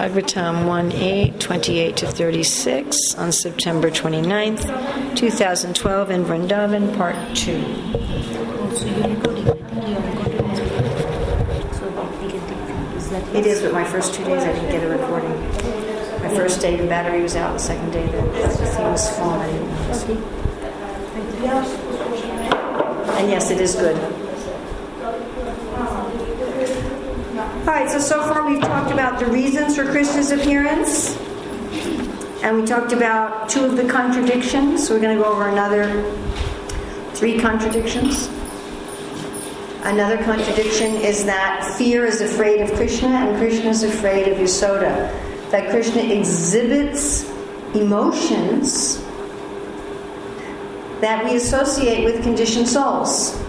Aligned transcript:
Bhagavatam 0.00 0.66
1 0.66 0.92
8, 0.92 1.38
28 1.40 1.96
to 1.98 2.06
36 2.06 3.14
on 3.16 3.30
September 3.30 3.90
29th, 3.90 5.14
2012 5.14 6.10
in 6.10 6.24
Vrindavan, 6.24 6.96
Part 6.96 7.16
2. 7.36 7.52
It 13.36 13.44
is, 13.44 13.60
but 13.60 13.74
my 13.74 13.84
first 13.84 14.14
two 14.14 14.24
days 14.24 14.42
I 14.42 14.54
didn't 14.54 14.70
get 14.70 14.82
a 14.82 14.88
recording. 14.88 15.38
My 16.22 16.34
first 16.34 16.62
day 16.62 16.76
the 16.76 16.86
battery 16.86 17.20
was 17.20 17.36
out, 17.36 17.52
the 17.52 17.58
second 17.58 17.90
day 17.90 18.06
the, 18.06 18.22
the 18.22 18.48
thing 18.48 18.84
was 18.86 19.18
notice. 19.18 20.04
And 23.18 23.30
yes, 23.30 23.50
it 23.50 23.60
is 23.60 23.74
good. 23.74 24.29
All 27.70 27.76
right, 27.76 27.88
so 27.88 28.00
so 28.00 28.20
far 28.24 28.44
we've 28.44 28.60
talked 28.60 28.90
about 28.90 29.20
the 29.20 29.26
reasons 29.26 29.76
for 29.76 29.84
Krishna's 29.84 30.32
appearance. 30.32 31.16
And 32.42 32.56
we 32.56 32.66
talked 32.66 32.92
about 32.92 33.48
two 33.48 33.64
of 33.64 33.76
the 33.76 33.86
contradictions. 33.86 34.88
So 34.88 34.94
We're 34.94 35.00
going 35.00 35.16
to 35.16 35.22
go 35.22 35.30
over 35.30 35.48
another 35.48 36.02
three 37.12 37.38
contradictions. 37.38 38.28
Another 39.84 40.16
contradiction 40.24 40.96
is 40.96 41.24
that 41.26 41.64
fear 41.78 42.06
is 42.06 42.20
afraid 42.20 42.60
of 42.60 42.72
Krishna 42.72 43.06
and 43.06 43.38
Krishna 43.38 43.70
is 43.70 43.84
afraid 43.84 44.26
of 44.26 44.38
Yasoda. 44.38 45.08
That 45.52 45.70
Krishna 45.70 46.02
exhibits 46.02 47.30
emotions 47.76 49.00
that 51.00 51.24
we 51.24 51.36
associate 51.36 52.04
with 52.04 52.20
conditioned 52.24 52.66
souls. 52.68 53.40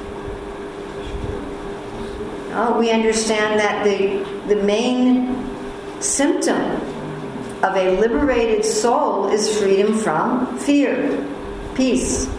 Oh, 2.53 2.77
we 2.77 2.91
understand 2.91 3.59
that 3.61 3.85
the, 3.85 4.53
the 4.53 4.61
main 4.63 5.47
symptom 6.01 6.59
of 7.63 7.77
a 7.77 7.97
liberated 7.97 8.65
soul 8.65 9.29
is 9.29 9.57
freedom 9.57 9.97
from 9.97 10.57
fear, 10.57 11.25
peace, 11.75 12.29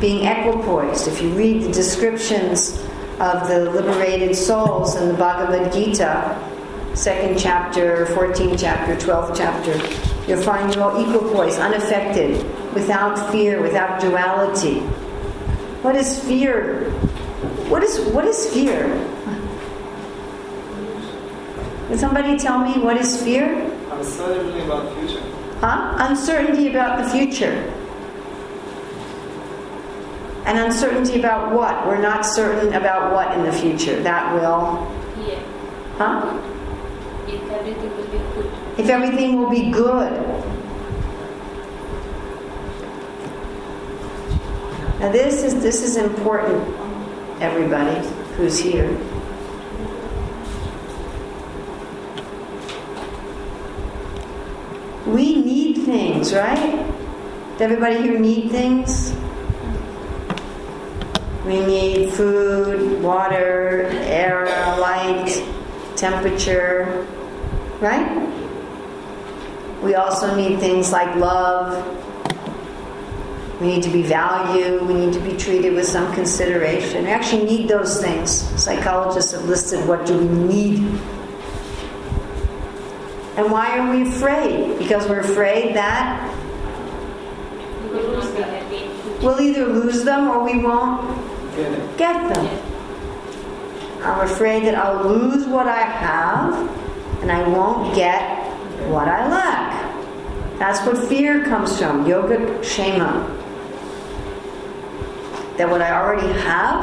being 0.00 0.26
equipoised. 0.26 1.08
If 1.08 1.22
you 1.22 1.30
read 1.30 1.62
the 1.62 1.72
descriptions 1.72 2.78
of 3.20 3.48
the 3.48 3.70
liberated 3.70 4.36
souls 4.36 4.96
in 4.96 5.08
the 5.08 5.14
Bhagavad 5.14 5.72
Gita, 5.72 6.36
second 6.94 7.38
chapter, 7.38 8.04
14th 8.10 8.60
chapter, 8.60 8.96
12th 8.96 9.34
chapter, 9.34 9.72
you'll 10.28 10.42
find 10.42 10.74
you're 10.74 10.84
all 10.84 11.02
equipoised, 11.02 11.58
unaffected, 11.58 12.36
without 12.74 13.30
fear, 13.32 13.62
without 13.62 13.98
duality. 13.98 14.80
What 15.80 15.96
is 15.96 16.22
fear? 16.24 16.90
What 17.70 17.82
is 17.82 17.98
what 18.12 18.26
is 18.26 18.52
fear? 18.52 19.13
Can 21.88 21.98
somebody 21.98 22.38
tell 22.38 22.58
me 22.58 22.82
what 22.82 22.96
is 22.96 23.22
fear? 23.22 23.70
Uncertainty 23.90 24.60
about 24.60 24.84
the 24.84 25.06
future. 25.06 25.22
Huh? 25.60 25.96
Uncertainty 26.08 26.70
about 26.70 27.02
the 27.02 27.10
future. 27.10 27.72
And 30.46 30.58
uncertainty 30.58 31.18
about 31.18 31.54
what? 31.54 31.86
We're 31.86 32.02
not 32.02 32.26
certain 32.26 32.74
about 32.74 33.12
what 33.12 33.36
in 33.36 33.44
the 33.44 33.52
future. 33.52 34.02
That 34.02 34.34
will. 34.34 34.90
Yeah. 35.26 35.40
Huh? 35.96 36.38
If 37.26 37.42
everything 37.50 37.90
will 37.96 38.10
be 38.10 38.18
good. 38.34 38.52
If 38.78 38.88
everything 38.90 39.38
will 39.38 39.50
be 39.50 39.70
good. 39.70 40.12
Now 45.00 45.12
this 45.12 45.42
is 45.42 45.60
this 45.62 45.82
is 45.82 45.96
important, 45.96 46.62
everybody 47.40 48.06
who's 48.36 48.58
here. 48.58 48.88
We 55.06 55.42
right? 56.32 56.74
Everybody 57.60 57.98
here 57.98 58.18
need 58.18 58.50
things? 58.50 59.14
We 61.44 61.60
need 61.66 62.14
food, 62.14 63.02
water, 63.02 63.88
air, 63.92 64.46
light, 64.78 65.44
temperature, 65.96 67.06
right? 67.80 68.30
We 69.82 69.94
also 69.94 70.34
need 70.34 70.60
things 70.60 70.90
like 70.90 71.14
love. 71.16 71.84
We 73.60 73.66
need 73.66 73.82
to 73.82 73.90
be 73.90 74.02
valued. 74.02 74.82
We 74.82 74.94
need 74.94 75.12
to 75.12 75.20
be 75.20 75.36
treated 75.36 75.74
with 75.74 75.86
some 75.86 76.12
consideration. 76.14 77.04
We 77.04 77.10
actually 77.10 77.44
need 77.44 77.68
those 77.68 78.00
things. 78.00 78.30
Psychologists 78.60 79.32
have 79.32 79.44
listed 79.44 79.86
what 79.86 80.06
do 80.06 80.16
we 80.16 80.24
need. 80.24 81.00
And 83.36 83.50
why 83.50 83.78
are 83.78 83.90
we 83.90 84.08
afraid? 84.08 84.78
Because 84.78 85.08
we're 85.08 85.20
afraid 85.20 85.74
that 85.74 86.30
You 87.84 87.90
will 87.90 88.12
not 88.12 88.36
be 88.36 88.42
happy 88.42 88.76
in 88.84 88.90
future. 89.02 89.26
we'll 89.26 89.40
either 89.40 89.66
lose 89.66 90.04
them 90.04 90.28
or 90.28 90.44
we 90.44 90.58
won't 90.62 91.18
Get 91.56 91.96
get 91.98 92.34
them. 92.34 92.46
I'm 94.02 94.20
afraid 94.20 94.64
that 94.66 94.74
I'll 94.74 95.04
lose 95.08 95.46
what 95.46 95.66
I 95.66 95.82
have 95.82 96.54
and 97.22 97.32
I 97.32 97.46
won't 97.48 97.94
get 97.94 98.22
what 98.90 99.08
I 99.08 99.28
lack. 99.28 99.94
That's 100.58 100.84
what 100.86 100.98
fear 101.08 101.44
comes 101.44 101.78
from, 101.78 102.06
yoga 102.06 102.36
kshema. 102.60 103.26
That 105.56 105.70
what 105.70 105.80
I 105.80 105.92
already 105.92 106.26
have, 106.42 106.82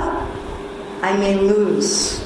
I 1.04 1.16
may 1.18 1.36
lose. 1.36 2.24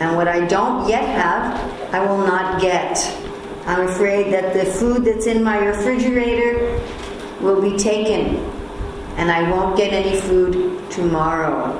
And 0.00 0.16
what 0.16 0.28
I 0.28 0.46
don't 0.46 0.88
yet 0.88 1.04
have, 1.04 1.94
I 1.94 2.00
will 2.06 2.18
not 2.18 2.60
get. 2.60 2.96
I'm 3.70 3.86
afraid 3.88 4.32
that 4.32 4.52
the 4.52 4.64
food 4.64 5.04
that's 5.04 5.26
in 5.26 5.44
my 5.44 5.58
refrigerator 5.58 6.80
will 7.40 7.62
be 7.62 7.78
taken 7.78 8.36
and 9.16 9.30
I 9.30 9.48
won't 9.48 9.76
get 9.76 9.92
any 9.92 10.20
food 10.20 10.90
tomorrow. 10.90 11.78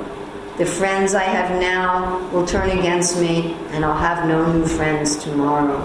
The 0.57 0.67
friends 0.67 1.15
I 1.15 1.25
have 1.25 1.61
now 1.61 2.29
will 2.31 2.47
turn 2.47 2.71
against 2.79 3.19
me, 3.19 3.55
and 3.71 3.85
I'll 3.85 3.97
have 3.97 4.29
no 4.29 4.53
new 4.53 4.67
friends 4.67 5.17
tomorrow. 5.17 5.81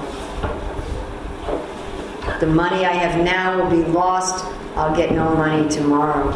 The 2.40 2.48
money 2.48 2.86
I 2.86 2.92
have 2.92 3.24
now 3.24 3.64
will 3.64 3.72
be 3.72 3.90
lost, 3.90 4.46
I'll 4.76 4.96
get 4.96 5.12
no 5.12 5.34
money 5.34 5.68
tomorrow. 5.70 6.32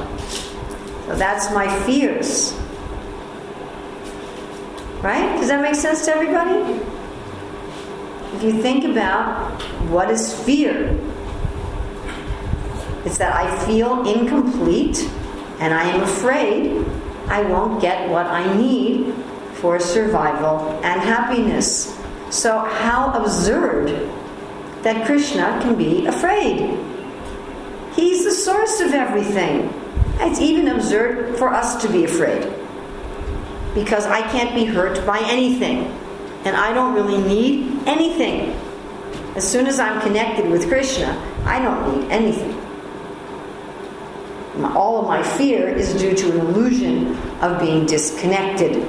So 1.06 1.16
that's 1.16 1.52
my 1.54 1.68
fears. 1.84 2.54
Right? 5.04 5.38
Does 5.38 5.50
that 5.50 5.62
make 5.62 5.76
sense 5.76 6.06
to 6.06 6.16
everybody? 6.16 6.99
If 8.34 8.44
you 8.44 8.62
think 8.62 8.86
about 8.86 9.62
what 9.90 10.12
is 10.12 10.38
fear, 10.44 10.96
it's 13.04 13.18
that 13.18 13.34
I 13.34 13.66
feel 13.66 14.08
incomplete 14.08 15.00
and 15.60 15.74
I 15.74 15.84
am 15.90 16.04
afraid 16.04 16.86
I 17.28 17.42
won't 17.44 17.82
get 17.82 18.10
what 18.10 18.28
I 18.28 18.56
need 18.56 19.14
for 19.54 19.80
survival 19.80 20.80
and 20.84 21.02
happiness. 21.02 21.98
So, 22.30 22.60
how 22.60 23.12
absurd 23.14 24.10
that 24.84 25.06
Krishna 25.06 25.60
can 25.62 25.76
be 25.76 26.06
afraid. 26.06 26.78
He's 27.96 28.24
the 28.24 28.32
source 28.32 28.80
of 28.80 28.94
everything. 28.94 29.74
It's 30.20 30.40
even 30.40 30.68
absurd 30.70 31.38
for 31.38 31.50
us 31.50 31.82
to 31.82 31.92
be 31.92 32.06
afraid 32.06 32.54
because 33.74 34.06
I 34.06 34.22
can't 34.30 34.56
be 34.56 34.66
hurt 34.66 35.06
by 35.06 35.20
anything 35.26 35.99
and 36.46 36.56
I 36.56 36.74
don't 36.74 36.94
really 36.94 37.18
need 37.18 37.80
anything. 37.86 38.52
As 39.36 39.50
soon 39.50 39.68
as 39.68 39.80
I'm 39.80 40.02
connected 40.02 40.50
with 40.50 40.68
Krishna, 40.68 41.18
I 41.46 41.60
don't 41.60 42.00
need 42.00 42.12
anything. 42.12 42.56
All 44.76 45.00
of 45.00 45.08
my 45.08 45.24
fear 45.24 45.70
is 45.70 45.94
due 45.94 46.14
to 46.16 46.32
an 46.32 46.40
illusion 46.48 47.16
of 47.42 47.60
being 47.62 47.86
disconnected. 47.86 48.86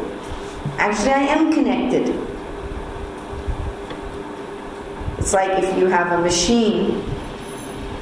Actually, 0.79 1.13
I 1.13 1.23
am 1.23 1.53
connected. 1.53 2.09
It's 5.19 5.33
like 5.33 5.63
if 5.63 5.79
you 5.79 5.87
have 5.87 6.19
a 6.19 6.23
machine 6.23 7.03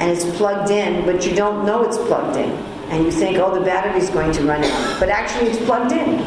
and 0.00 0.10
it's 0.10 0.24
plugged 0.36 0.70
in, 0.70 1.04
but 1.04 1.26
you 1.26 1.34
don't 1.34 1.66
know 1.66 1.82
it's 1.82 1.98
plugged 1.98 2.36
in. 2.36 2.50
And 2.90 3.04
you 3.04 3.10
think, 3.10 3.36
oh, 3.36 3.54
the 3.54 3.64
battery's 3.64 4.08
going 4.08 4.32
to 4.32 4.42
run 4.44 4.64
out. 4.64 5.00
But 5.00 5.10
actually, 5.10 5.50
it's 5.50 5.62
plugged 5.66 5.92
in. 5.92 6.20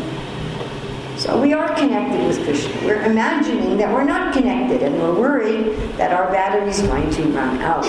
So 1.22 1.40
we 1.40 1.54
are 1.54 1.72
connected 1.76 2.26
with 2.26 2.44
Krishna. 2.44 2.74
We're 2.84 3.04
imagining 3.04 3.78
that 3.78 3.94
we're 3.94 4.04
not 4.04 4.34
connected 4.34 4.82
and 4.82 5.00
we're 5.00 5.14
worried 5.14 5.78
that 5.96 6.12
our 6.12 6.32
battery's 6.32 6.82
going 6.82 7.12
to 7.12 7.22
run 7.26 7.60
out. 7.60 7.86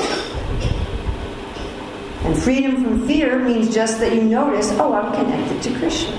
And 2.26 2.36
freedom 2.36 2.84
from 2.84 3.06
fear 3.06 3.38
means 3.38 3.74
just 3.74 4.00
that 4.00 4.14
you 4.14 4.22
notice, 4.22 4.70
oh, 4.72 4.92
I'm 4.92 5.14
connected 5.14 5.62
to 5.62 5.78
Krishna. 5.78 6.14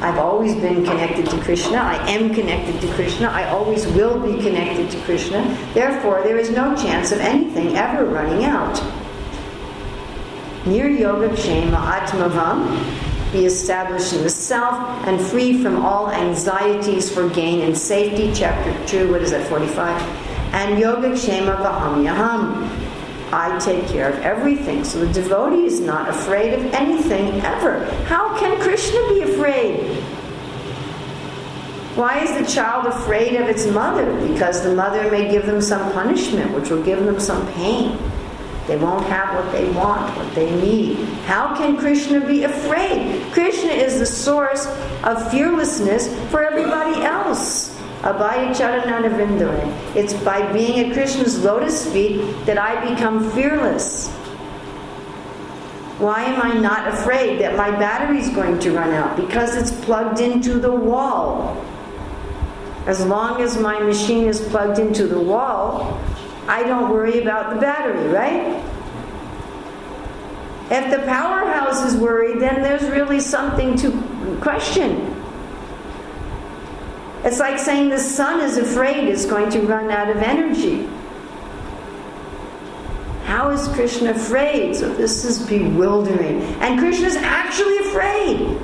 I've 0.00 0.18
always 0.18 0.54
been 0.54 0.84
connected 0.84 1.28
to 1.28 1.40
Krishna. 1.40 1.78
I 1.78 1.96
am 2.08 2.32
connected 2.32 2.80
to 2.80 2.94
Krishna. 2.94 3.26
I 3.26 3.48
always 3.48 3.84
will 3.88 4.20
be 4.20 4.40
connected 4.40 4.92
to 4.92 5.00
Krishna. 5.00 5.58
Therefore, 5.74 6.22
there 6.22 6.38
is 6.38 6.50
no 6.50 6.76
chance 6.76 7.10
of 7.10 7.18
anything 7.18 7.76
ever 7.76 8.04
running 8.04 8.44
out. 8.44 8.80
Nir 10.66 10.88
yoga 10.88 11.30
kshema 11.30 11.98
atmavam 11.98 13.07
be 13.32 13.44
established 13.44 14.12
in 14.12 14.22
the 14.22 14.30
self, 14.30 14.74
and 15.06 15.20
free 15.20 15.62
from 15.62 15.84
all 15.84 16.10
anxieties 16.10 17.12
for 17.12 17.28
gain 17.28 17.60
and 17.60 17.76
safety. 17.76 18.32
Chapter 18.34 18.74
2, 18.86 19.10
what 19.10 19.22
is 19.22 19.30
that, 19.30 19.46
45? 19.48 20.00
And 20.54 20.78
Yoga 20.78 21.10
Kshema 21.10 21.56
Vaham 21.58 22.04
Yaham. 22.04 22.70
I 23.30 23.58
take 23.58 23.86
care 23.88 24.10
of 24.10 24.18
everything. 24.20 24.84
So 24.84 25.04
the 25.04 25.12
devotee 25.12 25.66
is 25.66 25.80
not 25.80 26.08
afraid 26.08 26.54
of 26.54 26.64
anything 26.72 27.40
ever. 27.42 27.84
How 28.06 28.38
can 28.38 28.58
Krishna 28.60 28.98
be 29.08 29.20
afraid? 29.20 29.84
Why 31.94 32.20
is 32.20 32.38
the 32.38 32.50
child 32.50 32.86
afraid 32.86 33.34
of 33.40 33.48
its 33.48 33.66
mother? 33.66 34.06
Because 34.26 34.62
the 34.62 34.74
mother 34.74 35.10
may 35.10 35.30
give 35.30 35.44
them 35.44 35.60
some 35.60 35.92
punishment, 35.92 36.54
which 36.54 36.70
will 36.70 36.82
give 36.82 37.04
them 37.04 37.20
some 37.20 37.46
pain. 37.52 37.98
They 38.68 38.76
won't 38.76 39.06
have 39.06 39.34
what 39.34 39.50
they 39.50 39.68
want, 39.70 40.14
what 40.14 40.32
they 40.34 40.54
need. 40.60 40.98
How 41.24 41.56
can 41.56 41.78
Krishna 41.78 42.20
be 42.20 42.44
afraid? 42.44 43.32
Krishna 43.32 43.70
is 43.70 43.98
the 43.98 44.04
source 44.06 44.66
of 45.04 45.30
fearlessness 45.30 46.14
for 46.30 46.44
everybody 46.44 47.02
else. 47.02 47.74
Abhaya. 48.02 48.54
It's 49.96 50.12
by 50.22 50.52
being 50.52 50.80
at 50.80 50.92
Krishna's 50.92 51.42
lotus 51.42 51.90
feet 51.90 52.20
that 52.44 52.58
I 52.58 52.90
become 52.90 53.30
fearless. 53.30 54.10
Why 55.98 56.22
am 56.24 56.40
I 56.42 56.60
not 56.60 56.88
afraid 56.88 57.40
that 57.40 57.56
my 57.56 57.70
battery 57.70 58.20
is 58.20 58.28
going 58.28 58.58
to 58.60 58.70
run 58.70 58.90
out? 58.90 59.16
Because 59.16 59.56
it's 59.56 59.72
plugged 59.84 60.20
into 60.20 60.60
the 60.60 60.70
wall. 60.70 61.64
As 62.86 63.04
long 63.04 63.40
as 63.40 63.58
my 63.58 63.80
machine 63.80 64.26
is 64.26 64.40
plugged 64.40 64.78
into 64.78 65.06
the 65.06 65.18
wall, 65.18 65.98
I 66.48 66.62
don't 66.64 66.90
worry 66.90 67.20
about 67.20 67.54
the 67.54 67.60
battery, 67.60 68.08
right? 68.08 68.64
If 70.70 70.90
the 70.90 71.04
powerhouse 71.06 71.84
is 71.84 71.96
worried, 71.96 72.40
then 72.40 72.62
there's 72.62 72.88
really 72.90 73.20
something 73.20 73.76
to 73.76 74.38
question. 74.40 75.14
It's 77.24 77.38
like 77.38 77.58
saying 77.58 77.90
the 77.90 77.98
sun 77.98 78.40
is 78.40 78.56
afraid 78.56 79.08
it's 79.08 79.26
going 79.26 79.50
to 79.50 79.60
run 79.60 79.90
out 79.90 80.08
of 80.08 80.18
energy. 80.18 80.88
How 83.24 83.50
is 83.50 83.68
Krishna 83.68 84.12
afraid? 84.12 84.74
So 84.74 84.92
this 84.94 85.24
is 85.26 85.46
bewildering. 85.46 86.40
And 86.62 86.78
Krishna 86.78 87.08
is 87.08 87.16
actually 87.16 87.78
afraid. 87.78 88.58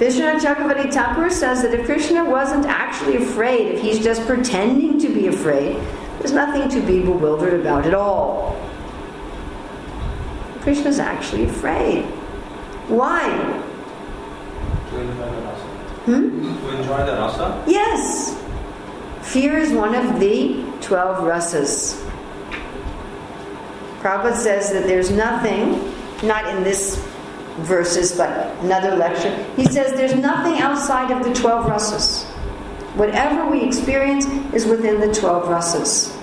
Vishwanath 0.00 0.40
Chakravarti 0.40 0.90
Thakur 0.90 1.28
says 1.28 1.60
that 1.60 1.74
if 1.74 1.84
Krishna 1.84 2.24
wasn't 2.24 2.64
actually 2.64 3.16
afraid, 3.16 3.72
if 3.72 3.82
he's 3.82 4.02
just 4.02 4.26
pretending 4.26 4.98
to 4.98 5.12
be 5.12 5.26
afraid, 5.26 5.76
there's 6.18 6.32
nothing 6.32 6.70
to 6.70 6.80
be 6.86 7.00
bewildered 7.00 7.60
about 7.60 7.84
at 7.84 7.92
all. 7.92 8.56
Krishna's 10.60 10.98
actually 10.98 11.44
afraid. 11.44 12.06
Why? 12.88 13.28
To 14.88 15.00
enjoy 15.00 15.16
the 15.16 15.42
rasa. 15.42 15.64
Hmm? 16.06 16.42
To 16.64 16.78
enjoy 16.78 17.04
the 17.04 17.12
rasa? 17.12 17.64
Yes. 17.66 18.42
Fear 19.20 19.58
is 19.58 19.72
one 19.74 19.94
of 19.94 20.18
the 20.18 20.64
12 20.80 21.18
rasas. 21.24 22.02
Prabhupada 24.00 24.34
says 24.34 24.72
that 24.72 24.84
there's 24.86 25.10
nothing, 25.10 25.92
not 26.26 26.46
in 26.56 26.64
this 26.64 26.96
verses, 27.62 28.16
but 28.16 28.56
another 28.64 28.96
lecture. 28.96 29.34
He 29.56 29.64
says 29.64 29.92
there's 29.92 30.14
nothing 30.14 30.60
outside 30.60 31.10
of 31.10 31.24
the 31.24 31.32
12 31.34 31.66
rasas. 31.66 32.24
Whatever 32.96 33.50
we 33.50 33.62
experience 33.62 34.26
is 34.52 34.66
within 34.66 35.00
the 35.00 35.12
12 35.14 35.44
rasas. 35.44 36.16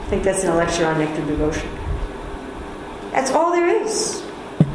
I 0.00 0.06
think 0.08 0.22
that's 0.22 0.44
in 0.44 0.50
a 0.50 0.56
lecture 0.56 0.86
on 0.86 0.98
nectar 0.98 1.24
devotion. 1.26 1.68
That's 3.10 3.30
all 3.30 3.52
there 3.52 3.68
is. 3.68 4.20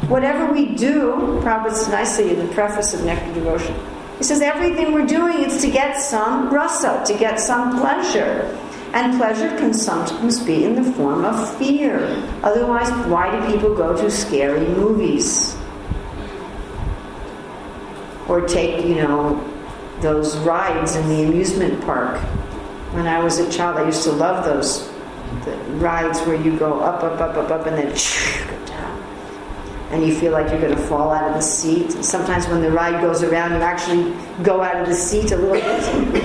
Whatever 0.08 0.50
we 0.52 0.74
do, 0.74 1.12
Prabhupada's 1.44 1.88
nicely 1.88 2.30
in 2.30 2.44
the 2.44 2.52
preface 2.54 2.94
of 2.94 3.04
Nectar 3.04 3.32
Devotion, 3.34 3.76
he 4.18 4.24
says 4.24 4.40
everything 4.40 4.92
we're 4.92 5.06
doing 5.06 5.44
is 5.44 5.60
to 5.60 5.70
get 5.70 6.00
some 6.00 6.52
rasa, 6.52 7.04
to 7.06 7.14
get 7.16 7.38
some 7.38 7.78
pleasure. 7.78 8.58
And 8.92 9.16
pleasure 9.18 9.48
can 9.56 9.72
sometimes 9.72 10.40
be 10.40 10.64
in 10.64 10.74
the 10.74 10.90
form 10.94 11.24
of 11.24 11.56
fear. 11.58 12.00
Otherwise, 12.42 12.90
why 13.06 13.30
do 13.30 13.52
people 13.52 13.76
go 13.76 13.94
to 13.94 14.10
scary 14.10 14.66
movies? 14.66 15.54
Or 18.30 18.46
take, 18.46 18.86
you 18.86 18.94
know, 18.94 19.44
those 20.00 20.36
rides 20.38 20.94
in 20.94 21.08
the 21.08 21.24
amusement 21.24 21.82
park. 21.82 22.16
When 22.94 23.08
I 23.08 23.22
was 23.22 23.38
a 23.38 23.50
child, 23.50 23.76
I 23.76 23.84
used 23.86 24.04
to 24.04 24.12
love 24.12 24.44
those 24.44 24.88
rides 25.80 26.20
where 26.20 26.40
you 26.40 26.56
go 26.56 26.78
up, 26.80 27.02
up, 27.02 27.20
up, 27.20 27.36
up, 27.36 27.50
up, 27.50 27.66
and 27.66 27.76
then 27.76 27.86
go 28.48 28.66
down. 28.66 29.02
And 29.90 30.06
you 30.06 30.14
feel 30.14 30.30
like 30.30 30.48
you're 30.50 30.60
going 30.60 30.76
to 30.76 30.82
fall 30.82 31.10
out 31.10 31.28
of 31.28 31.34
the 31.34 31.42
seat. 31.42 31.90
Sometimes 32.04 32.46
when 32.46 32.62
the 32.62 32.70
ride 32.70 33.00
goes 33.00 33.24
around, 33.24 33.50
you 33.50 33.58
actually 33.58 34.14
go 34.44 34.62
out 34.62 34.80
of 34.80 34.86
the 34.86 34.94
seat 34.94 35.32
a 35.32 35.36
little 35.36 35.52
bit. 35.52 36.24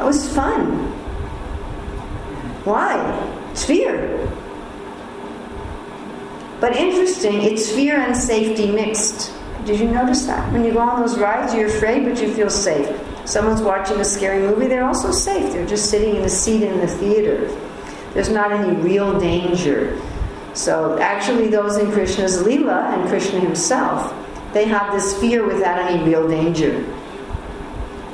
It 0.00 0.04
was 0.04 0.32
fun. 0.34 0.64
Why? 2.64 2.96
It's 3.50 3.66
fear. 3.66 4.32
But 6.58 6.74
interesting, 6.76 7.42
it's 7.42 7.70
fear 7.70 7.96
and 8.00 8.16
safety 8.16 8.70
mixed. 8.70 9.32
Did 9.64 9.78
you 9.78 9.90
notice 9.90 10.26
that? 10.26 10.52
When 10.52 10.64
you 10.64 10.72
go 10.72 10.78
on 10.80 11.00
those 11.00 11.18
rides, 11.18 11.54
you're 11.54 11.68
afraid, 11.68 12.04
but 12.04 12.20
you 12.20 12.32
feel 12.32 12.50
safe. 12.50 12.88
Someone's 13.26 13.60
watching 13.60 14.00
a 14.00 14.04
scary 14.04 14.40
movie, 14.40 14.66
they're 14.66 14.86
also 14.86 15.12
safe. 15.12 15.52
They're 15.52 15.66
just 15.66 15.90
sitting 15.90 16.16
in 16.16 16.22
a 16.22 16.28
seat 16.28 16.62
in 16.62 16.80
the 16.80 16.86
theater. 16.86 17.46
There's 18.14 18.30
not 18.30 18.52
any 18.52 18.74
real 18.80 19.18
danger. 19.20 20.00
So, 20.54 20.98
actually, 20.98 21.48
those 21.48 21.76
in 21.76 21.92
Krishna's 21.92 22.42
Leela 22.42 22.92
and 22.94 23.08
Krishna 23.08 23.38
himself, 23.38 24.14
they 24.52 24.64
have 24.64 24.92
this 24.92 25.18
fear 25.20 25.46
without 25.46 25.78
any 25.78 26.02
real 26.02 26.26
danger. 26.28 26.84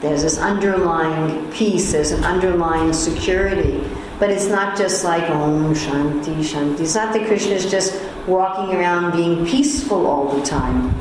There's 0.01 0.23
this 0.23 0.39
underlying 0.39 1.51
peace, 1.53 1.93
there's 1.93 2.11
an 2.11 2.25
underlying 2.25 2.93
security. 2.93 3.83
But 4.19 4.31
it's 4.31 4.47
not 4.47 4.77
just 4.77 5.05
like 5.05 5.29
Om 5.31 5.75
Shanti 5.75 6.37
Shanti. 6.37 6.81
It's 6.81 6.95
not 6.95 7.13
that 7.13 7.27
Krishna 7.27 7.53
is 7.53 7.71
just 7.71 8.03
walking 8.27 8.75
around 8.75 9.13
being 9.13 9.47
peaceful 9.47 10.07
all 10.07 10.35
the 10.39 10.45
time. 10.45 10.95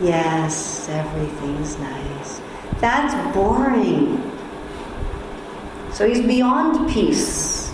Yes, 0.00 0.88
everything's 0.88 1.78
nice. 1.78 2.40
That's 2.80 3.34
boring. 3.34 4.32
So 5.92 6.08
he's 6.08 6.22
beyond 6.22 6.90
peace. 6.90 7.70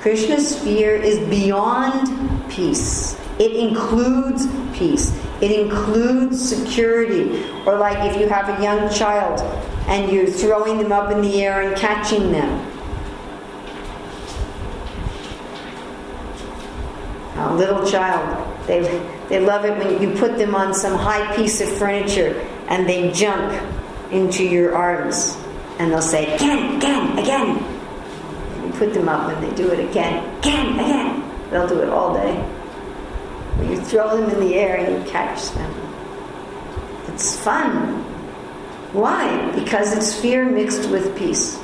Krishna's 0.00 0.58
fear 0.58 0.96
is 0.96 1.20
beyond 1.28 2.50
peace. 2.50 3.18
It 3.38 3.52
includes 3.52 4.46
peace. 4.76 5.16
It 5.40 5.52
includes 5.52 6.46
security. 6.46 7.44
Or 7.64 7.78
like 7.78 8.10
if 8.10 8.20
you 8.20 8.28
have 8.28 8.58
a 8.58 8.62
young 8.62 8.92
child 8.92 9.40
and 9.86 10.10
you're 10.10 10.26
throwing 10.26 10.78
them 10.78 10.92
up 10.92 11.10
in 11.12 11.22
the 11.22 11.42
air 11.44 11.62
and 11.62 11.76
catching 11.76 12.32
them. 12.32 12.70
A 17.36 17.54
little 17.54 17.86
child, 17.86 18.66
they, 18.66 18.80
they 19.28 19.40
love 19.40 19.64
it 19.64 19.76
when 19.78 20.02
you 20.02 20.16
put 20.18 20.36
them 20.36 20.54
on 20.54 20.74
some 20.74 20.96
high 20.98 21.34
piece 21.34 21.60
of 21.60 21.68
furniture 21.68 22.38
and 22.68 22.88
they 22.88 23.10
jump 23.12 23.52
into 24.12 24.44
your 24.44 24.74
arms 24.74 25.36
and 25.78 25.90
they'll 25.90 26.02
say, 26.02 26.34
again, 26.34 26.76
again, 26.76 27.18
again. 27.18 28.64
You 28.64 28.72
put 28.72 28.94
them 28.94 29.08
up 29.08 29.30
and 29.30 29.42
they 29.42 29.54
do 29.56 29.70
it 29.70 29.80
again, 29.90 30.38
again, 30.38 30.74
again. 30.74 31.50
They'll 31.50 31.68
do 31.68 31.80
it 31.80 31.88
all 31.88 32.14
day. 32.14 32.50
But 33.56 33.66
you 33.66 33.80
throw 33.80 34.16
them 34.16 34.30
in 34.30 34.40
the 34.40 34.54
air 34.54 34.76
and 34.76 35.04
you 35.04 35.10
catch 35.10 35.50
them. 35.50 35.72
It's 37.08 37.36
fun. 37.38 38.02
Why? 38.92 39.50
Because 39.52 39.96
it's 39.96 40.14
fear 40.14 40.44
mixed 40.44 40.88
with 40.90 41.16
peace. 41.16 41.60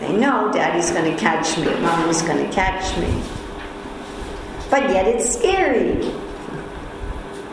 They 0.00 0.16
know 0.16 0.52
daddy's 0.52 0.90
going 0.90 1.12
to 1.12 1.20
catch 1.20 1.58
me, 1.58 1.64
mommy's 1.80 2.22
going 2.22 2.44
to 2.44 2.52
catch 2.52 2.96
me. 2.98 3.22
But 4.70 4.90
yet 4.90 5.06
it's 5.06 5.36
scary. 5.36 6.12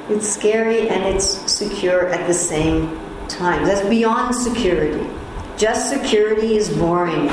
It's 0.07 0.29
scary 0.29 0.87
and 0.89 1.03
it's 1.03 1.51
secure 1.51 2.07
at 2.09 2.27
the 2.27 2.33
same 2.33 2.99
time. 3.27 3.65
That's 3.65 3.87
beyond 3.89 4.35
security. 4.35 5.09
Just 5.57 5.89
security 5.89 6.57
is 6.57 6.69
boring. 6.69 7.29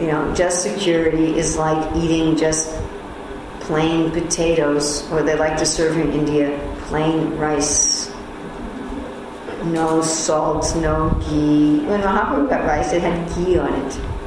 You 0.00 0.06
know, 0.06 0.34
just 0.34 0.62
security 0.62 1.36
is 1.36 1.56
like 1.56 1.94
eating 1.96 2.36
just 2.36 2.70
plain 3.60 4.10
potatoes, 4.10 5.08
or 5.12 5.22
they 5.22 5.36
like 5.36 5.58
to 5.58 5.66
serve 5.66 5.98
in 5.98 6.12
India 6.12 6.58
plain 6.86 7.36
rice. 7.36 8.10
No 9.64 10.00
salt, 10.00 10.74
no 10.76 11.10
ghee. 11.28 11.80
When 11.86 12.00
Mahaprabhu 12.00 12.48
got 12.48 12.64
rice, 12.64 12.92
it 12.92 13.02
had 13.02 13.28
ghee 13.34 13.58
on 13.58 13.74
it. 13.74 14.17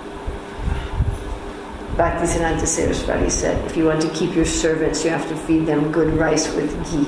Bhaktisiddhanta 1.98 2.66
Saraswati 2.66 3.30
said, 3.30 3.64
if 3.66 3.76
you 3.76 3.86
want 3.86 4.02
to 4.02 4.10
keep 4.10 4.34
your 4.34 4.46
servants, 4.46 5.04
you 5.04 5.12
have 5.12 5.28
to 5.28 5.36
feed 5.36 5.66
them 5.66 5.92
good 5.92 6.14
rice 6.14 6.54
with 6.56 6.72
ghee. 6.90 7.06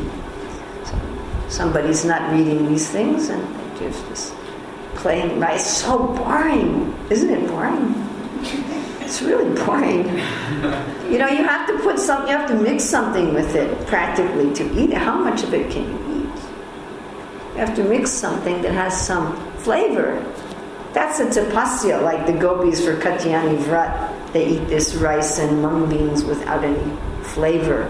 So 0.85 0.99
somebody's 1.47 2.03
not 2.03 2.31
reading 2.31 2.67
these 2.67 2.89
things, 2.89 3.29
and 3.29 3.43
there's 3.79 4.01
this 4.03 4.33
plain 4.95 5.39
rice. 5.39 5.81
So 5.81 6.07
boring, 6.07 6.93
isn't 7.09 7.29
it 7.29 7.47
boring? 7.47 7.95
It's 8.99 9.21
really 9.21 9.53
boring. 9.63 10.09
you 11.11 11.17
know, 11.17 11.27
you 11.27 11.43
have 11.43 11.65
to 11.67 11.79
put 11.79 11.97
some, 11.97 12.27
you 12.27 12.35
have 12.35 12.47
to 12.49 12.55
mix 12.55 12.83
something 12.83 13.33
with 13.33 13.55
it 13.55 13.87
practically 13.87 14.53
to 14.53 14.63
eat 14.77 14.91
it. 14.91 14.97
How 14.97 15.17
much 15.17 15.43
of 15.43 15.53
it 15.53 15.71
can 15.71 15.83
you 15.83 16.23
eat? 16.23 16.41
You 17.53 17.59
have 17.59 17.75
to 17.75 17.83
mix 17.83 18.11
something 18.11 18.61
that 18.63 18.73
has 18.73 18.99
some 18.99 19.35
flavor. 19.57 20.19
That's 20.93 21.19
a 21.19 21.25
tapasya, 21.25 22.01
like 22.03 22.25
the 22.27 22.33
gopis 22.33 22.83
for 22.83 22.95
Katyayani 22.97 23.57
Vrat. 23.63 24.12
They 24.33 24.47
eat 24.47 24.67
this 24.67 24.95
rice 24.95 25.39
and 25.39 25.61
mung 25.61 25.89
beans 25.89 26.23
without 26.25 26.63
any 26.63 26.97
flavor. 27.23 27.85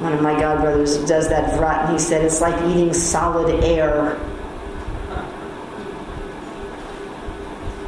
One 0.00 0.14
of 0.14 0.22
my 0.22 0.32
godbrothers 0.34 1.06
does 1.06 1.28
that 1.28 1.58
vrat, 1.58 1.84
and 1.84 1.92
he 1.92 1.98
said 1.98 2.24
it's 2.24 2.40
like 2.40 2.60
eating 2.64 2.92
solid 2.92 3.62
air. 3.62 4.18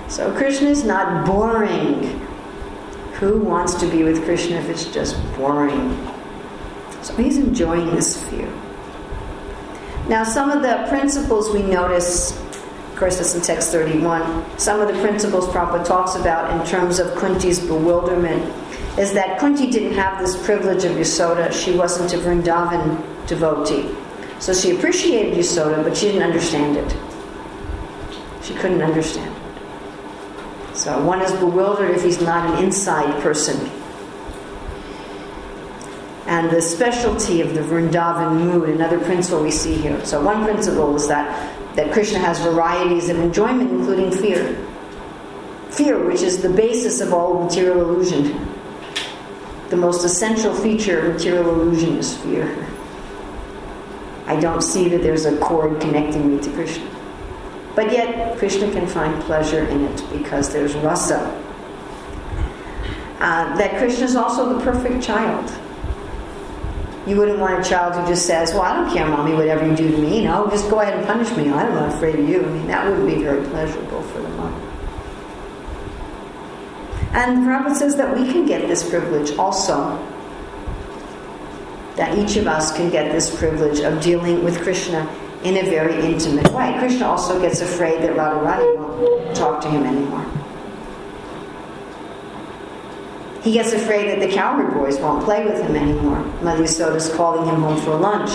So 0.08 0.32
Krishna 0.36 0.68
is 0.68 0.84
not 0.84 1.26
boring. 1.26 2.20
Who 3.14 3.38
wants 3.40 3.74
to 3.74 3.86
be 3.90 4.04
with 4.04 4.24
Krishna 4.24 4.56
if 4.56 4.68
it's 4.68 4.84
just 4.84 5.16
boring? 5.36 6.08
So 7.02 7.16
he's 7.16 7.38
enjoying 7.38 7.94
this 7.94 8.22
view. 8.24 8.52
Now, 10.08 10.22
some 10.22 10.50
of 10.50 10.62
the 10.62 10.84
principles 10.88 11.50
we 11.50 11.62
notice, 11.62 12.38
of 12.94 13.00
course, 13.00 13.18
it's 13.18 13.34
in 13.34 13.40
text 13.40 13.72
31, 13.72 14.56
some 14.56 14.80
of 14.80 14.86
the 14.86 14.94
principles 15.02 15.48
Prabhupada 15.48 15.84
talks 15.84 16.14
about 16.14 16.56
in 16.56 16.64
terms 16.64 17.00
of 17.00 17.08
Kunti's 17.18 17.58
bewilderment 17.58 18.40
is 18.96 19.12
that 19.14 19.40
Kunti 19.40 19.68
didn't 19.68 19.94
have 19.94 20.20
this 20.20 20.40
privilege 20.46 20.84
of 20.84 20.92
Yasoda. 20.92 21.52
She 21.52 21.72
wasn't 21.76 22.12
a 22.12 22.18
Vrindavan 22.18 23.26
devotee. 23.26 23.92
So 24.38 24.54
she 24.54 24.76
appreciated 24.76 25.36
Yasoda, 25.36 25.82
but 25.82 25.96
she 25.96 26.06
didn't 26.06 26.22
understand 26.22 26.76
it. 26.76 26.96
She 28.44 28.54
couldn't 28.54 28.80
understand 28.80 29.36
it. 29.36 30.76
So 30.76 31.04
one 31.04 31.20
is 31.20 31.32
bewildered 31.32 31.90
if 31.96 32.04
he's 32.04 32.20
not 32.20 32.48
an 32.48 32.62
inside 32.64 33.20
person. 33.24 33.58
And 36.28 36.48
the 36.48 36.62
specialty 36.62 37.40
of 37.40 37.54
the 37.54 37.60
Vrindavan 37.60 38.38
mood, 38.38 38.68
another 38.68 39.00
principle 39.00 39.42
we 39.42 39.50
see 39.50 39.74
here. 39.74 40.04
So 40.04 40.22
one 40.22 40.44
principle 40.44 40.94
is 40.94 41.08
that, 41.08 41.52
that 41.74 41.92
Krishna 41.92 42.18
has 42.18 42.40
varieties 42.40 43.08
of 43.08 43.18
enjoyment, 43.18 43.70
including 43.70 44.10
fear. 44.10 44.56
Fear, 45.70 46.04
which 46.04 46.22
is 46.22 46.40
the 46.40 46.48
basis 46.48 47.00
of 47.00 47.12
all 47.12 47.44
material 47.44 47.80
illusion 47.80 48.54
the 49.74 49.80
most 49.80 50.04
essential 50.04 50.54
feature 50.54 51.00
of 51.00 51.14
material 51.14 51.50
illusion 51.50 51.96
is 51.96 52.16
fear. 52.18 52.66
I 54.26 54.38
don't 54.38 54.62
see 54.62 54.88
that 54.88 55.02
there's 55.02 55.24
a 55.24 55.36
cord 55.38 55.80
connecting 55.80 56.36
me 56.36 56.42
to 56.42 56.50
Krishna. 56.52 56.88
But 57.74 57.90
yet, 57.90 58.38
Krishna 58.38 58.70
can 58.70 58.86
find 58.86 59.20
pleasure 59.24 59.66
in 59.66 59.84
it 59.84 60.04
because 60.12 60.52
there's 60.52 60.74
rasa. 60.76 61.18
Uh, 63.18 63.56
that 63.56 63.78
Krishna 63.78 64.04
is 64.04 64.14
also 64.14 64.56
the 64.56 64.62
perfect 64.62 65.02
child. 65.02 65.50
You 67.06 67.16
wouldn't 67.18 67.38
want 67.38 67.64
a 67.64 67.68
child 67.68 67.94
who 67.94 68.06
just 68.06 68.26
says, 68.26 68.52
Well, 68.52 68.62
I 68.62 68.74
don't 68.74 68.92
care, 68.92 69.06
mommy, 69.06 69.34
whatever 69.34 69.66
you 69.66 69.76
do 69.76 69.90
to 69.90 69.98
me, 69.98 70.18
you 70.18 70.24
know, 70.24 70.48
just 70.48 70.70
go 70.70 70.80
ahead 70.80 70.94
and 70.94 71.06
punish 71.06 71.30
me. 71.36 71.50
I'm 71.50 71.74
not 71.74 71.94
afraid 71.94 72.18
of 72.18 72.28
you. 72.28 72.42
I 72.42 72.48
mean, 72.48 72.66
that 72.68 72.88
wouldn't 72.88 73.06
be 73.06 73.22
very 73.22 73.44
pleasurable 73.48 74.02
for 74.02 74.22
the 74.22 74.28
mother. 74.30 74.70
And 77.12 77.44
the 77.44 77.50
Prabhupada 77.50 77.76
says 77.76 77.96
that 77.96 78.16
we 78.16 78.32
can 78.32 78.46
get 78.46 78.66
this 78.66 78.88
privilege 78.88 79.36
also. 79.36 79.98
That 81.96 82.18
each 82.18 82.36
of 82.36 82.46
us 82.46 82.74
can 82.74 82.90
get 82.90 83.12
this 83.12 83.36
privilege 83.38 83.80
of 83.80 84.02
dealing 84.02 84.42
with 84.42 84.60
Krishna 84.62 85.08
in 85.44 85.58
a 85.58 85.62
very 85.70 85.94
intimate 86.04 86.50
way. 86.52 86.74
Krishna 86.78 87.06
also 87.06 87.40
gets 87.40 87.60
afraid 87.60 88.02
that 88.02 88.16
Radharani 88.16 88.76
won't 88.76 89.36
talk 89.36 89.60
to 89.60 89.68
him 89.68 89.84
anymore. 89.84 90.43
He 93.44 93.52
gets 93.52 93.74
afraid 93.74 94.08
that 94.08 94.26
the 94.26 94.34
cowherd 94.34 94.72
boys 94.72 94.98
won't 94.98 95.22
play 95.22 95.44
with 95.44 95.60
him 95.60 95.76
anymore. 95.76 96.16
Madhusuda's 96.40 97.14
calling 97.14 97.46
him 97.46 97.60
home 97.60 97.78
for 97.82 97.94
lunch. 97.94 98.30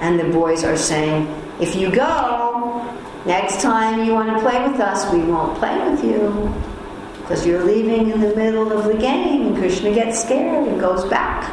And 0.00 0.18
the 0.18 0.24
boys 0.24 0.64
are 0.64 0.76
saying, 0.76 1.28
if 1.60 1.76
you 1.76 1.94
go, 1.94 2.82
next 3.26 3.60
time 3.60 4.04
you 4.06 4.14
want 4.14 4.30
to 4.30 4.42
play 4.42 4.66
with 4.66 4.80
us, 4.80 5.12
we 5.12 5.20
won't 5.20 5.58
play 5.58 5.78
with 5.90 6.02
you 6.02 6.54
because 7.20 7.46
you're 7.46 7.64
leaving 7.64 8.10
in 8.10 8.20
the 8.22 8.34
middle 8.34 8.72
of 8.72 8.84
the 8.84 8.96
game. 8.96 9.48
And 9.48 9.56
Krishna 9.58 9.92
gets 9.92 10.22
scared 10.22 10.66
and 10.66 10.80
goes 10.80 11.04
back. 11.10 11.50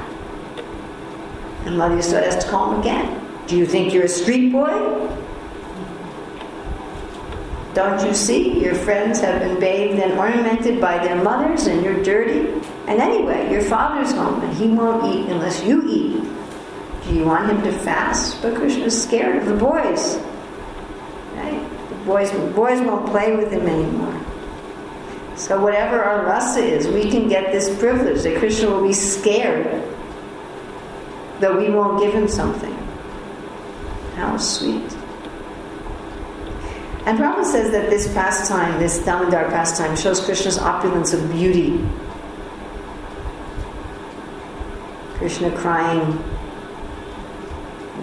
And 1.65 1.75
Madhusudana 1.75 2.23
has 2.23 2.45
to 2.45 2.49
call 2.49 2.73
him 2.73 2.79
again. 2.79 3.29
Do 3.47 3.57
you 3.57 3.65
think 3.65 3.93
you're 3.93 4.05
a 4.05 4.07
street 4.07 4.53
boy? 4.53 4.69
Don't 7.73 8.05
you 8.05 8.13
see? 8.13 8.63
Your 8.63 8.75
friends 8.75 9.19
have 9.21 9.41
been 9.41 9.59
bathed 9.59 9.99
and 9.99 10.13
ornamented 10.13 10.79
by 10.79 11.03
their 11.03 11.21
mothers, 11.23 11.65
and 11.65 11.83
you're 11.83 12.03
dirty. 12.03 12.49
And 12.87 13.01
anyway, 13.01 13.51
your 13.51 13.61
father's 13.61 14.11
home, 14.11 14.41
and 14.41 14.55
he 14.55 14.67
won't 14.67 15.03
eat 15.13 15.29
unless 15.29 15.63
you 15.63 15.81
eat. 15.87 16.23
Do 17.05 17.15
you 17.15 17.25
want 17.25 17.49
him 17.49 17.61
to 17.63 17.71
fast? 17.71 18.41
But 18.41 18.55
Krishna's 18.55 19.01
scared 19.01 19.37
of 19.37 19.47
the 19.47 19.55
boys. 19.55 20.17
Right? 21.33 21.67
The 21.89 21.95
boys, 22.05 22.31
boys 22.53 22.79
won't 22.81 23.07
play 23.07 23.35
with 23.35 23.51
him 23.51 23.67
anymore. 23.67 24.19
So, 25.35 25.59
whatever 25.59 26.03
our 26.03 26.25
rasa 26.25 26.63
is, 26.63 26.87
we 26.87 27.09
can 27.09 27.27
get 27.27 27.51
this 27.51 27.75
privilege 27.79 28.21
that 28.21 28.37
Krishna 28.37 28.69
will 28.69 28.83
be 28.83 28.93
scared 28.93 29.83
that 31.39 31.57
we 31.57 31.69
won't 31.69 31.99
give 31.99 32.13
him 32.13 32.27
something. 32.27 32.73
How 34.15 34.37
sweet. 34.37 34.95
And 37.05 37.19
Prabhupada 37.19 37.43
says 37.43 37.71
that 37.71 37.89
this 37.89 38.11
pastime, 38.13 38.79
this 38.79 39.03
Damodar 39.03 39.49
pastime, 39.49 39.97
shows 39.97 40.23
Krishna's 40.23 40.57
opulence 40.57 41.11
of 41.11 41.29
beauty. 41.31 41.85
Krishna 45.15 45.51
crying, 45.51 46.23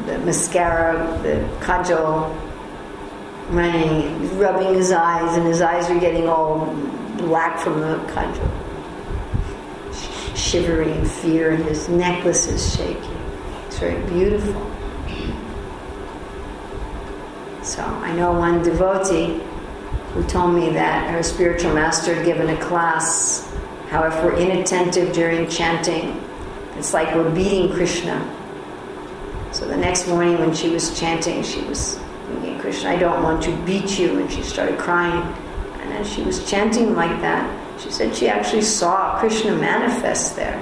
the 0.05 0.19
mascara, 0.19 1.19
the 1.23 1.49
kajal, 1.65 2.31
running, 3.51 4.39
rubbing 4.39 4.75
his 4.75 4.93
eyes, 4.93 5.35
and 5.37 5.47
his 5.47 5.63
eyes 5.63 5.89
are 5.89 5.99
getting 5.99 6.29
all 6.29 6.67
black 7.17 7.59
from 7.59 7.81
the 7.81 7.97
kajal. 8.13 8.51
Shivering 10.37 10.91
in 10.91 11.07
fear, 11.07 11.53
and 11.53 11.65
his 11.65 11.89
necklace 11.89 12.47
is 12.49 12.77
shaking. 12.77 13.17
It's 13.67 13.79
very 13.79 14.03
beautiful. 14.11 14.71
So 17.71 17.85
I 17.85 18.13
know 18.17 18.33
one 18.33 18.65
devotee 18.65 19.41
who 20.13 20.25
told 20.25 20.57
me 20.57 20.71
that 20.71 21.09
her 21.13 21.23
spiritual 21.23 21.73
master 21.73 22.17
had 22.17 22.27
given 22.27 22.51
a 22.51 22.61
class 22.61 23.49
how 23.91 24.03
if 24.09 24.15
we're 24.25 24.37
inattentive 24.37 25.13
during 25.13 25.49
chanting, 25.49 26.21
it's 26.77 26.93
like 26.93 27.15
we're 27.15 27.33
beating 27.33 27.73
Krishna. 27.73 28.19
So 29.53 29.69
the 29.69 29.77
next 29.77 30.09
morning 30.09 30.37
when 30.41 30.53
she 30.53 30.71
was 30.71 30.99
chanting, 30.99 31.45
she 31.45 31.61
was 31.63 31.97
thinking, 32.27 32.59
Krishna, 32.59 32.91
I 32.91 32.97
don't 32.97 33.23
want 33.23 33.41
to 33.45 33.57
beat 33.65 34.01
you. 34.01 34.19
And 34.19 34.29
she 34.33 34.43
started 34.43 34.77
crying. 34.77 35.23
And 35.81 35.93
as 35.93 36.13
she 36.13 36.23
was 36.23 36.51
chanting 36.51 36.97
like 36.97 37.21
that, 37.21 37.81
she 37.81 37.93
said 37.93 38.17
she 38.17 38.27
actually 38.27 38.63
saw 38.63 39.17
Krishna 39.21 39.55
manifest 39.55 40.35
there. 40.35 40.61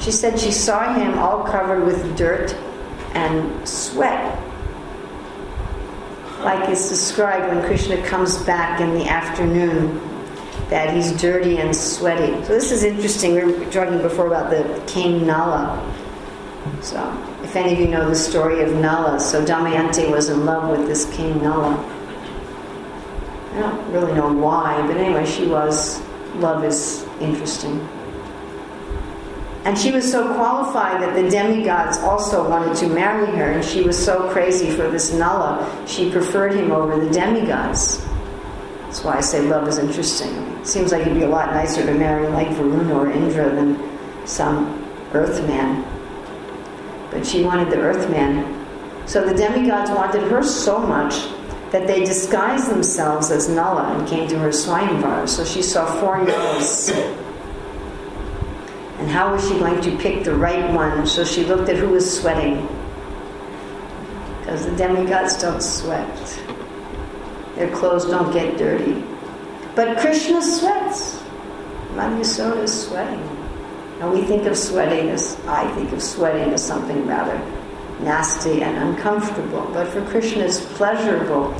She 0.00 0.10
said 0.10 0.38
she 0.38 0.52
saw 0.52 0.92
him 0.92 1.18
all 1.18 1.44
covered 1.44 1.86
with 1.86 2.14
dirt 2.14 2.54
and 3.14 3.66
sweat. 3.66 4.37
Like 6.40 6.68
it's 6.68 6.88
described 6.88 7.52
when 7.52 7.64
Krishna 7.64 8.00
comes 8.02 8.38
back 8.44 8.80
in 8.80 8.94
the 8.94 9.08
afternoon, 9.08 10.00
that 10.70 10.94
he's 10.94 11.12
dirty 11.20 11.58
and 11.58 11.74
sweaty. 11.74 12.44
So 12.44 12.52
this 12.52 12.70
is 12.70 12.84
interesting. 12.84 13.34
We 13.34 13.44
were 13.52 13.70
talking 13.70 14.00
before 14.02 14.26
about 14.26 14.50
the 14.50 14.82
king 14.86 15.26
Nala. 15.26 15.94
So 16.80 17.00
if 17.42 17.56
any 17.56 17.72
of 17.72 17.80
you 17.80 17.88
know 17.88 18.08
the 18.08 18.14
story 18.14 18.62
of 18.62 18.72
Nala, 18.74 19.18
so 19.18 19.44
Damayanti 19.44 20.10
was 20.10 20.28
in 20.28 20.44
love 20.44 20.70
with 20.70 20.86
this 20.86 21.10
king 21.14 21.42
Nala. 21.42 21.76
I 23.54 23.60
don't 23.60 23.92
really 23.92 24.12
know 24.12 24.32
why, 24.32 24.86
but 24.86 24.96
anyway, 24.96 25.26
she 25.26 25.46
was. 25.46 26.00
Love 26.36 26.62
is 26.62 27.04
interesting. 27.20 27.80
And 29.64 29.76
she 29.76 29.90
was 29.90 30.10
so 30.10 30.34
qualified 30.34 31.02
that 31.02 31.14
the 31.14 31.28
demigods 31.28 31.98
also 31.98 32.48
wanted 32.48 32.76
to 32.76 32.88
marry 32.88 33.26
her, 33.36 33.52
and 33.52 33.64
she 33.64 33.82
was 33.82 34.02
so 34.02 34.30
crazy 34.30 34.70
for 34.70 34.88
this 34.88 35.12
Nala, 35.12 35.84
she 35.86 36.10
preferred 36.10 36.54
him 36.54 36.70
over 36.70 36.98
the 36.98 37.10
demigods. 37.10 38.04
That's 38.82 39.04
why 39.04 39.16
I 39.16 39.20
say 39.20 39.42
love 39.42 39.68
is 39.68 39.78
interesting. 39.78 40.30
It 40.60 40.66
seems 40.66 40.92
like 40.92 41.02
it'd 41.02 41.14
be 41.14 41.24
a 41.24 41.28
lot 41.28 41.52
nicer 41.52 41.84
to 41.84 41.92
marry 41.92 42.28
like 42.28 42.48
Varuna 42.52 42.94
or 42.94 43.10
Indra 43.10 43.54
than 43.54 43.78
some 44.26 44.82
earthman. 45.12 45.84
But 47.10 47.26
she 47.26 47.42
wanted 47.42 47.70
the 47.70 47.80
earthman. 47.80 48.66
So 49.06 49.26
the 49.26 49.34
demigods 49.34 49.90
wanted 49.90 50.30
her 50.30 50.42
so 50.42 50.78
much 50.78 51.14
that 51.72 51.86
they 51.86 52.04
disguised 52.04 52.70
themselves 52.70 53.30
as 53.30 53.48
Nala 53.48 53.94
and 53.94 54.08
came 54.08 54.26
to 54.28 54.38
her 54.38 54.48
Swayamvar. 54.48 55.28
So 55.28 55.44
she 55.44 55.62
saw 55.62 55.84
four 56.00 56.24
Nalas 56.24 57.27
and 58.98 59.08
how 59.08 59.32
was 59.32 59.48
she 59.48 59.58
going 59.58 59.80
to 59.80 59.96
pick 59.98 60.24
the 60.24 60.34
right 60.34 60.72
one? 60.72 61.06
So 61.06 61.24
she 61.24 61.44
looked 61.44 61.68
at 61.68 61.76
who 61.76 61.88
was 61.88 62.20
sweating. 62.20 62.66
Because 64.40 64.66
the 64.66 64.76
demigods 64.76 65.40
don't 65.40 65.62
sweat, 65.62 66.40
their 67.56 67.70
clothes 67.74 68.06
don't 68.06 68.32
get 68.32 68.56
dirty. 68.56 69.04
But 69.74 69.98
Krishna 69.98 70.42
sweats. 70.42 71.22
Madhusuda 71.94 72.62
is 72.62 72.86
sweating. 72.86 73.22
Now 73.98 74.12
we 74.12 74.22
think 74.22 74.46
of 74.46 74.56
sweating 74.56 75.08
as, 75.10 75.36
I 75.46 75.72
think 75.74 75.92
of 75.92 76.02
sweating 76.02 76.52
as 76.52 76.64
something 76.64 77.06
rather 77.06 77.36
nasty 78.00 78.62
and 78.62 78.76
uncomfortable. 78.76 79.68
But 79.72 79.88
for 79.88 80.04
Krishna, 80.06 80.44
it's 80.44 80.60
pleasurable. 80.74 81.52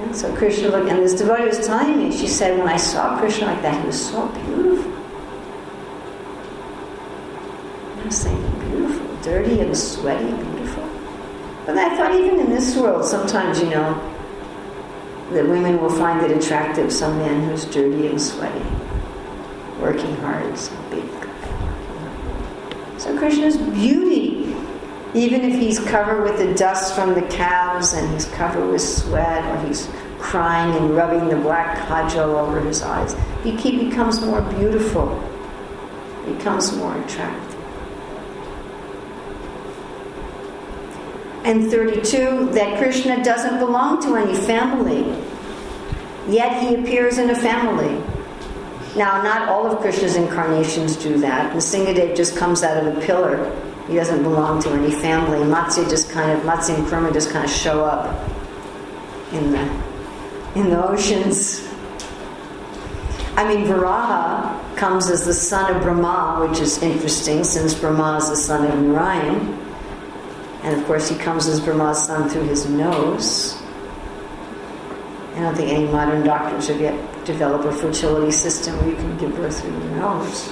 And 0.00 0.14
so 0.14 0.34
Krishna 0.36 0.68
looked, 0.68 0.88
and 0.88 1.00
this 1.00 1.14
devotee 1.14 1.46
was 1.46 1.66
telling 1.66 1.98
me, 1.98 2.16
she 2.16 2.26
said, 2.26 2.58
when 2.58 2.68
I 2.68 2.76
saw 2.76 3.18
Krishna 3.18 3.46
like 3.46 3.62
that, 3.62 3.80
he 3.80 3.86
was 3.86 4.10
so 4.10 4.26
beautiful. 4.28 4.92
I 7.98 8.04
was 8.06 8.16
saying, 8.16 8.60
beautiful, 8.70 9.15
dirty 9.26 9.58
and 9.58 9.76
sweaty, 9.76 10.30
beautiful. 10.30 10.88
But 11.66 11.76
I 11.76 11.96
thought 11.96 12.14
even 12.14 12.38
in 12.38 12.48
this 12.48 12.76
world, 12.76 13.04
sometimes, 13.04 13.60
you 13.60 13.68
know, 13.68 13.94
that 15.32 15.48
women 15.48 15.80
will 15.80 15.90
find 15.90 16.24
it 16.24 16.30
attractive, 16.30 16.92
some 16.92 17.18
man 17.18 17.48
who's 17.48 17.64
dirty 17.64 18.06
and 18.06 18.22
sweaty, 18.22 18.64
working 19.80 20.14
hard, 20.18 20.56
some 20.56 20.78
big. 20.90 21.02
So 23.00 23.18
Krishna's 23.18 23.56
beauty, 23.56 24.54
even 25.12 25.40
if 25.40 25.58
he's 25.58 25.80
covered 25.80 26.22
with 26.22 26.38
the 26.38 26.54
dust 26.54 26.94
from 26.94 27.14
the 27.14 27.22
cows 27.22 27.94
and 27.94 28.08
he's 28.12 28.26
covered 28.26 28.70
with 28.70 28.80
sweat 28.80 29.44
or 29.44 29.66
he's 29.66 29.88
crying 30.20 30.72
and 30.76 30.94
rubbing 30.94 31.28
the 31.28 31.36
black 31.36 31.76
kajal 31.88 32.38
over 32.38 32.60
his 32.60 32.80
eyes, 32.80 33.16
he, 33.42 33.50
he 33.56 33.88
becomes 33.88 34.20
more 34.20 34.40
beautiful, 34.40 35.08
becomes 36.26 36.76
more 36.76 36.96
attractive. 37.02 37.55
And 41.46 41.70
32 41.70 42.50
that 42.50 42.76
Krishna 42.76 43.22
doesn't 43.22 43.60
belong 43.60 44.02
to 44.02 44.16
any 44.16 44.34
family, 44.34 45.04
yet 46.28 46.60
he 46.60 46.74
appears 46.74 47.18
in 47.18 47.30
a 47.30 47.36
family. 47.36 48.02
Now, 48.96 49.22
not 49.22 49.48
all 49.48 49.70
of 49.70 49.78
Krishna's 49.78 50.16
incarnations 50.16 50.96
do 50.96 51.18
that. 51.18 51.54
Nrsingadev 51.54 52.16
just 52.16 52.36
comes 52.36 52.64
out 52.64 52.84
of 52.84 52.96
a 52.96 53.00
pillar. 53.00 53.54
He 53.86 53.94
doesn't 53.94 54.24
belong 54.24 54.60
to 54.62 54.70
any 54.70 54.90
family. 54.90 55.38
Matsya 55.38 55.88
just 55.88 56.10
kind 56.10 56.32
of, 56.32 56.40
Matsya 56.40 56.78
and 56.78 56.86
Kurma 56.88 57.12
just 57.12 57.30
kind 57.30 57.44
of 57.44 57.50
show 57.50 57.84
up 57.84 58.28
in 59.32 59.52
the, 59.52 59.62
in 60.56 60.70
the 60.70 60.84
oceans. 60.84 61.64
I 63.36 63.46
mean, 63.46 63.66
Varaha 63.66 64.76
comes 64.76 65.10
as 65.10 65.26
the 65.26 65.34
son 65.34 65.76
of 65.76 65.82
Brahma, 65.82 66.48
which 66.48 66.58
is 66.58 66.82
interesting 66.82 67.44
since 67.44 67.72
Brahma 67.72 68.16
is 68.16 68.30
the 68.30 68.36
son 68.36 68.66
of 68.68 68.76
Narayan. 68.80 69.65
And 70.66 70.74
of 70.80 70.84
course, 70.84 71.08
he 71.08 71.14
comes 71.14 71.46
as 71.46 71.60
Brahma's 71.60 72.04
son 72.04 72.28
through 72.28 72.48
his 72.48 72.68
nose. 72.68 73.56
I 75.36 75.38
don't 75.38 75.54
think 75.54 75.70
any 75.70 75.86
modern 75.86 76.24
doctors 76.24 76.66
have 76.66 76.80
yet 76.80 77.24
developed 77.24 77.66
a 77.66 77.72
fertility 77.72 78.32
system 78.32 78.76
where 78.78 78.88
you 78.88 78.96
can 78.96 79.16
give 79.16 79.36
birth 79.36 79.60
through 79.60 79.70
your 79.70 79.90
nose. 79.90 80.48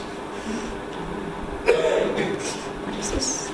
What 1.64 2.94
is 2.94 3.10
this? 3.10 3.50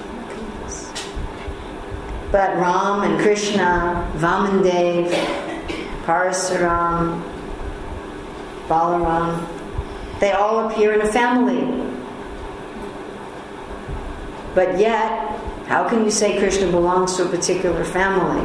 But 2.30 2.54
Ram 2.58 3.10
and 3.10 3.18
Krishna, 3.22 4.12
Vamandev, 4.16 5.08
Parasuram, 6.04 7.22
Balaram, 8.68 9.46
they 10.20 10.32
all 10.32 10.68
appear 10.68 10.92
in 10.92 11.00
a 11.00 11.10
family. 11.10 11.64
But 14.54 14.78
yet, 14.78 15.39
how 15.70 15.88
can 15.88 16.04
you 16.04 16.10
say 16.10 16.36
Krishna 16.36 16.68
belongs 16.68 17.16
to 17.16 17.26
a 17.26 17.28
particular 17.28 17.84
family? 17.84 18.42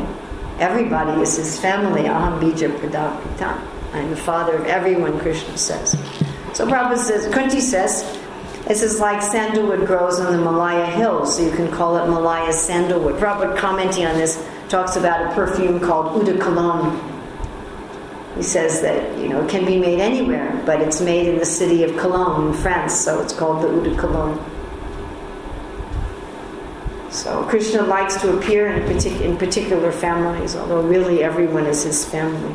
Everybody 0.60 1.20
is 1.24 1.36
his 1.38 1.60
family. 1.60 2.04
Aham 2.04 2.40
bija 2.40 2.70
pradapita. 2.78 3.60
I'm 3.94 4.12
the 4.12 4.16
father 4.16 4.58
of 4.58 4.66
everyone, 4.68 5.20
Krishna 5.20 5.58
says. 5.58 5.94
So 6.54 6.68
Prabhupada 6.68 7.00
says, 7.00 7.34
Kunti 7.34 7.62
says, 7.62 8.04
this 8.68 8.84
is 8.84 9.00
like 9.00 9.24
sandalwood 9.24 9.88
grows 9.88 10.20
on 10.20 10.34
the 10.34 10.40
Malaya 10.40 10.86
hills, 10.86 11.36
so 11.36 11.44
you 11.44 11.52
can 11.52 11.72
call 11.72 11.98
it 11.98 12.08
Malaya 12.08 12.54
sandalwood. 12.54 13.16
Prabhupada 13.16 13.58
commenting 13.58 14.06
on 14.06 14.16
this 14.18 14.48
talks 14.70 14.96
about 14.96 15.26
a 15.26 15.34
perfume 15.34 15.80
called 15.80 16.24
Cologne. 16.40 17.02
He 18.36 18.44
says 18.44 18.82
that, 18.82 19.18
you 19.18 19.30
know, 19.30 19.44
it 19.44 19.50
can 19.50 19.66
be 19.66 19.80
made 19.80 20.00
anywhere, 20.00 20.62
but 20.64 20.80
it's 20.80 21.02
made 21.02 21.28
in 21.28 21.40
the 21.40 21.46
city 21.46 21.82
of 21.82 21.98
Cologne 21.98 22.50
in 22.50 22.54
France, 22.54 22.94
so 22.94 23.20
it's 23.20 23.34
called 23.34 23.64
the 23.64 23.96
Cologne. 23.96 24.38
So 27.16 27.44
Krishna 27.46 27.82
likes 27.82 28.20
to 28.22 28.38
appear 28.38 28.68
in, 28.68 28.84
partic- 28.84 29.22
in 29.22 29.38
particular 29.38 29.90
families, 29.90 30.54
although 30.54 30.82
really 30.82 31.24
everyone 31.24 31.66
is 31.66 31.82
his 31.84 32.04
family. 32.04 32.54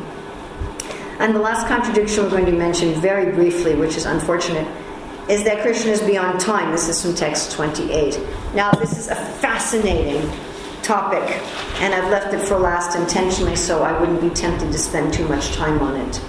And 1.17 1.33
the 1.33 1.39
last 1.39 1.67
contradiction 1.67 2.23
we're 2.23 2.29
going 2.29 2.45
to 2.45 2.51
mention 2.51 2.93
very 3.01 3.33
briefly, 3.33 3.73
which 3.73 3.97
is 3.97 4.05
unfortunate, 4.05 4.67
is 5.27 5.43
that 5.45 5.63
Krishna 5.63 5.91
is 5.91 6.01
beyond 6.01 6.39
time. 6.39 6.71
This 6.71 6.87
is 6.87 7.01
from 7.01 7.15
text 7.15 7.51
28. 7.53 8.19
Now, 8.53 8.71
this 8.73 8.99
is 8.99 9.07
a 9.07 9.15
fascinating 9.15 10.29
topic, 10.83 11.23
and 11.79 11.95
I've 11.95 12.11
left 12.11 12.31
it 12.33 12.41
for 12.41 12.57
last 12.57 12.95
intentionally 12.95 13.55
so 13.55 13.81
I 13.81 13.99
wouldn't 13.99 14.21
be 14.21 14.29
tempted 14.29 14.71
to 14.71 14.77
spend 14.77 15.11
too 15.11 15.27
much 15.27 15.53
time 15.53 15.79
on 15.79 15.95
it. 15.95 16.21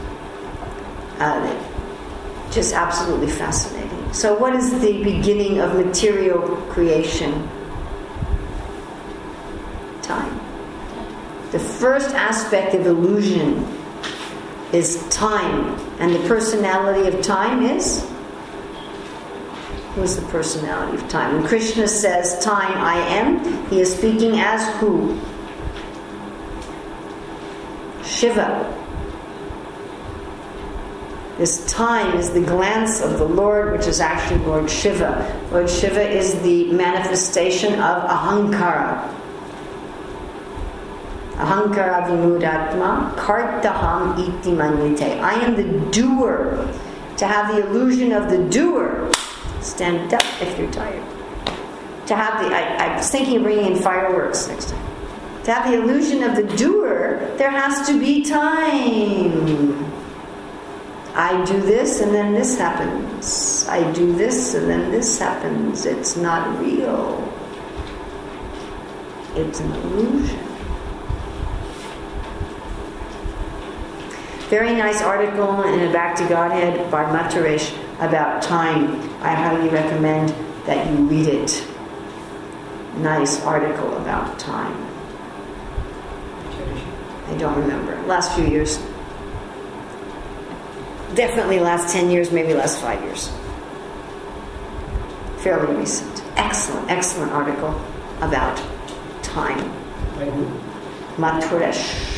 Uh, 1.18 2.51
just 2.51 2.73
absolutely 2.73 3.29
fascinating. 3.29 4.12
So, 4.14 4.35
what 4.38 4.55
is 4.57 4.71
the 4.81 5.03
beginning 5.03 5.61
of 5.61 5.75
material 5.75 6.40
creation? 6.71 7.49
Time. 10.03 10.41
The 11.53 11.59
first 11.59 12.15
aspect 12.15 12.75
of 12.75 12.87
illusion 12.87 13.67
is 14.73 15.07
time, 15.11 15.79
and 16.01 16.15
the 16.15 16.27
personality 16.29 17.09
of 17.09 17.23
time 17.23 17.62
is? 17.62 18.09
Who's 19.95 20.17
the 20.17 20.27
personality 20.29 20.97
of 20.97 21.07
time? 21.11 21.35
When 21.35 21.47
Krishna 21.47 21.87
says, 21.87 22.43
Time 22.43 22.79
I 22.79 22.95
am, 22.95 23.67
he 23.69 23.81
is 23.81 23.95
speaking 23.95 24.41
as 24.41 24.67
who? 24.81 25.21
Shiva. 28.03 28.79
This 31.37 31.67
time 31.71 32.17
is 32.17 32.31
the 32.31 32.41
glance 32.41 33.01
of 33.03 33.19
the 33.19 33.25
Lord, 33.25 33.73
which 33.73 33.87
is 33.87 34.01
actually 34.01 34.41
Lord 34.47 34.71
Shiva. 34.71 35.49
Lord 35.51 35.69
Shiva 35.69 36.09
is 36.09 36.41
the 36.43 36.73
manifestation 36.73 37.75
of 37.75 38.09
Ahankara, 38.09 39.12
Ahankara 41.43 42.07
vimudatma 42.07 43.15
kartaham 43.17 44.17
iti 44.17 44.51
manyate. 44.51 45.21
I 45.21 45.35
am 45.45 45.57
the 45.57 45.91
doer. 45.91 46.69
To 47.17 47.27
have 47.27 47.55
the 47.55 47.67
illusion 47.67 48.13
of 48.13 48.31
the 48.31 48.39
doer. 48.49 49.11
Stand 49.61 50.15
up 50.15 50.23
if 50.41 50.57
you're 50.59 50.71
tired. 50.71 51.03
To 52.07 52.17
have 52.17 52.43
the, 52.43 52.55
I, 52.55 52.63
I 52.87 52.97
was 52.97 53.11
thinking 53.11 53.39
of 53.39 53.43
bringing 53.43 53.75
in 53.75 53.83
fireworks 53.83 54.47
next 54.49 54.71
time. 54.71 54.87
To 55.45 55.53
have 55.53 55.71
the 55.71 55.83
illusion 55.83 56.23
of 56.23 56.37
the 56.37 56.45
doer, 56.57 57.35
there 57.39 57.51
has 57.51 57.87
to 57.89 57.99
be 57.99 58.25
time. 58.25 59.91
I 61.15 61.45
do 61.45 61.61
this 61.61 62.01
and 62.01 62.15
then 62.15 62.33
this 62.33 62.57
happens. 62.59 63.67
I 63.69 63.93
do 63.93 64.15
this 64.15 64.55
and 64.55 64.71
then 64.71 64.91
this 64.91 65.19
happens. 65.19 65.85
It's 65.87 66.17
not 66.17 66.59
real. 66.61 67.21
It's 69.35 69.61
an 69.61 69.73
illusion. 69.73 70.42
Very 74.53 74.75
nice 74.75 75.01
article 75.01 75.62
in 75.62 75.81
a 75.81 75.91
Back 75.95 76.15
to 76.17 76.29
Godhead 76.29 76.91
by 76.91 77.05
Mathuresh 77.05 77.73
about 78.01 78.43
time. 78.43 79.01
I 79.23 79.33
highly 79.33 79.71
recommend 79.71 80.29
that 80.67 80.91
you 80.91 81.07
read 81.07 81.27
it. 81.27 81.67
Nice 82.99 83.43
article 83.47 83.97
about 83.97 84.38
time. 84.38 84.77
I 87.29 87.37
don't 87.38 87.57
remember. 87.59 87.99
Last 88.03 88.35
few 88.37 88.47
years. 88.47 88.77
Definitely 91.15 91.59
last 91.59 91.91
10 91.91 92.11
years, 92.11 92.31
maybe 92.31 92.53
last 92.53 92.79
five 92.79 93.03
years. 93.05 93.33
Fairly 95.38 95.77
recent. 95.77 96.23
Excellent, 96.37 96.91
excellent 96.91 97.33
article 97.33 97.71
about 98.21 98.61
time. 99.23 99.73
Mathuresh. 101.17 102.12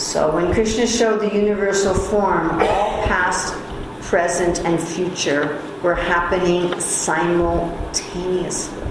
So 0.00 0.34
when 0.34 0.50
Krishna 0.54 0.86
showed 0.86 1.20
the 1.20 1.30
universal 1.30 1.92
form, 1.92 2.58
all 2.62 3.06
past, 3.06 3.52
present, 4.00 4.64
and 4.64 4.80
future 4.80 5.62
were 5.82 5.94
happening 5.94 6.80
simultaneously. 6.80 8.82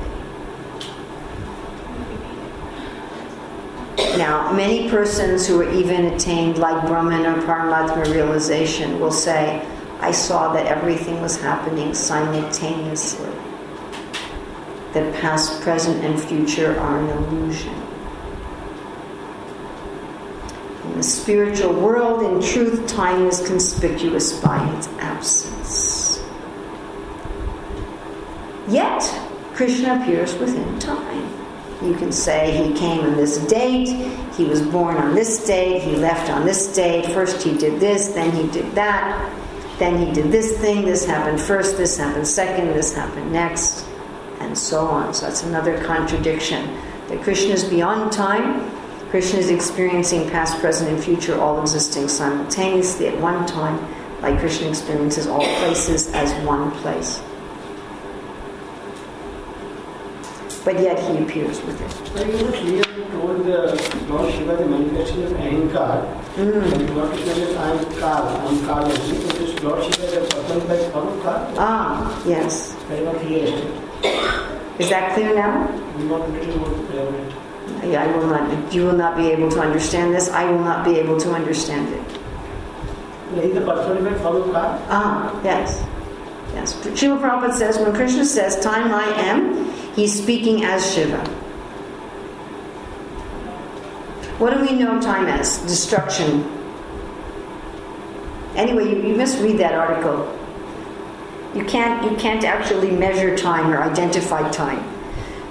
Now, 4.20 4.54
many 4.54 4.88
persons 4.88 5.48
who 5.48 5.60
are 5.62 5.74
even 5.74 6.14
attained 6.14 6.60
like 6.60 6.86
Brahman 6.86 7.26
or 7.26 7.42
Paramatma 7.42 8.14
realization 8.14 9.00
will 9.00 9.12
say, 9.12 9.66
I 10.02 10.12
saw 10.12 10.54
that 10.54 10.68
everything 10.68 11.20
was 11.22 11.42
happening 11.42 11.96
simultaneously. 11.96 13.32
That 14.94 15.12
past, 15.22 15.60
present, 15.62 16.06
and 16.06 16.22
future 16.22 16.80
are 16.80 17.00
an 17.00 17.10
illusion. 17.10 17.89
The 21.00 21.04
spiritual 21.04 21.72
world, 21.72 22.22
in 22.24 22.42
truth, 22.42 22.86
time 22.86 23.26
is 23.26 23.40
conspicuous 23.48 24.38
by 24.42 24.60
its 24.76 24.90
absence. 25.00 26.22
Yet, 28.68 29.02
Krishna 29.54 30.02
appears 30.02 30.36
within 30.36 30.78
time. 30.78 31.26
You 31.82 31.96
can 31.96 32.12
say 32.12 32.68
he 32.68 32.78
came 32.78 33.00
on 33.00 33.16
this 33.16 33.38
date, 33.46 33.88
he 34.34 34.44
was 34.44 34.62
born 34.62 34.98
on 34.98 35.16
this 35.16 35.46
date, 35.46 35.82
he 35.82 35.96
left 35.96 36.30
on 36.30 36.46
this 36.46 36.76
date, 36.76 37.06
first 37.06 37.42
he 37.44 37.58
did 37.58 37.80
this, 37.80 38.10
then 38.10 38.36
he 38.36 38.52
did 38.52 38.76
that, 38.76 39.34
then 39.80 40.06
he 40.06 40.12
did 40.12 40.34
this 40.34 40.58
thing, 40.58 40.84
this 40.84 41.06
happened 41.06 41.40
first, 41.40 41.78
this 41.78 41.98
happened 41.98 42.28
second, 42.28 42.74
this 42.74 42.94
happened 42.94 43.32
next, 43.32 43.86
and 44.42 44.58
so 44.58 44.86
on. 44.86 45.14
So 45.14 45.28
that's 45.28 45.44
another 45.44 45.82
contradiction. 45.86 46.78
That 47.08 47.24
Krishna 47.24 47.54
is 47.54 47.64
beyond 47.64 48.12
time, 48.12 48.70
Krishna 49.10 49.40
is 49.40 49.50
experiencing 49.50 50.30
past, 50.30 50.60
present, 50.60 50.90
and 50.92 51.04
future, 51.04 51.40
all 51.40 51.62
existing 51.62 52.08
simultaneously 52.08 53.08
at 53.08 53.20
one 53.20 53.46
time, 53.48 53.80
like 54.22 54.40
Krishna 54.40 54.70
experiences 54.70 55.28
all 55.28 55.46
places 55.60 56.14
as 56.14 56.32
one 56.46 56.72
place. 56.72 57.22
but 60.70 60.80
yet 60.84 61.00
he 61.00 61.24
appears 61.24 61.60
with 61.64 61.82
it. 61.82 62.12
But 62.14 62.28
you 62.28 62.34
know, 62.34 62.52
clearly 62.52 63.06
told 63.12 63.44
the 63.44 64.06
Lord 64.08 64.32
Shiva 64.32 64.56
the 64.58 64.68
manifestation 64.68 65.24
of 65.24 65.32
Ahankar. 65.34 66.24
Mm. 66.36 66.74
And 66.74 66.96
Lord 66.96 67.10
Krishna 67.10 67.34
says, 67.34 67.56
I 67.56 67.72
am 67.72 68.00
Kal, 68.00 68.28
I 68.28 68.46
am 68.46 68.66
Kal 68.66 68.86
only. 68.86 69.56
Lord 69.64 69.84
Shiva 69.84 70.06
is 70.06 70.14
a 70.14 70.22
personified 70.22 70.92
form 70.92 71.08
of 71.08 71.24
Kal. 71.24 71.54
Ah, 71.58 72.24
yes. 72.28 72.76
Very 72.88 73.04
much 73.04 73.18
clear. 73.18 73.46
Is 74.78 74.90
that 74.90 75.14
clear 75.16 75.34
now? 75.34 75.68
We 75.98 76.06
want 76.06 76.32
little 76.34 76.58
more 76.60 76.70
to 76.70 76.92
elaborate. 76.94 77.34
Yeah, 77.34 77.49
I 77.82 78.08
will 78.16 78.28
not. 78.28 78.74
You 78.74 78.86
will 78.86 78.98
not 78.98 79.18
be 79.18 79.28
able 79.28 79.50
to 79.52 79.60
understand 79.60 80.14
this. 80.14 80.30
I 80.30 80.50
will 80.50 80.60
not 80.60 80.86
be 80.86 80.98
able 80.98 81.20
to 81.20 81.32
understand 81.32 81.94
it. 81.94 82.20
He 83.36 83.52
the 83.52 83.62
personified 83.62 84.20
form 84.22 84.38
of 84.38 84.52
Kal. 84.52 84.86
Ah, 84.90 85.42
yes. 85.44 85.86
Yes. 86.54 86.74
Srila 86.74 87.22
Prabhupada 87.22 87.54
says 87.54 87.78
when 87.78 87.94
Krishna 87.94 88.26
says, 88.26 88.60
Time 88.60 88.92
I 88.92 89.06
am, 89.22 89.72
he's 89.94 90.20
speaking 90.22 90.64
as 90.64 90.94
Shiva. 90.94 91.20
What 94.40 94.54
do 94.54 94.62
we 94.62 94.74
know 94.74 95.00
time 95.02 95.28
as? 95.28 95.60
Destruction. 95.60 96.44
Anyway, 98.56 98.86
you, 98.90 99.08
you 99.08 99.16
misread 99.16 99.58
that 99.60 99.74
article. 99.74 100.36
You 101.54 101.66
can't, 101.66 102.10
you 102.10 102.18
can't 102.18 102.44
actually 102.44 102.92
measure 102.92 103.36
time 103.38 103.72
or 103.72 103.82
identify 103.82 104.50
time. 104.50 104.84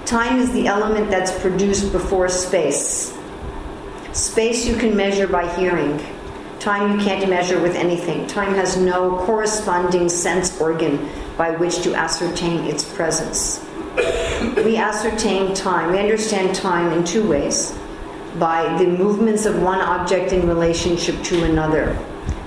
Time 0.09 0.39
is 0.39 0.51
the 0.53 0.65
element 0.65 1.11
that's 1.11 1.31
produced 1.39 1.91
before 1.91 2.27
space. 2.29 3.15
Space 4.11 4.65
you 4.65 4.75
can 4.75 4.97
measure 4.97 5.27
by 5.27 5.47
hearing. 5.53 6.03
Time 6.57 6.97
you 6.97 7.05
can't 7.05 7.29
measure 7.29 7.61
with 7.61 7.75
anything. 7.75 8.25
Time 8.25 8.55
has 8.55 8.75
no 8.75 9.23
corresponding 9.27 10.09
sense 10.09 10.59
organ 10.59 11.07
by 11.37 11.51
which 11.51 11.83
to 11.83 11.93
ascertain 11.93 12.63
its 12.65 12.83
presence. 12.95 13.63
We 14.65 14.77
ascertain 14.77 15.53
time, 15.53 15.91
we 15.91 15.99
understand 15.99 16.55
time 16.55 16.91
in 16.91 17.03
two 17.03 17.29
ways 17.29 17.77
by 18.39 18.63
the 18.79 18.87
movements 18.87 19.45
of 19.45 19.61
one 19.61 19.79
object 19.79 20.33
in 20.33 20.47
relationship 20.47 21.21
to 21.25 21.43
another, 21.43 21.95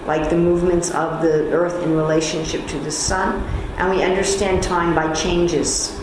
like 0.05 0.31
the 0.31 0.37
movements 0.37 0.91
of 0.91 1.23
the 1.23 1.53
earth 1.53 1.81
in 1.85 1.95
relationship 1.97 2.67
to 2.67 2.79
the 2.81 2.91
sun, 2.91 3.41
and 3.77 3.89
we 3.89 4.03
understand 4.03 4.65
time 4.65 4.97
by 4.97 5.13
changes. 5.13 6.02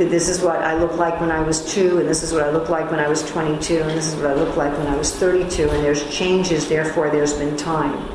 That 0.00 0.08
this 0.08 0.30
is 0.30 0.40
what 0.40 0.56
I 0.62 0.78
look 0.78 0.96
like 0.96 1.20
when 1.20 1.30
I 1.30 1.40
was 1.40 1.74
two, 1.74 1.98
and 1.98 2.08
this 2.08 2.22
is 2.22 2.32
what 2.32 2.42
I 2.42 2.50
look 2.50 2.70
like 2.70 2.90
when 2.90 2.98
I 2.98 3.06
was 3.06 3.22
22, 3.30 3.82
and 3.82 3.90
this 3.90 4.08
is 4.08 4.16
what 4.16 4.30
I 4.30 4.34
look 4.34 4.56
like 4.56 4.72
when 4.78 4.86
I 4.86 4.96
was 4.96 5.14
32, 5.14 5.68
and 5.68 5.84
there's 5.84 6.08
changes, 6.10 6.70
therefore 6.70 7.10
there's 7.10 7.34
been 7.34 7.54
time. 7.54 8.08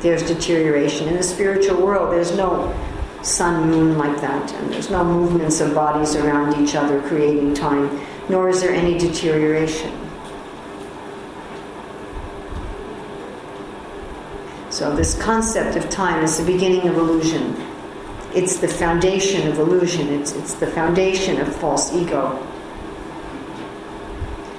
There's 0.00 0.24
deterioration. 0.24 1.06
In 1.06 1.14
the 1.14 1.22
spiritual 1.22 1.80
world, 1.80 2.12
there's 2.12 2.36
no 2.36 2.74
sun, 3.22 3.70
moon 3.70 3.96
like 3.96 4.20
that, 4.20 4.52
and 4.52 4.72
there's 4.72 4.90
no 4.90 5.04
movements 5.04 5.60
of 5.60 5.76
bodies 5.76 6.16
around 6.16 6.60
each 6.60 6.74
other 6.74 7.00
creating 7.02 7.54
time, 7.54 8.00
nor 8.28 8.48
is 8.48 8.60
there 8.60 8.74
any 8.74 8.98
deterioration. 8.98 9.96
So, 14.70 14.94
this 14.96 15.16
concept 15.22 15.76
of 15.76 15.88
time 15.88 16.24
is 16.24 16.36
the 16.36 16.44
beginning 16.44 16.88
of 16.88 16.96
illusion. 16.96 17.67
It's 18.34 18.58
the 18.58 18.68
foundation 18.68 19.48
of 19.48 19.58
illusion, 19.58 20.08
it's, 20.08 20.32
it's 20.32 20.54
the 20.54 20.66
foundation 20.66 21.40
of 21.40 21.54
false 21.56 21.92
ego. 21.94 22.44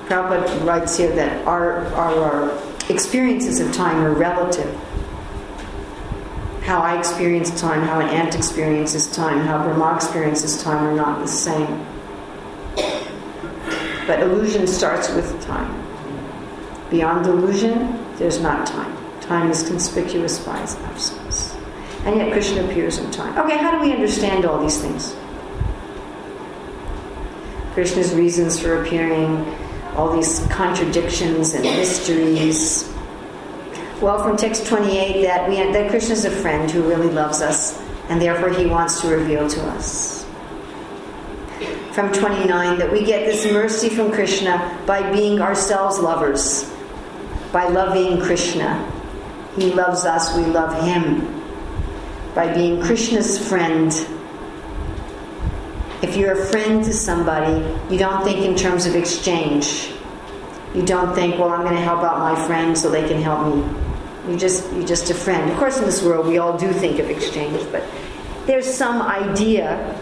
Prabhupada 0.08 0.66
writes 0.66 0.98
here 0.98 1.16
that 1.16 1.46
our, 1.46 1.86
our, 1.94 2.16
our 2.16 2.64
experiences 2.90 3.60
of 3.60 3.72
time 3.72 4.04
are 4.04 4.14
relative. 4.14 4.76
How 6.64 6.82
I 6.82 6.98
experience 6.98 7.60
time, 7.62 7.84
how 7.84 8.00
an 8.00 8.10
ant 8.10 8.36
experiences 8.36 9.08
time, 9.12 9.46
how 9.46 9.64
Brahma 9.64 9.96
experiences 9.96 10.62
time 10.64 10.84
are 10.84 10.96
not 10.96 11.20
the 11.20 11.28
same. 11.28 11.86
But 14.08 14.22
illusion 14.22 14.66
starts 14.66 15.10
with 15.14 15.40
time. 15.44 15.86
Beyond 16.90 17.28
illusion, 17.28 18.04
there's 18.16 18.42
not 18.42 18.66
time. 18.66 18.98
Time 19.22 19.52
is 19.52 19.62
conspicuous 19.62 20.44
by 20.44 20.60
its 20.64 20.76
absence. 20.78 21.59
And 22.06 22.16
yet 22.16 22.32
Krishna 22.32 22.64
appears 22.66 22.98
in 22.98 23.12
time. 23.12 23.38
Okay, 23.38 23.58
how 23.58 23.72
do 23.72 23.80
we 23.80 23.92
understand 23.92 24.46
all 24.46 24.62
these 24.62 24.82
things? 24.82 25.16
Krishna's 27.74 28.14
reasons 28.14 28.60
for 28.60 28.82
appearing, 28.82 29.46
all 29.96 30.16
these 30.16 30.40
contradictions 30.50 31.54
and 31.54 31.64
mysteries. 31.64 32.92
Well, 34.02 34.24
from 34.24 34.38
text 34.38 34.66
28, 34.66 35.24
that 35.24 35.50
we 35.50 35.56
that 35.56 35.90
Krishna 35.90 36.14
is 36.14 36.26
a 36.26 36.32
friend 36.32 36.72
who 36.72 36.84
really 36.84 37.10
loves 37.10 37.42
us, 37.42 37.82
and 38.08 38.22
therefore 38.22 38.50
he 38.50 38.66
wants 38.66 39.02
to 39.02 39.10
reveal 39.10 39.48
to 39.50 39.62
us. 39.72 40.26
From 41.92 42.12
29, 42.14 42.80
that 42.80 42.92
we 42.92 43.04
get 43.04 43.26
this 43.26 43.52
mercy 43.52 43.90
from 43.90 44.12
Krishna 44.12 44.82
by 44.86 45.12
being 45.12 45.42
ourselves 45.42 46.00
lovers, 46.00 46.72
by 47.52 47.68
loving 47.68 48.22
Krishna. 48.22 48.90
He 49.58 49.74
loves 49.74 50.06
us, 50.06 50.36
we 50.38 50.46
love 50.46 50.82
him 50.82 51.39
by 52.36 52.54
being 52.54 52.82
Krishna's 52.82 53.38
friend. 53.48 53.92
If 56.02 56.16
you're 56.16 56.32
a 56.32 56.46
friend 56.46 56.84
to 56.86 56.94
somebody, 56.94 57.54
you 57.92 58.00
don't 58.00 58.24
think 58.24 58.46
in 58.46 58.56
terms 58.56 58.86
of 58.86 58.96
exchange. 58.96 59.92
You 60.74 60.86
don't 60.86 61.14
think, 61.16 61.40
well, 61.40 61.50
I'm 61.50 61.62
going 61.62 61.76
to 61.76 61.82
help 61.82 62.04
out 62.04 62.20
my 62.20 62.48
friend 62.48 62.78
so 62.78 62.90
they 62.90 63.08
can 63.08 63.22
help 63.22 63.56
me. 63.56 64.32
You 64.32 64.38
just 64.38 64.72
you're 64.74 64.86
just 64.86 65.10
a 65.10 65.16
friend. 65.16 65.52
Of 65.52 65.58
course, 65.58 65.80
in 65.80 65.86
this 65.86 66.04
world, 66.04 66.28
we 66.28 66.38
all 66.38 66.58
do 66.58 66.72
think 66.72 67.00
of 67.00 67.10
exchange, 67.10 67.66
but 67.72 67.84
there's 68.46 68.72
some 68.72 69.02
idea. 69.02 70.00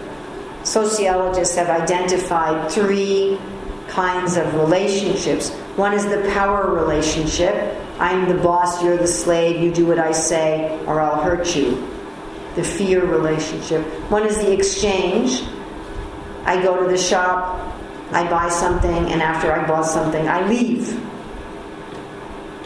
Sociologists 0.63 1.55
have 1.55 1.69
identified 1.69 2.69
three 2.69 3.39
kinds 3.87 4.35
of 4.35 4.53
relationships. 4.55 5.51
One 5.77 5.93
is 5.93 6.05
the 6.05 6.29
power 6.33 6.69
relationship. 6.73 7.77
I'm 7.99 8.27
the 8.27 8.35
boss, 8.43 8.83
you're 8.83 8.97
the 8.97 9.07
slave, 9.07 9.61
you 9.61 9.73
do 9.73 9.85
what 9.85 9.97
I 9.97 10.11
say, 10.11 10.77
or 10.85 10.99
I'll 10.99 11.21
hurt 11.21 11.55
you 11.55 11.96
the 12.57 12.63
fear 12.63 13.05
relationship. 13.05 13.85
One 14.11 14.25
is 14.25 14.35
the 14.37 14.51
exchange. 14.51 15.43
I 16.43 16.61
go 16.61 16.81
to 16.81 16.89
the 16.89 16.97
shop, 16.97 17.73
I 18.11 18.27
buy 18.29 18.49
something, 18.49 19.11
and 19.11 19.21
after 19.21 19.51
I 19.51 19.65
bought 19.67 19.85
something, 19.85 20.27
I 20.27 20.47
leave. 20.47 20.99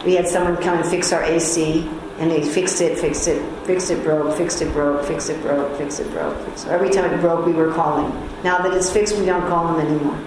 We 0.04 0.14
had 0.14 0.26
someone 0.26 0.56
come 0.62 0.78
and 0.78 0.88
fix 0.88 1.12
our 1.12 1.22
AC, 1.22 1.86
and 2.18 2.30
they 2.30 2.42
fixed 2.42 2.80
it, 2.80 2.98
fixed 2.98 3.28
it, 3.28 3.42
fixed 3.66 3.90
it, 3.90 4.02
broke, 4.02 4.36
fixed 4.36 4.62
it, 4.62 4.72
broke, 4.72 5.04
fixed 5.04 5.28
it, 5.28 5.42
broke, 5.42 5.76
fixed 5.76 6.00
it, 6.00 6.10
broke. 6.10 6.38
Fixed 6.46 6.66
it. 6.66 6.70
Every 6.70 6.88
time 6.88 7.12
it 7.12 7.20
broke, 7.20 7.44
we 7.44 7.52
were 7.52 7.72
calling. 7.72 8.10
Now 8.42 8.58
that 8.62 8.72
it's 8.72 8.90
fixed, 8.90 9.18
we 9.18 9.26
don't 9.26 9.46
call 9.48 9.74
them 9.74 9.86
anymore. 9.86 10.18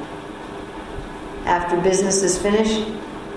After 1.45 1.79
business 1.81 2.21
is 2.21 2.37
finished, 2.39 2.87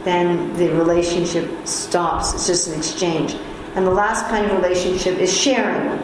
then 0.05 0.55
the 0.57 0.69
relationship 0.75 1.67
stops. 1.67 2.35
It's 2.35 2.47
just 2.47 2.69
an 2.69 2.79
exchange. 2.79 3.35
And 3.77 3.87
the 3.87 3.93
last 3.93 4.27
kind 4.27 4.45
of 4.47 4.53
relationship 4.61 5.19
is 5.19 5.35
sharing. 5.35 6.03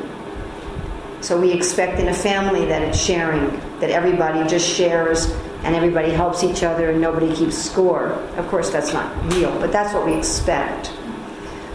So 1.24 1.40
we 1.40 1.52
expect 1.52 1.98
in 2.00 2.08
a 2.08 2.14
family 2.14 2.66
that 2.66 2.82
it's 2.82 3.00
sharing, 3.00 3.48
that 3.80 3.88
everybody 3.88 4.46
just 4.46 4.68
shares 4.68 5.30
and 5.62 5.74
everybody 5.74 6.10
helps 6.10 6.44
each 6.44 6.62
other 6.62 6.90
and 6.90 7.00
nobody 7.00 7.34
keeps 7.34 7.56
score. 7.56 8.10
Of 8.36 8.46
course, 8.48 8.68
that's 8.68 8.92
not 8.92 9.32
real, 9.32 9.50
but 9.58 9.72
that's 9.72 9.94
what 9.94 10.04
we 10.04 10.12
expect. 10.12 10.92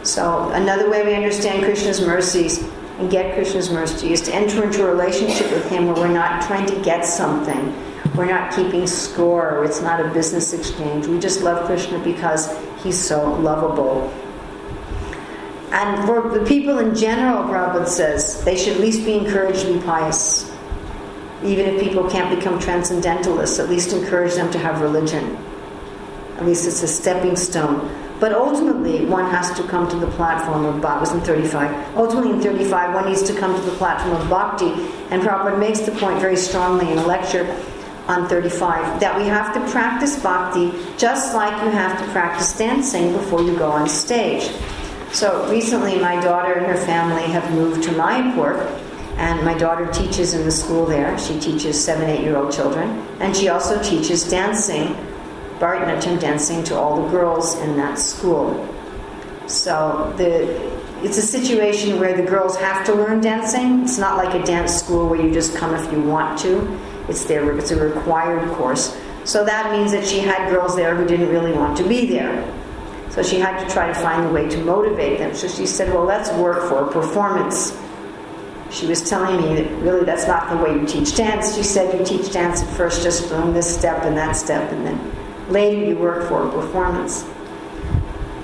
So 0.04 0.50
another 0.50 0.88
way 0.88 1.04
we 1.04 1.16
understand 1.16 1.64
Krishna's 1.64 2.00
mercies 2.00 2.62
and 3.00 3.10
get 3.10 3.34
Krishna's 3.34 3.72
mercy 3.72 4.14
is 4.14 4.22
to 4.22 4.36
enter 4.36 4.64
into 4.64 4.86
a 4.86 4.92
relationship 4.92 5.50
with 5.50 5.68
Him 5.68 5.88
where 5.88 5.96
we're 5.96 6.14
not 6.14 6.44
trying 6.44 6.68
to 6.68 6.80
get 6.84 7.04
something. 7.04 7.74
We're 8.16 8.26
not 8.26 8.54
keeping 8.56 8.86
score. 8.86 9.66
It's 9.66 9.82
not 9.82 10.00
a 10.00 10.14
business 10.14 10.54
exchange. 10.54 11.08
We 11.08 11.18
just 11.18 11.42
love 11.42 11.66
Krishna 11.66 11.98
because 12.04 12.56
He's 12.84 13.00
so 13.00 13.34
lovable 13.34 14.14
and 15.72 16.06
for 16.06 16.30
the 16.30 16.44
people 16.46 16.80
in 16.80 16.96
general, 16.96 17.44
Prabhupada 17.44 17.88
says, 17.88 18.44
they 18.44 18.58
should 18.58 18.74
at 18.74 18.80
least 18.80 19.06
be 19.06 19.14
encouraged 19.14 19.62
to 19.62 19.74
be 19.74 19.80
pious. 19.86 20.52
Even 21.44 21.66
if 21.68 21.82
people 21.82 22.10
can't 22.10 22.36
become 22.36 22.60
transcendentalists, 22.60 23.60
at 23.60 23.70
least 23.70 23.94
encourage 23.94 24.34
them 24.34 24.52
to 24.52 24.58
have 24.58 24.82
religion. 24.82 25.38
At 26.38 26.46
least 26.46 26.68
it's 26.68 26.82
a 26.84 26.88
stepping 26.88 27.36
stone. 27.36 27.96
But 28.20 28.34
ultimately, 28.34 29.06
one 29.06 29.30
has 29.32 29.52
to 29.52 29.64
come 29.64 29.90
to 29.90 29.96
the 29.96 30.08
platform 30.12 30.66
of 30.66 30.82
bhakti. 30.82 31.16
In 31.16 31.22
35. 31.22 31.96
Ultimately, 31.96 32.32
in 32.32 32.42
35, 32.42 32.94
one 32.94 33.06
needs 33.06 33.24
to 33.24 33.34
come 33.34 33.56
to 33.56 33.62
the 33.62 33.76
platform 33.78 34.20
of 34.20 34.30
bhakti. 34.30 34.72
And 35.12 35.22
Prabhupada 35.22 35.58
makes 35.58 35.82
the 35.82 35.92
point 35.92 36.20
very 36.20 36.36
strongly 36.36 36.92
in 36.92 36.98
a 36.98 37.06
lecture 37.06 37.46
on 38.08 38.28
35 38.28 39.00
that 39.00 39.16
we 39.16 39.28
have 39.28 39.54
to 39.54 39.72
practice 39.72 40.20
bhakti 40.24 40.74
just 40.98 41.36
like 41.36 41.54
you 41.64 41.70
have 41.70 42.04
to 42.04 42.12
practice 42.12 42.58
dancing 42.58 43.14
before 43.14 43.44
you 43.44 43.56
go 43.56 43.70
on 43.70 43.88
stage. 43.88 44.50
So 45.12 45.50
recently, 45.50 46.00
my 46.00 46.22
daughter 46.22 46.54
and 46.54 46.66
her 46.68 46.78
family 46.86 47.24
have 47.24 47.52
moved 47.52 47.84
to 47.84 47.90
Mayapur, 47.92 48.60
and 49.18 49.44
my 49.44 49.58
daughter 49.58 49.92
teaches 49.92 50.34
in 50.34 50.46
the 50.46 50.52
school 50.52 50.86
there. 50.86 51.18
She 51.18 51.40
teaches 51.40 51.84
seven, 51.84 52.10
eight 52.10 52.22
year 52.22 52.38
old 52.38 52.54
children, 52.54 52.90
and 53.20 53.36
she 53.36 53.50
also 53.50 53.82
teaches 53.82 54.30
dancing 54.30 54.96
Bharatanatyam 55.60 56.22
dancing 56.22 56.64
to 56.64 56.76
all 56.76 57.04
the 57.04 57.10
girls 57.10 57.60
in 57.60 57.76
that 57.76 58.00
school. 58.00 58.66
So 59.48 60.14
the 60.16 60.80
it's 61.04 61.18
a 61.18 61.22
situation 61.22 62.00
where 62.00 62.16
the 62.16 62.24
girls 62.24 62.58
have 62.58 62.86
to 62.86 62.94
learn 62.94 63.22
dancing. 63.22 63.84
It's 63.84 63.98
not 63.98 64.18
like 64.18 64.34
a 64.36 64.46
dance 64.46 64.74
school 64.74 65.08
where 65.08 65.22
you 65.22 65.32
just 65.34 65.56
come 65.56 65.74
if 65.74 65.92
you 65.92 66.02
want 66.02 66.40
to. 66.40 66.80
It's 67.08 67.24
there. 67.24 67.58
It's 67.58 67.72
a 67.72 67.82
required 67.82 68.50
course. 68.54 68.98
So 69.24 69.46
that 69.46 69.72
means 69.72 69.92
that 69.94 70.06
she 70.06 70.20
had 70.20 70.50
girls 70.50 70.76
there 70.76 70.96
who 70.96 71.06
didn't 71.06 71.30
really 71.30 71.54
want 71.54 71.78
to 71.78 71.88
be 71.88 72.06
there. 72.06 72.44
So 73.10 73.24
she 73.24 73.40
had 73.40 73.60
to 73.66 73.74
try 73.74 73.88
to 73.88 73.94
find 73.94 74.26
a 74.26 74.30
way 74.32 74.48
to 74.50 74.58
motivate 74.64 75.20
them. 75.20 75.34
So 75.34 75.48
she 75.48 75.66
said, 75.66 75.94
"Well, 75.94 76.06
let's 76.06 76.32
work 76.34 76.70
for 76.70 76.86
a 76.86 76.92
performance." 76.92 77.78
She 78.72 78.86
was 78.86 79.10
telling 79.10 79.42
me 79.42 79.62
that 79.62 79.72
really 79.82 80.06
that's 80.06 80.28
not 80.28 80.50
the 80.50 80.58
way 80.58 80.74
you 80.80 80.86
teach 80.86 81.16
dance. 81.16 81.56
She 81.56 81.64
said 81.64 81.98
you 81.98 82.06
teach 82.06 82.32
dance 82.32 82.62
at 82.62 82.70
first 82.78 83.02
just 83.02 83.32
on 83.34 83.54
this 83.54 83.68
step 83.78 84.04
and 84.04 84.16
that 84.18 84.36
step, 84.36 84.72
and 84.72 84.86
then 84.86 85.00
later 85.50 85.84
you 85.84 85.96
work 85.96 86.28
for 86.30 86.48
a 86.48 86.52
performance. 86.52 87.26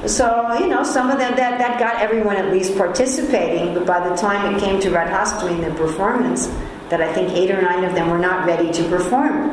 So, 0.07 0.55
you 0.59 0.67
know, 0.67 0.83
some 0.83 1.09
of 1.09 1.17
them, 1.17 1.35
that, 1.35 1.57
that 1.57 1.79
got 1.79 1.99
everyone 1.99 2.35
at 2.35 2.51
least 2.51 2.77
participating, 2.77 3.73
but 3.73 3.87
by 3.87 4.07
the 4.07 4.15
time 4.15 4.53
it 4.53 4.59
came 4.59 4.79
to 4.81 4.89
Radhastami, 4.89 5.67
the 5.67 5.73
performance, 5.75 6.47
that 6.89 7.01
I 7.01 7.11
think 7.11 7.31
eight 7.31 7.49
or 7.49 7.59
nine 7.59 7.83
of 7.83 7.95
them 7.95 8.11
were 8.11 8.19
not 8.19 8.45
ready 8.45 8.71
to 8.71 8.83
perform. 8.87 9.49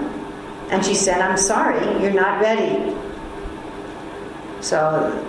And 0.70 0.84
she 0.84 0.94
said, 0.94 1.22
I'm 1.22 1.38
sorry, 1.38 1.80
you're 2.02 2.12
not 2.12 2.40
ready. 2.40 2.94
So, 4.62 5.26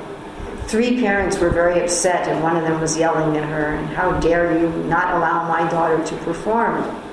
three 0.67 1.01
parents 1.01 1.39
were 1.39 1.49
very 1.49 1.81
upset, 1.81 2.27
and 2.29 2.41
one 2.41 2.55
of 2.55 2.63
them 2.63 2.79
was 2.79 2.97
yelling 2.97 3.35
at 3.35 3.43
her, 3.49 3.75
and 3.75 3.89
How 3.89 4.19
dare 4.19 4.57
you 4.57 4.69
not 4.83 5.13
allow 5.15 5.47
my 5.47 5.69
daughter 5.69 6.03
to 6.03 6.15
perform? 6.17 7.03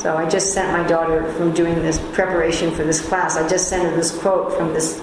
So 0.00 0.16
I 0.16 0.26
just 0.26 0.54
sent 0.54 0.72
my 0.72 0.86
daughter 0.88 1.30
from 1.34 1.52
doing 1.52 1.74
this 1.74 1.98
preparation 2.12 2.70
for 2.70 2.84
this 2.84 3.06
class. 3.06 3.36
I 3.36 3.46
just 3.46 3.68
sent 3.68 3.82
her 3.82 3.94
this 3.94 4.16
quote 4.16 4.52
from 4.54 4.72
this 4.72 5.02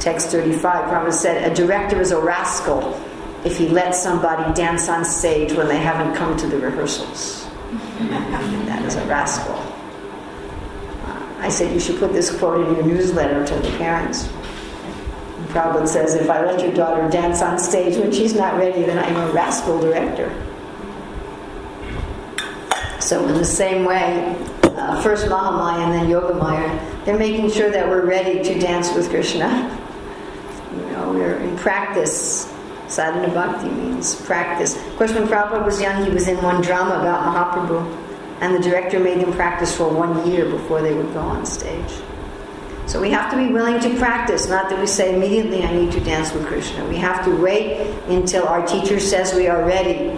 text 0.00 0.30
35. 0.30 0.90
Prabhupada 0.90 1.12
said, 1.12 1.50
"A 1.50 1.54
director 1.54 2.00
is 2.00 2.10
a 2.10 2.20
rascal 2.20 3.00
if 3.44 3.56
he 3.56 3.68
lets 3.68 4.02
somebody 4.02 4.52
dance 4.52 4.88
on 4.88 5.04
stage 5.04 5.52
when 5.52 5.68
they 5.68 5.76
haven't 5.76 6.16
come 6.16 6.36
to 6.36 6.48
the 6.48 6.58
rehearsals. 6.58 7.46
that 8.00 8.84
is 8.84 8.96
a 8.96 9.04
rascal." 9.04 9.56
I 11.38 11.48
said 11.48 11.72
you 11.72 11.78
should 11.78 12.00
put 12.00 12.12
this 12.12 12.36
quote 12.36 12.66
in 12.66 12.74
your 12.74 12.84
newsletter 12.84 13.46
to 13.46 13.54
the 13.54 13.70
parents. 13.78 14.28
Prabhupada 15.54 15.86
says, 15.86 16.14
"If 16.14 16.28
I 16.28 16.44
let 16.44 16.60
your 16.60 16.72
daughter 16.72 17.08
dance 17.08 17.40
on 17.40 17.58
stage 17.58 17.96
when 17.96 18.10
she's 18.10 18.34
not 18.34 18.58
ready, 18.58 18.82
then 18.82 18.98
I'm 18.98 19.16
a 19.16 19.32
rascal 19.32 19.78
director." 19.78 20.30
So, 22.98 23.24
in 23.26 23.34
the 23.34 23.44
same 23.44 23.84
way, 23.84 24.34
uh, 24.76 25.00
first 25.00 25.26
Mahamaya 25.26 25.84
and 25.84 25.92
then 25.92 26.06
Yogamaya, 26.08 26.78
they're 27.04 27.18
making 27.18 27.50
sure 27.50 27.70
that 27.70 27.88
we're 27.88 28.04
ready 28.04 28.42
to 28.42 28.58
dance 28.58 28.92
with 28.94 29.08
Krishna. 29.10 29.70
You 30.74 30.86
know, 30.92 31.12
we're 31.12 31.36
in 31.36 31.56
practice. 31.56 32.50
Sadhana 32.88 33.32
Bhakti 33.32 33.68
means 33.68 34.14
practice. 34.22 34.76
Of 34.76 34.96
course, 34.96 35.12
when 35.12 35.26
Prabhupada 35.26 35.64
was 35.64 35.80
young, 35.80 36.04
he 36.04 36.10
was 36.10 36.28
in 36.28 36.36
one 36.42 36.60
drama 36.62 37.00
about 37.00 37.22
Mahaprabhu, 37.22 37.86
and 38.40 38.54
the 38.54 38.60
director 38.60 38.98
made 38.98 39.20
them 39.20 39.32
practice 39.32 39.74
for 39.74 39.88
one 39.88 40.26
year 40.30 40.44
before 40.46 40.82
they 40.82 40.94
would 40.94 41.12
go 41.12 41.20
on 41.20 41.46
stage. 41.46 41.92
So 42.86 43.00
we 43.00 43.10
have 43.10 43.30
to 43.30 43.36
be 43.36 43.50
willing 43.50 43.80
to 43.80 43.98
practice, 43.98 44.46
not 44.46 44.68
that 44.68 44.78
we 44.78 44.86
say 44.86 45.14
immediately, 45.14 45.64
I 45.64 45.72
need 45.72 45.90
to 45.92 46.00
dance 46.00 46.32
with 46.32 46.46
Krishna. 46.46 46.86
We 46.86 46.96
have 46.96 47.24
to 47.24 47.34
wait 47.34 47.80
until 48.08 48.46
our 48.46 48.64
teacher 48.66 49.00
says 49.00 49.34
we 49.34 49.48
are 49.48 49.64
ready, 49.64 50.10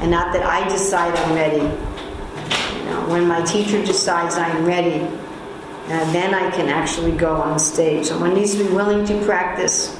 and 0.00 0.10
not 0.10 0.32
that 0.32 0.42
I 0.42 0.66
decide 0.68 1.14
I'm 1.14 1.34
ready 1.34 1.58
You 1.58 2.84
know, 2.86 3.06
when 3.08 3.28
my 3.28 3.42
teacher 3.42 3.84
decides 3.84 4.36
I'm 4.36 4.64
ready, 4.64 5.02
uh, 5.02 6.12
then 6.12 6.34
I 6.34 6.50
can 6.50 6.68
actually 6.68 7.12
go 7.12 7.36
on 7.36 7.58
stage. 7.58 8.06
So 8.06 8.18
one 8.18 8.34
needs 8.34 8.56
to 8.56 8.64
be 8.64 8.72
willing 8.72 9.04
to 9.06 9.24
practice. 9.26 9.94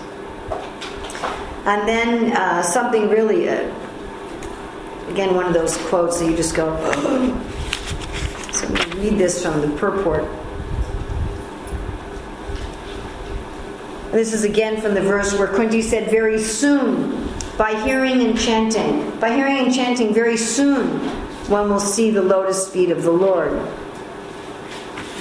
And 1.67 1.87
then 1.87 2.33
uh, 2.33 2.63
something 2.63 3.11
really, 3.11 3.49
uh, 3.51 3.73
again, 5.09 5.35
one 5.35 5.45
of 5.45 5.53
those 5.53 5.77
quotes 5.89 6.19
that 6.21 6.27
you 6.27 6.37
just 6.37 6.57
go, 6.57 6.75
so 8.53 8.67
I'm 8.67 8.75
going 8.75 8.91
to 8.91 8.97
read 8.97 9.19
this 9.19 9.43
from 9.43 9.61
the 9.61 9.69
purport. 9.77 10.25
This 14.13 14.35
is 14.35 14.45
again 14.45 14.79
from 14.79 14.93
the 14.93 15.01
verse 15.01 15.37
where 15.39 15.49
Kunti 15.49 15.81
said, 15.81 16.11
Very 16.11 16.39
soon, 16.39 17.29
by 17.57 17.83
hearing 17.83 18.21
and 18.21 18.39
chanting, 18.39 19.19
by 19.19 19.35
hearing 19.35 19.57
and 19.57 19.75
chanting, 19.75 20.13
very 20.13 20.37
soon 20.37 20.99
one 21.49 21.71
will 21.71 21.81
see 21.81 22.11
the 22.11 22.21
lotus 22.21 22.69
feet 22.69 22.91
of 22.91 23.03
the 23.03 23.11
Lord. 23.11 23.53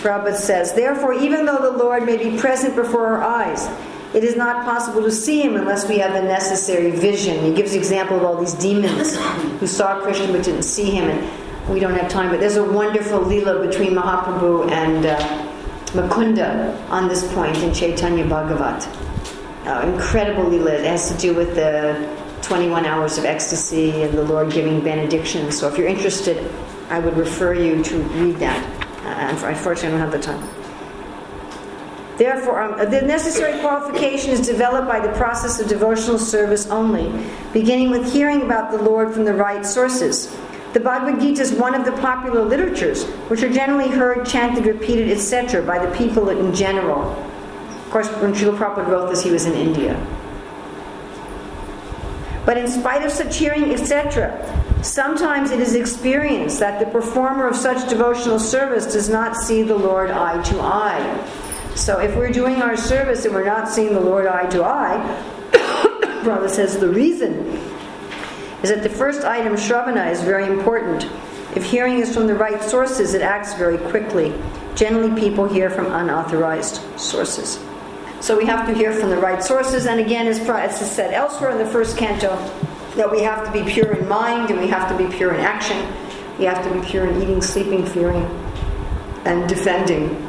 Prabhupada 0.02 0.36
says, 0.36 0.74
Therefore, 0.74 1.14
even 1.14 1.46
though 1.46 1.60
the 1.60 1.78
Lord 1.78 2.06
may 2.06 2.18
be 2.18 2.38
present 2.38 2.76
before 2.76 3.08
our 3.08 3.24
eyes, 3.24 3.66
it 4.14 4.26
is 4.26 4.36
not 4.36 4.66
possible 4.66 5.02
to 5.04 5.12
see 5.12 5.42
him 5.42 5.56
unless 5.56 5.88
we 5.88 5.98
have 6.00 6.14
the 6.14 6.22
necessary 6.22 6.92
vision. 6.92 7.46
He 7.46 7.54
gives 7.54 7.72
the 7.72 7.78
example 7.78 8.18
of 8.18 8.24
all 8.24 8.38
these 8.38 8.56
demons 8.56 9.16
who 9.60 9.68
saw 9.68 10.02
Krishna 10.02 10.34
but 10.34 10.44
didn't 10.44 10.64
see 10.64 10.92
him, 10.92 11.10
and 11.10 11.74
we 11.74 11.80
don't 11.80 11.94
have 11.94 12.12
time. 12.12 12.30
But 12.30 12.42
there's 12.42 12.58
a 12.58 12.64
wonderful 12.64 13.22
lila 13.22 13.66
between 13.66 13.94
Mahaprabhu 13.94 14.70
and 14.70 15.06
uh, 15.06 15.51
Mukunda 15.94 16.90
on 16.90 17.10
this 17.10 17.30
point 17.34 17.58
in 17.58 17.74
Chaitanya 17.74 18.26
Bhagavat. 18.26 18.88
Uh, 19.68 19.92
incredible 19.92 20.46
lila. 20.46 20.72
It 20.72 20.86
has 20.86 21.12
to 21.12 21.18
do 21.18 21.34
with 21.34 21.56
the 21.56 22.18
21 22.42 22.86
hours 22.86 23.18
of 23.18 23.26
ecstasy 23.26 24.02
and 24.02 24.18
the 24.18 24.24
Lord 24.24 24.52
giving 24.52 24.82
benedictions. 24.82 25.60
So 25.60 25.68
if 25.68 25.78
you're 25.78 25.88
interested, 25.88 26.50
I 26.90 27.00
would 27.00 27.18
refer 27.18 27.54
you 27.54 27.84
to 27.84 27.98
read 27.98 28.38
that. 28.38 28.64
Uh, 29.06 29.48
unfortunately, 29.48 29.90
I 29.90 29.92
don't 29.92 30.00
have 30.00 30.12
the 30.12 30.20
time. 30.20 30.62
Therefore, 32.18 32.62
um, 32.62 32.90
the 32.90 33.02
necessary 33.02 33.60
qualification 33.60 34.32
is 34.32 34.46
developed 34.46 34.88
by 34.88 35.00
the 35.00 35.12
process 35.14 35.60
of 35.60 35.68
devotional 35.68 36.20
service 36.20 36.68
only, 36.68 37.12
beginning 37.52 37.90
with 37.90 38.12
hearing 38.14 38.44
about 38.44 38.72
the 38.72 38.78
Lord 38.82 39.14
from 39.14 39.26
the 39.26 39.34
right 39.34 39.66
sources. 39.66 40.34
The 40.74 40.80
Bhagavad 40.80 41.20
Gita 41.20 41.42
is 41.42 41.52
one 41.52 41.76
of 41.76 41.84
the 41.84 41.92
popular 41.92 42.46
literatures, 42.46 43.04
which 43.28 43.44
are 43.44 43.52
generally 43.52 43.90
heard, 43.90 44.26
chanted, 44.26 44.66
repeated, 44.66 45.10
etc., 45.10 45.62
by 45.62 45.86
the 45.86 45.94
people 45.98 46.30
in 46.30 46.56
general. 46.56 47.02
Of 47.02 47.90
course, 47.90 48.08
when 48.22 48.34
Srila 48.34 48.58
Prabhupada 48.58 48.88
wrote 48.88 49.10
this, 49.10 49.22
he 49.22 49.32
was 49.32 49.46
in 49.46 49.54
India. 49.54 49.96
But 52.46 52.58
in 52.58 52.70
spite 52.70 53.06
of 53.06 53.12
such 53.12 53.38
hearing, 53.38 53.72
etc., 53.74 54.48
sometimes 54.82 55.52
it 55.52 55.60
is 55.60 55.76
experienced 55.76 56.60
that 56.62 56.80
the 56.80 56.86
performer 56.86 57.48
of 57.48 57.56
such 57.58 57.90
devotional 57.90 58.40
service 58.40 58.94
does 58.94 59.10
not 59.10 59.36
see 59.36 59.64
the 59.64 59.76
Lord 59.76 60.10
eye 60.10 60.42
to 60.42 60.60
eye. 60.62 61.28
So 61.76 62.00
if 62.00 62.16
we're 62.16 62.32
doing 62.32 62.62
our 62.62 62.78
service 62.78 63.26
and 63.26 63.34
we're 63.34 63.46
not 63.46 63.68
seeing 63.70 63.94
the 63.94 64.00
Lord 64.00 64.26
eye 64.26 64.50
to 64.52 64.64
eye, 64.64 66.22
Brother 66.24 66.48
says 66.48 66.78
the 66.78 66.90
reason 66.90 67.71
is 68.64 68.70
that 68.70 68.84
the 68.84 68.90
first 68.90 69.24
item, 69.24 69.54
Shravana, 69.54 70.12
is 70.12 70.22
very 70.22 70.46
important. 70.46 71.08
If 71.56 71.64
hearing 71.64 72.00
is 72.00 72.14
from 72.14 72.28
the 72.28 72.36
right 72.36 72.62
sources, 72.62 73.14
it 73.14 73.22
acts 73.22 73.54
very 73.56 73.78
quickly. 73.78 74.34
Generally, 74.76 75.20
people 75.20 75.48
hear 75.48 75.70
from 75.70 75.88
unauthorized 75.88 76.82
sources. 77.00 77.60
So 78.22 78.38
we 78.38 78.46
have 78.46 78.68
to 78.68 78.74
hear 78.74 78.94
from 78.94 79.10
the 79.10 79.18
right 79.18 79.44
sources. 79.44 79.88
And 79.88 80.00
again, 80.00 80.28
as 80.28 80.40
is 80.82 80.92
said 80.92 81.14
elsewhere 81.14 81.50
in 81.50 81.58
the 81.58 81.66
first 81.66 81.98
canto, 81.98 82.36
that 82.96 83.10
we 83.10 83.22
have 83.24 83.46
to 83.46 83.52
be 83.52 83.70
pure 83.70 83.94
in 83.94 84.08
mind 84.08 84.52
and 84.52 84.60
we 84.60 84.68
have 84.68 84.88
to 84.90 84.98
be 84.98 85.12
pure 85.16 85.34
in 85.34 85.40
action. 85.40 85.78
We 86.38 86.46
have 86.46 86.64
to 86.64 86.74
be 86.74 86.86
pure 86.88 87.08
in 87.08 87.22
eating, 87.22 87.42
sleeping, 87.42 87.86
fearing, 87.86 88.24
and 89.26 89.50
defending. 89.50 90.28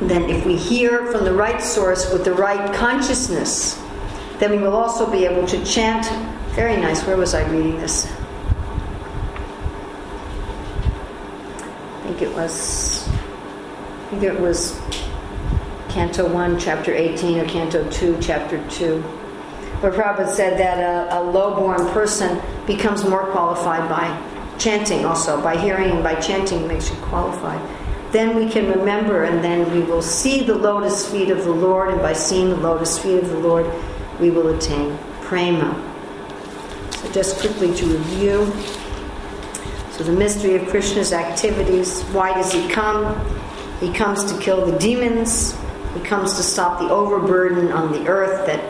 Then, 0.00 0.28
if 0.28 0.44
we 0.44 0.56
hear 0.56 1.10
from 1.12 1.24
the 1.24 1.32
right 1.32 1.60
source 1.60 2.12
with 2.12 2.24
the 2.24 2.34
right 2.34 2.74
consciousness, 2.74 3.80
then 4.38 4.50
we 4.50 4.58
will 4.58 4.74
also 4.74 5.10
be 5.10 5.24
able 5.24 5.46
to 5.46 5.64
chant. 5.64 6.06
Very 6.52 6.76
nice. 6.80 7.02
Where 7.06 7.16
was 7.16 7.32
I 7.34 7.48
reading 7.50 7.78
this? 7.78 8.06
I 11.96 12.02
think 12.04 12.20
it 12.20 12.34
was. 12.34 13.08
I 13.08 14.10
think 14.10 14.22
it 14.24 14.38
was 14.38 14.78
Canto 15.88 16.28
1, 16.30 16.58
Chapter 16.58 16.94
18, 16.94 17.38
or 17.38 17.46
Canto 17.46 17.88
2, 17.90 18.18
Chapter 18.20 18.62
2, 18.68 19.00
where 19.00 19.92
Prabhupada 19.92 20.28
said 20.28 20.58
that 20.58 20.78
a, 20.78 21.18
a 21.18 21.20
low-born 21.22 21.88
person 21.94 22.38
becomes 22.66 23.02
more 23.04 23.24
qualified 23.30 23.88
by 23.88 24.58
chanting 24.58 25.06
also, 25.06 25.40
by 25.40 25.56
hearing 25.56 25.90
and 25.90 26.02
by 26.02 26.14
chanting 26.16 26.68
makes 26.68 26.90
you 26.90 26.96
qualified. 26.96 27.60
then 28.12 28.36
we 28.36 28.46
can 28.50 28.68
remember 28.68 29.24
and 29.24 29.42
then 29.42 29.72
we 29.72 29.80
will 29.80 30.02
see 30.02 30.42
the 30.44 30.54
lotus 30.54 31.10
feet 31.10 31.30
of 31.30 31.44
the 31.44 31.50
Lord, 31.50 31.88
and 31.88 32.02
by 32.02 32.12
seeing 32.12 32.50
the 32.50 32.56
lotus 32.56 32.98
feet 32.98 33.22
of 33.22 33.30
the 33.30 33.38
Lord, 33.38 33.66
we 34.20 34.28
will 34.28 34.54
attain 34.54 34.98
prema. 35.22 35.91
Just 37.12 37.40
quickly 37.40 37.74
to 37.74 37.86
review. 37.86 38.52
So, 39.92 40.04
the 40.04 40.12
mystery 40.12 40.54
of 40.54 40.66
Krishna's 40.68 41.12
activities 41.12 42.02
why 42.04 42.32
does 42.32 42.52
he 42.52 42.66
come? 42.68 43.14
He 43.80 43.92
comes 43.92 44.24
to 44.32 44.38
kill 44.40 44.64
the 44.64 44.78
demons, 44.78 45.54
he 45.94 46.00
comes 46.00 46.34
to 46.36 46.42
stop 46.42 46.78
the 46.78 46.88
overburden 46.88 47.70
on 47.70 47.92
the 47.92 48.08
earth 48.08 48.46
that 48.46 48.62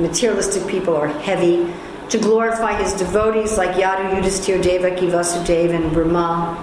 materialistic 0.00 0.66
people 0.66 0.96
are 0.96 1.08
heavy, 1.08 1.70
to 2.08 2.18
glorify 2.18 2.80
his 2.82 2.94
devotees 2.94 3.58
like 3.58 3.76
Yadu, 3.76 4.14
Yudhisthira, 4.14 4.62
Devaki, 4.62 5.06
Vasudeva, 5.08 5.74
and 5.74 5.92
Brahma. 5.92 6.56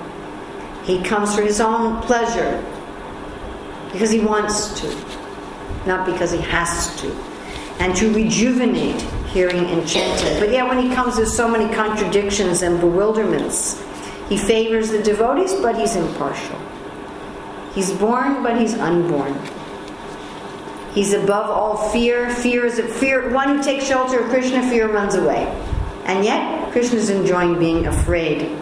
He 0.84 1.04
comes 1.04 1.36
for 1.36 1.42
his 1.42 1.62
own 1.62 2.02
pleasure 2.02 2.64
because 3.92 4.10
he 4.10 4.20
wants 4.20 4.80
to, 4.82 4.88
not 5.86 6.06
because 6.06 6.32
he 6.32 6.40
has 6.40 7.00
to. 7.02 7.12
And 7.80 7.96
to 7.98 8.12
rejuvenate 8.14 9.06
hearing 9.38 9.66
and 9.68 9.88
chanting. 9.88 10.40
But 10.40 10.52
yeah, 10.52 10.68
when 10.68 10.80
he 10.80 10.94
comes, 10.96 11.18
there's 11.18 11.32
so 11.32 11.48
many 11.48 11.72
contradictions 11.76 12.64
and 12.64 12.80
bewilderments. 12.80 13.80
He 14.30 14.36
favors 14.36 14.90
the 14.90 15.04
devotees, 15.04 15.54
but 15.54 15.78
he's 15.78 15.96
impartial. 15.96 16.60
He's 17.76 17.92
born, 17.94 18.42
but 18.42 18.60
he's 18.60 18.74
unborn. 18.74 19.40
He's 20.96 21.14
above 21.14 21.52
all 21.52 21.92
fear. 21.92 22.32
Fear 22.32 22.66
is 22.66 22.80
a 22.80 22.88
fear. 22.88 23.30
One 23.32 23.58
who 23.58 23.64
takes 23.64 23.86
shelter 23.86 24.22
of 24.22 24.30
Krishna, 24.32 24.68
fear 24.72 24.92
runs 24.92 25.14
away. 25.14 25.46
And 26.06 26.26
yet, 26.26 26.72
Krishna 26.72 26.98
is 26.98 27.12
enjoying 27.12 27.60
being 27.60 27.86
afraid. 27.86 28.58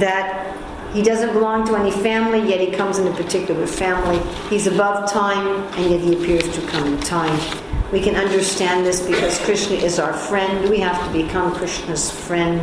That 0.00 0.56
he 0.92 1.02
doesn't 1.02 1.34
belong 1.34 1.68
to 1.68 1.76
any 1.76 1.92
family, 1.92 2.40
yet 2.48 2.58
he 2.58 2.72
comes 2.72 2.98
in 2.98 3.06
a 3.06 3.14
particular 3.14 3.68
family. 3.68 4.18
He's 4.48 4.66
above 4.66 5.08
time, 5.08 5.46
and 5.78 5.92
yet 5.92 6.00
he 6.00 6.14
appears 6.14 6.52
to 6.56 6.66
come 6.66 6.94
in 6.94 7.00
time. 7.02 7.69
We 7.92 8.00
can 8.00 8.14
understand 8.14 8.86
this 8.86 9.04
because 9.04 9.38
Krishna 9.40 9.76
is 9.76 9.98
our 9.98 10.12
friend. 10.12 10.70
We 10.70 10.78
have 10.78 11.04
to 11.06 11.12
become 11.12 11.52
Krishna's 11.54 12.08
friend, 12.10 12.60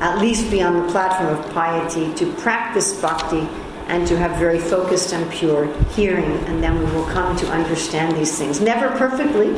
at 0.00 0.18
least 0.18 0.50
be 0.50 0.60
on 0.60 0.84
the 0.86 0.92
platform 0.92 1.38
of 1.38 1.50
piety, 1.52 2.12
to 2.14 2.30
practice 2.34 3.00
bhakti 3.00 3.48
and 3.86 4.06
to 4.06 4.16
have 4.18 4.38
very 4.38 4.58
focused 4.58 5.12
and 5.14 5.30
pure 5.30 5.66
hearing, 5.90 6.32
and 6.46 6.62
then 6.62 6.78
we 6.78 6.84
will 6.92 7.06
come 7.06 7.36
to 7.36 7.46
understand 7.48 8.16
these 8.16 8.36
things. 8.36 8.60
Never 8.60 8.88
perfectly, 8.98 9.52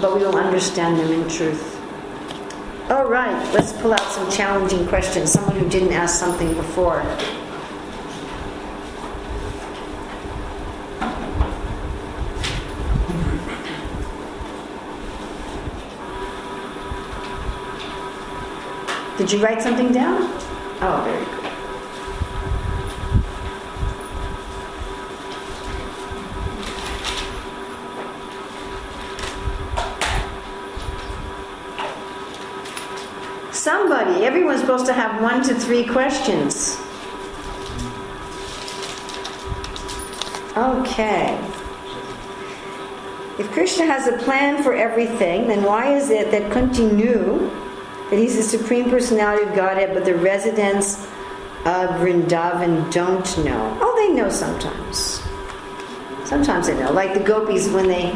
but 0.00 0.14
we 0.14 0.20
will 0.24 0.36
understand 0.36 0.98
them 0.98 1.10
in 1.10 1.28
truth. 1.28 1.80
All 2.90 3.06
right, 3.06 3.52
let's 3.54 3.72
pull 3.72 3.94
out 3.94 4.12
some 4.12 4.30
challenging 4.30 4.86
questions. 4.86 5.32
Someone 5.32 5.56
who 5.56 5.68
didn't 5.68 5.92
ask 5.92 6.18
something 6.20 6.52
before. 6.54 7.02
Did 19.16 19.30
you 19.30 19.38
write 19.38 19.62
something 19.62 19.92
down? 19.92 20.22
Oh, 20.80 21.02
very 21.04 21.24
good. 21.24 21.44
Somebody, 33.54 34.24
everyone's 34.24 34.60
supposed 34.60 34.86
to 34.86 34.92
have 34.92 35.22
one 35.22 35.44
to 35.44 35.54
three 35.54 35.86
questions. 35.86 36.76
Okay. 40.56 41.38
If 43.38 43.48
Krishna 43.52 43.86
has 43.86 44.08
a 44.08 44.18
plan 44.18 44.60
for 44.62 44.74
everything, 44.74 45.46
then 45.46 45.62
why 45.62 45.94
is 45.94 46.10
it 46.10 46.32
that 46.32 46.50
Kunti 46.50 46.86
knew 46.86 47.63
that 48.10 48.18
he's 48.18 48.36
the 48.36 48.42
Supreme 48.42 48.90
Personality 48.90 49.44
of 49.44 49.54
Godhead, 49.54 49.94
but 49.94 50.04
the 50.04 50.14
residents 50.14 51.04
of 51.64 51.90
Vrindavan 52.00 52.92
don't 52.92 53.44
know? 53.44 53.78
Oh, 53.80 53.94
they 53.96 54.14
know 54.14 54.28
sometimes. 54.28 55.22
Sometimes 56.28 56.66
they 56.66 56.78
know. 56.78 56.92
Like 56.92 57.14
the 57.14 57.20
gopis, 57.20 57.68
when 57.68 57.88
they 57.88 58.10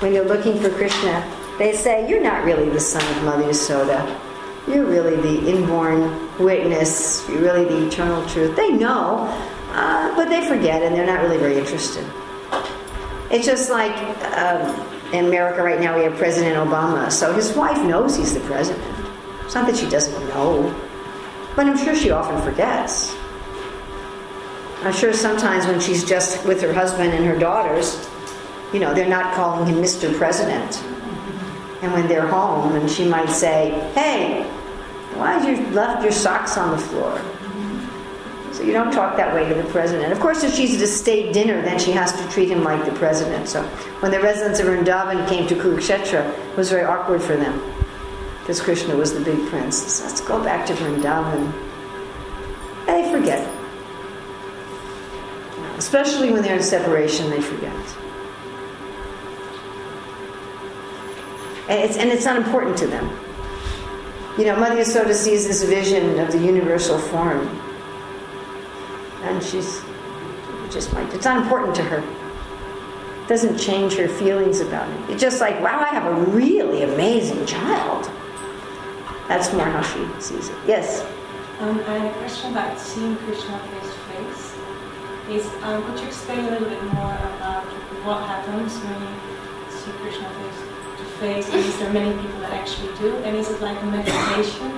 when 0.00 0.12
they're 0.12 0.24
looking 0.24 0.60
for 0.60 0.70
Krishna, 0.70 1.24
they 1.58 1.72
say, 1.72 2.08
"You're 2.08 2.22
not 2.22 2.44
really 2.44 2.68
the 2.68 2.80
son 2.80 3.02
of 3.16 3.24
Mother 3.24 3.44
Yasoda." 3.44 4.20
You're 4.68 4.84
really 4.84 5.16
the 5.16 5.48
inborn 5.48 6.28
witness. 6.38 7.24
You're 7.28 7.40
really 7.40 7.64
the 7.64 7.86
eternal 7.86 8.26
truth. 8.28 8.56
They 8.56 8.72
know, 8.72 9.28
uh, 9.70 10.14
but 10.16 10.28
they 10.28 10.46
forget 10.48 10.82
and 10.82 10.94
they're 10.94 11.06
not 11.06 11.20
really 11.20 11.38
very 11.38 11.56
interested. 11.56 12.04
It's 13.30 13.46
just 13.46 13.70
like 13.70 13.96
um, 14.36 14.88
in 15.12 15.26
America 15.26 15.62
right 15.62 15.80
now, 15.80 15.96
we 15.96 16.02
have 16.02 16.16
President 16.16 16.56
Obama. 16.56 17.12
So 17.12 17.32
his 17.32 17.54
wife 17.56 17.80
knows 17.84 18.16
he's 18.16 18.34
the 18.34 18.40
president. 18.40 18.95
It's 19.46 19.54
not 19.54 19.68
that 19.68 19.76
she 19.76 19.88
doesn't 19.88 20.28
know, 20.28 20.74
but 21.54 21.66
I'm 21.66 21.78
sure 21.78 21.94
she 21.94 22.10
often 22.10 22.42
forgets. 22.42 23.14
I'm 24.82 24.92
sure 24.92 25.12
sometimes 25.12 25.66
when 25.66 25.78
she's 25.78 26.04
just 26.04 26.44
with 26.44 26.60
her 26.62 26.72
husband 26.72 27.12
and 27.12 27.24
her 27.24 27.38
daughters, 27.38 28.08
you 28.72 28.80
know, 28.80 28.92
they're 28.92 29.08
not 29.08 29.34
calling 29.34 29.64
him 29.64 29.76
Mr. 29.76 30.12
President. 30.18 30.82
And 31.80 31.92
when 31.92 32.08
they're 32.08 32.26
home, 32.26 32.74
and 32.74 32.90
she 32.90 33.04
might 33.04 33.30
say, 33.30 33.70
Hey, 33.94 34.42
why 35.14 35.38
have 35.38 35.48
you 35.48 35.64
left 35.68 36.02
your 36.02 36.12
socks 36.12 36.58
on 36.58 36.72
the 36.72 36.78
floor? 36.78 37.16
So 38.52 38.64
you 38.64 38.72
don't 38.72 38.92
talk 38.92 39.16
that 39.16 39.32
way 39.32 39.48
to 39.48 39.54
the 39.54 39.68
president. 39.70 40.12
Of 40.12 40.18
course, 40.18 40.42
if 40.42 40.54
she's 40.54 40.74
at 40.74 40.80
a 40.80 40.88
state 40.88 41.32
dinner, 41.32 41.62
then 41.62 41.78
she 41.78 41.92
has 41.92 42.12
to 42.20 42.28
treat 42.30 42.50
him 42.50 42.64
like 42.64 42.84
the 42.84 42.98
president. 42.98 43.48
So 43.48 43.62
when 44.00 44.10
the 44.10 44.20
residents 44.20 44.58
of 44.58 44.66
Vrindavan 44.66 45.28
came 45.28 45.46
to 45.46 45.54
Kurukshetra, 45.54 46.36
it 46.50 46.56
was 46.56 46.68
very 46.68 46.84
awkward 46.84 47.22
for 47.22 47.36
them 47.36 47.75
because 48.46 48.60
Krishna 48.60 48.94
was 48.94 49.12
the 49.12 49.18
big 49.18 49.44
prince. 49.48 49.76
So 49.76 50.04
let's 50.04 50.20
go 50.20 50.40
back 50.40 50.64
to 50.66 50.72
Vrindavan. 50.74 51.52
And 52.86 53.04
they 53.04 53.10
forget. 53.10 53.44
Especially 55.76 56.30
when 56.30 56.44
they're 56.44 56.54
in 56.54 56.62
separation, 56.62 57.28
they 57.28 57.40
forget. 57.40 57.74
And 61.68 61.80
it's, 61.80 61.96
and 61.96 62.08
it's 62.10 62.24
not 62.24 62.36
important 62.36 62.78
to 62.78 62.86
them. 62.86 63.10
You 64.38 64.44
know, 64.44 64.54
Mother 64.54 64.76
Yasoda 64.76 65.12
sees 65.12 65.48
this 65.48 65.64
vision 65.64 66.20
of 66.20 66.30
the 66.30 66.38
universal 66.38 67.00
form. 67.00 67.48
And 69.22 69.42
she's 69.42 69.82
just 70.70 70.92
like, 70.92 71.12
it's 71.12 71.24
not 71.24 71.42
important 71.42 71.74
to 71.74 71.82
her. 71.82 71.98
It 73.24 73.28
doesn't 73.28 73.58
change 73.58 73.94
her 73.94 74.06
feelings 74.06 74.60
about 74.60 74.88
it. 74.88 75.10
It's 75.10 75.20
just 75.20 75.40
like, 75.40 75.60
wow, 75.60 75.80
I 75.80 75.88
have 75.88 76.06
a 76.06 76.30
really 76.30 76.84
amazing 76.84 77.44
child. 77.44 78.08
That's 79.28 79.52
more 79.52 79.66
how 79.66 79.82
she 79.82 80.06
sees 80.20 80.48
it. 80.48 80.56
Yes? 80.66 81.04
Um, 81.58 81.80
I 81.80 81.98
had 81.98 82.14
a 82.14 82.18
question 82.18 82.52
about 82.52 82.78
seeing 82.78 83.16
Krishna 83.16 83.58
face 83.58 83.92
to 83.92 83.98
face. 84.12 84.54
Is 85.28 85.46
um, 85.64 85.82
could 85.84 85.98
you 85.98 86.06
explain 86.06 86.40
a 86.40 86.50
little 86.50 86.68
bit 86.68 86.82
more 86.94 87.14
about 87.34 87.64
what 88.06 88.22
happens 88.22 88.76
when 88.78 89.00
you 89.02 89.08
see 89.72 89.90
Krishna 89.98 90.28
face 90.30 90.60
to 90.98 91.04
face? 91.18 91.46
And 91.48 91.58
is 91.58 91.78
there 91.78 91.92
many 91.92 92.12
people 92.22 92.40
that 92.40 92.52
actually 92.52 92.94
do? 92.98 93.16
And 93.24 93.36
is 93.36 93.50
it 93.50 93.60
like 93.60 93.80
a 93.82 93.86
meditation? 93.86 94.70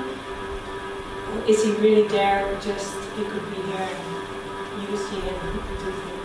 Is 1.47 1.65
he 1.65 1.73
really 1.73 2.09
there? 2.09 2.47
Or 2.47 2.55
just 2.61 2.95
he 3.17 3.25
could 3.25 3.45
be 3.51 3.57
here, 3.57 3.89
and 3.91 4.89
you 4.89 4.97
see 4.97 5.21
him, 5.21 5.35
he 5.53 5.59
could 5.59 5.79
do 5.79 5.91
things. 5.93 6.19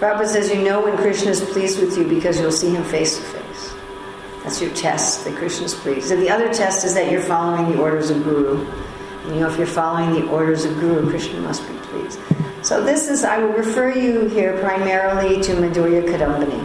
Prabhupada 0.00 0.28
says 0.28 0.48
you 0.48 0.62
know 0.62 0.80
when 0.82 0.96
Krishna 0.96 1.32
is 1.32 1.42
pleased 1.42 1.78
with 1.78 1.98
you 1.98 2.04
because 2.04 2.40
you'll 2.40 2.52
see 2.52 2.70
him 2.70 2.84
face 2.84 3.18
to 3.18 3.22
face. 3.24 3.49
That's 4.42 4.60
your 4.60 4.72
test 4.74 5.24
that 5.24 5.36
Krishna 5.36 5.66
is 5.66 5.74
pleased. 5.74 6.10
And 6.10 6.22
the 6.22 6.30
other 6.30 6.52
test 6.52 6.84
is 6.84 6.94
that 6.94 7.10
you're 7.10 7.22
following 7.22 7.72
the 7.72 7.80
orders 7.80 8.10
of 8.10 8.24
Guru. 8.24 8.66
And 9.24 9.34
you 9.34 9.40
know, 9.40 9.50
if 9.50 9.58
you're 9.58 9.66
following 9.66 10.12
the 10.12 10.28
orders 10.30 10.64
of 10.64 10.78
Guru, 10.80 11.08
Krishna 11.10 11.40
must 11.40 11.66
be 11.68 11.74
pleased. 11.88 12.18
So 12.62 12.82
this 12.82 13.08
is, 13.08 13.24
I 13.24 13.38
will 13.38 13.52
refer 13.52 13.90
you 13.92 14.28
here 14.28 14.58
primarily 14.58 15.42
to 15.42 15.52
Madhurya 15.52 16.04
Kadambini, 16.04 16.60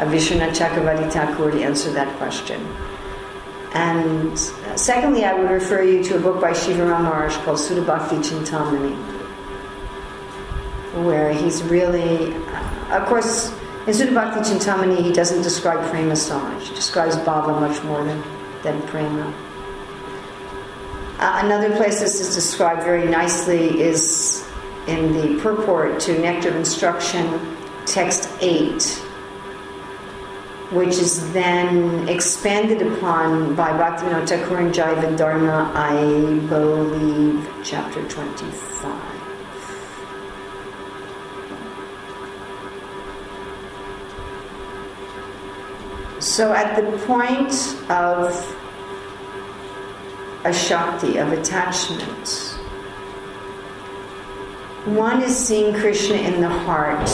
of 0.00 0.08
Vishwanath 0.08 0.56
Chakravarti 0.56 1.10
Thakur 1.12 1.50
to 1.50 1.62
answer 1.62 1.90
that 1.92 2.14
question. 2.16 2.66
And 3.74 4.32
uh, 4.32 4.76
secondly, 4.76 5.24
I 5.24 5.32
would 5.32 5.50
refer 5.50 5.82
you 5.82 6.02
to 6.04 6.16
a 6.16 6.20
book 6.20 6.40
by 6.40 6.52
Shivaram 6.52 7.04
Maharaj 7.04 7.36
called 7.38 7.58
Sudha 7.58 7.80
Bhakti 7.82 8.16
Chintamani, 8.16 8.94
where 11.04 11.32
he's 11.32 11.62
really, 11.62 12.34
uh, 12.34 13.00
of 13.00 13.08
course, 13.08 13.50
in 13.86 13.94
Sudha 13.94 14.12
Bhakti 14.12 14.40
Chintamani, 14.40 15.02
he 15.02 15.12
doesn't 15.12 15.42
describe 15.42 15.88
prema 15.90 16.14
so 16.14 16.38
much. 16.38 16.68
He 16.68 16.74
describes 16.74 17.16
bhava 17.16 17.58
much 17.60 17.82
more 17.84 18.04
than, 18.04 18.22
than 18.62 18.80
prema. 18.82 19.32
Uh, 21.18 21.40
another 21.44 21.76
place 21.76 22.00
this 22.00 22.20
is 22.20 22.34
described 22.34 22.82
very 22.82 23.08
nicely 23.08 23.80
is 23.80 24.48
in 24.86 25.12
the 25.12 25.40
purport 25.40 26.00
to 26.00 26.18
Nectar 26.18 26.48
of 26.48 26.56
Instruction, 26.56 27.56
text 27.86 28.28
8. 28.40 29.02
which 30.72 30.96
is 30.96 31.30
then 31.34 32.08
expanded 32.08 32.80
upon 32.80 33.54
by 33.54 33.70
Bhaktivinoda 33.70 34.26
Thakur 34.26 34.56
and 34.56 35.18
Dharma, 35.18 35.70
I 35.74 35.96
believe, 36.48 37.46
chapter 37.62 38.02
25. 38.08 39.11
So 46.22 46.52
at 46.52 46.76
the 46.76 46.96
point 46.98 47.50
of 47.90 48.30
asakti, 50.44 51.20
of 51.20 51.32
attachment, 51.32 52.28
one 54.96 55.20
is 55.20 55.36
seeing 55.36 55.74
Krishna 55.74 56.14
in 56.14 56.40
the 56.40 56.48
heart, 56.48 57.10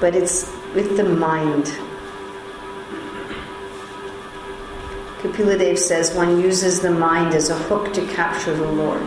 but 0.00 0.14
it's 0.14 0.54
with 0.74 0.98
the 0.98 1.04
mind. 1.04 1.64
Kapila 5.22 5.56
Dev 5.56 5.78
says 5.78 6.14
one 6.14 6.42
uses 6.42 6.80
the 6.80 6.90
mind 6.90 7.34
as 7.34 7.48
a 7.48 7.56
hook 7.56 7.94
to 7.94 8.06
capture 8.08 8.54
the 8.54 8.70
Lord. 8.70 9.02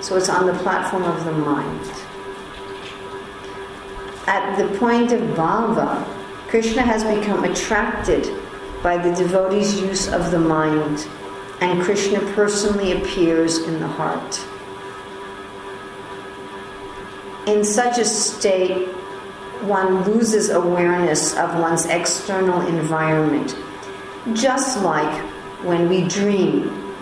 So 0.00 0.16
it's 0.16 0.30
on 0.30 0.46
the 0.46 0.54
platform 0.54 1.02
of 1.02 1.26
the 1.26 1.32
mind. 1.32 1.90
At 4.26 4.56
the 4.56 4.78
point 4.78 5.12
of 5.12 5.20
bhava, 5.36 6.23
Krishna 6.54 6.82
has 6.82 7.02
become 7.02 7.42
attracted 7.42 8.32
by 8.80 8.96
the 8.96 9.12
devotee's 9.16 9.80
use 9.80 10.06
of 10.06 10.30
the 10.30 10.38
mind, 10.38 11.04
and 11.60 11.82
Krishna 11.82 12.20
personally 12.32 12.92
appears 12.92 13.58
in 13.58 13.80
the 13.80 13.88
heart. 13.88 14.40
In 17.48 17.64
such 17.64 17.98
a 17.98 18.04
state, 18.04 18.86
one 19.62 20.04
loses 20.04 20.50
awareness 20.50 21.36
of 21.36 21.58
one's 21.58 21.86
external 21.86 22.60
environment, 22.68 23.56
just 24.32 24.80
like 24.84 25.24
when 25.64 25.88
we 25.88 26.06
dream. 26.06 26.94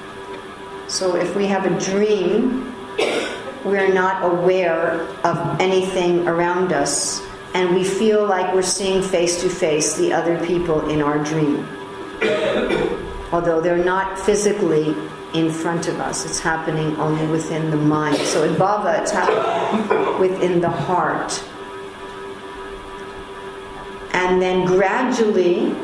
So, 0.88 1.16
if 1.16 1.36
we 1.36 1.46
have 1.48 1.66
a 1.66 1.78
dream, 1.78 2.74
we're 3.66 3.92
not 3.92 4.24
aware 4.24 5.03
of 5.24 5.61
anything 5.61 6.26
around 6.26 6.72
us, 6.72 7.20
and 7.55 7.74
we 7.74 7.84
feel 7.84 8.26
like 8.26 8.55
we're 8.55 8.62
seeing 8.62 9.03
face 9.03 9.42
to 9.42 9.48
face 9.48 9.96
the 9.96 10.12
other 10.12 10.44
people 10.46 10.88
in 10.88 11.03
our 11.03 11.22
dream. 11.22 11.66
Although 13.32 13.61
they're 13.61 13.84
not 13.84 14.18
physically 14.18 14.94
in 15.34 15.50
front 15.50 15.88
of 15.88 16.00
us, 16.00 16.24
it's 16.24 16.38
happening 16.38 16.96
only 16.96 17.26
within 17.26 17.70
the 17.70 17.76
mind. 17.76 18.16
So 18.18 18.44
in 18.44 18.55
Bhava, 18.55 19.00
it's 19.00 19.11
happening 19.11 20.20
within 20.20 20.61
the 20.61 20.70
heart. 20.70 21.42
And 24.14 24.40
then 24.40 24.66
gradually, 24.66 25.74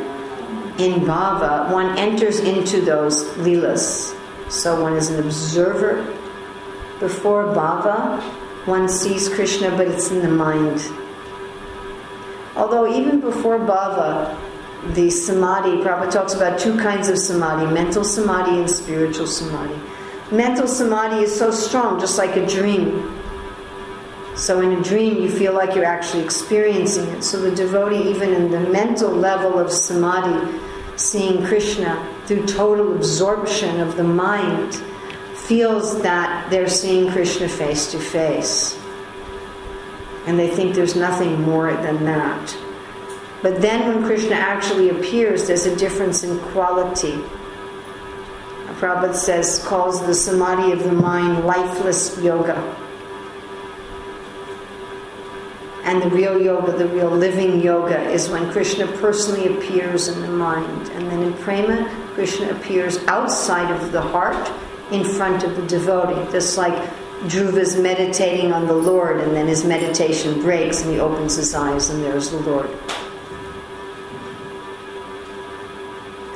in 0.78 1.00
Bhava, 1.00 1.72
one 1.72 1.98
enters 1.98 2.40
into 2.40 2.80
those 2.80 3.24
leelas. 3.38 4.14
So 4.50 4.80
one 4.82 4.94
is 4.94 5.10
an 5.10 5.20
observer. 5.24 6.04
Before 7.00 7.44
Bhava, 7.44 8.20
one 8.66 8.88
sees 8.88 9.28
Krishna, 9.28 9.70
but 9.70 9.88
it's 9.88 10.10
in 10.10 10.20
the 10.20 10.28
mind. 10.28 10.80
Although 12.58 12.92
even 12.92 13.20
before 13.20 13.58
Bhava, 13.58 14.36
the 14.94 15.10
samadhi, 15.10 15.80
Prabhupada 15.82 16.10
talks 16.10 16.34
about 16.34 16.58
two 16.58 16.76
kinds 16.76 17.08
of 17.08 17.16
samadhi 17.16 17.72
mental 17.72 18.02
samadhi 18.02 18.58
and 18.58 18.68
spiritual 18.68 19.28
samadhi. 19.28 19.80
Mental 20.32 20.66
samadhi 20.66 21.22
is 21.22 21.36
so 21.36 21.52
strong, 21.52 22.00
just 22.00 22.18
like 22.18 22.36
a 22.36 22.44
dream. 22.46 23.14
So 24.34 24.60
in 24.60 24.72
a 24.72 24.82
dream, 24.82 25.22
you 25.22 25.30
feel 25.30 25.52
like 25.52 25.76
you're 25.76 25.84
actually 25.84 26.24
experiencing 26.24 27.08
it. 27.10 27.22
So 27.22 27.40
the 27.40 27.54
devotee, 27.54 28.10
even 28.10 28.34
in 28.34 28.50
the 28.50 28.60
mental 28.60 29.10
level 29.10 29.58
of 29.58 29.72
samadhi, 29.72 30.58
seeing 30.96 31.44
Krishna 31.44 32.04
through 32.26 32.46
total 32.46 32.96
absorption 32.96 33.80
of 33.80 33.96
the 33.96 34.04
mind, 34.04 34.74
feels 35.46 36.02
that 36.02 36.50
they're 36.50 36.68
seeing 36.68 37.10
Krishna 37.10 37.48
face 37.48 37.90
to 37.92 38.00
face. 38.00 38.76
And 40.28 40.38
they 40.38 40.48
think 40.48 40.74
there's 40.74 40.94
nothing 40.94 41.40
more 41.40 41.72
than 41.72 42.04
that. 42.04 42.56
But 43.42 43.62
then 43.62 43.88
when 43.88 44.04
Krishna 44.04 44.34
actually 44.34 44.90
appears, 44.90 45.46
there's 45.46 45.64
a 45.64 45.74
difference 45.74 46.22
in 46.22 46.38
quality. 46.52 47.14
Prabhupada 48.78 49.14
says, 49.14 49.64
calls 49.66 50.06
the 50.06 50.14
samadhi 50.14 50.72
of 50.72 50.84
the 50.84 50.92
mind 50.92 51.46
lifeless 51.46 52.20
yoga. 52.22 52.56
And 55.84 56.02
the 56.02 56.10
real 56.10 56.38
yoga, 56.38 56.76
the 56.76 56.88
real 56.88 57.10
living 57.10 57.62
yoga, 57.62 57.98
is 58.10 58.28
when 58.28 58.52
Krishna 58.52 58.86
personally 58.98 59.56
appears 59.56 60.08
in 60.08 60.20
the 60.20 60.28
mind. 60.28 60.90
And 60.90 61.10
then 61.10 61.22
in 61.22 61.32
prema, 61.32 61.88
Krishna 62.12 62.50
appears 62.50 62.98
outside 63.06 63.74
of 63.74 63.92
the 63.92 64.02
heart 64.02 64.52
in 64.92 65.04
front 65.04 65.42
of 65.42 65.56
the 65.56 65.66
devotee. 65.66 66.30
Just 66.30 66.58
like 66.58 66.76
Dhruva's 67.26 67.76
meditating 67.76 68.52
on 68.52 68.66
the 68.66 68.74
Lord, 68.74 69.20
and 69.20 69.34
then 69.34 69.48
his 69.48 69.64
meditation 69.64 70.40
breaks 70.40 70.82
and 70.82 70.92
he 70.92 71.00
opens 71.00 71.34
his 71.34 71.54
eyes, 71.54 71.90
and 71.90 72.02
there's 72.02 72.30
the 72.30 72.38
Lord. 72.38 72.70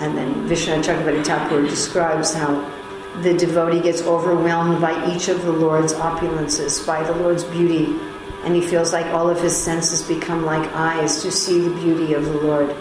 And 0.00 0.18
then 0.18 0.48
Vishwanath 0.48 0.84
Chakravarti 0.84 1.24
Thakur 1.24 1.62
describes 1.62 2.34
how 2.34 2.68
the 3.20 3.34
devotee 3.34 3.80
gets 3.80 4.02
overwhelmed 4.02 4.80
by 4.80 5.14
each 5.14 5.28
of 5.28 5.44
the 5.44 5.52
Lord's 5.52 5.92
opulences, 5.92 6.84
by 6.84 7.04
the 7.04 7.14
Lord's 7.14 7.44
beauty, 7.44 7.96
and 8.42 8.56
he 8.56 8.60
feels 8.60 8.92
like 8.92 9.06
all 9.14 9.30
of 9.30 9.40
his 9.40 9.56
senses 9.56 10.02
become 10.02 10.44
like 10.44 10.68
eyes 10.72 11.22
to 11.22 11.30
see 11.30 11.60
the 11.60 11.74
beauty 11.76 12.14
of 12.14 12.24
the 12.24 12.40
Lord. 12.40 12.74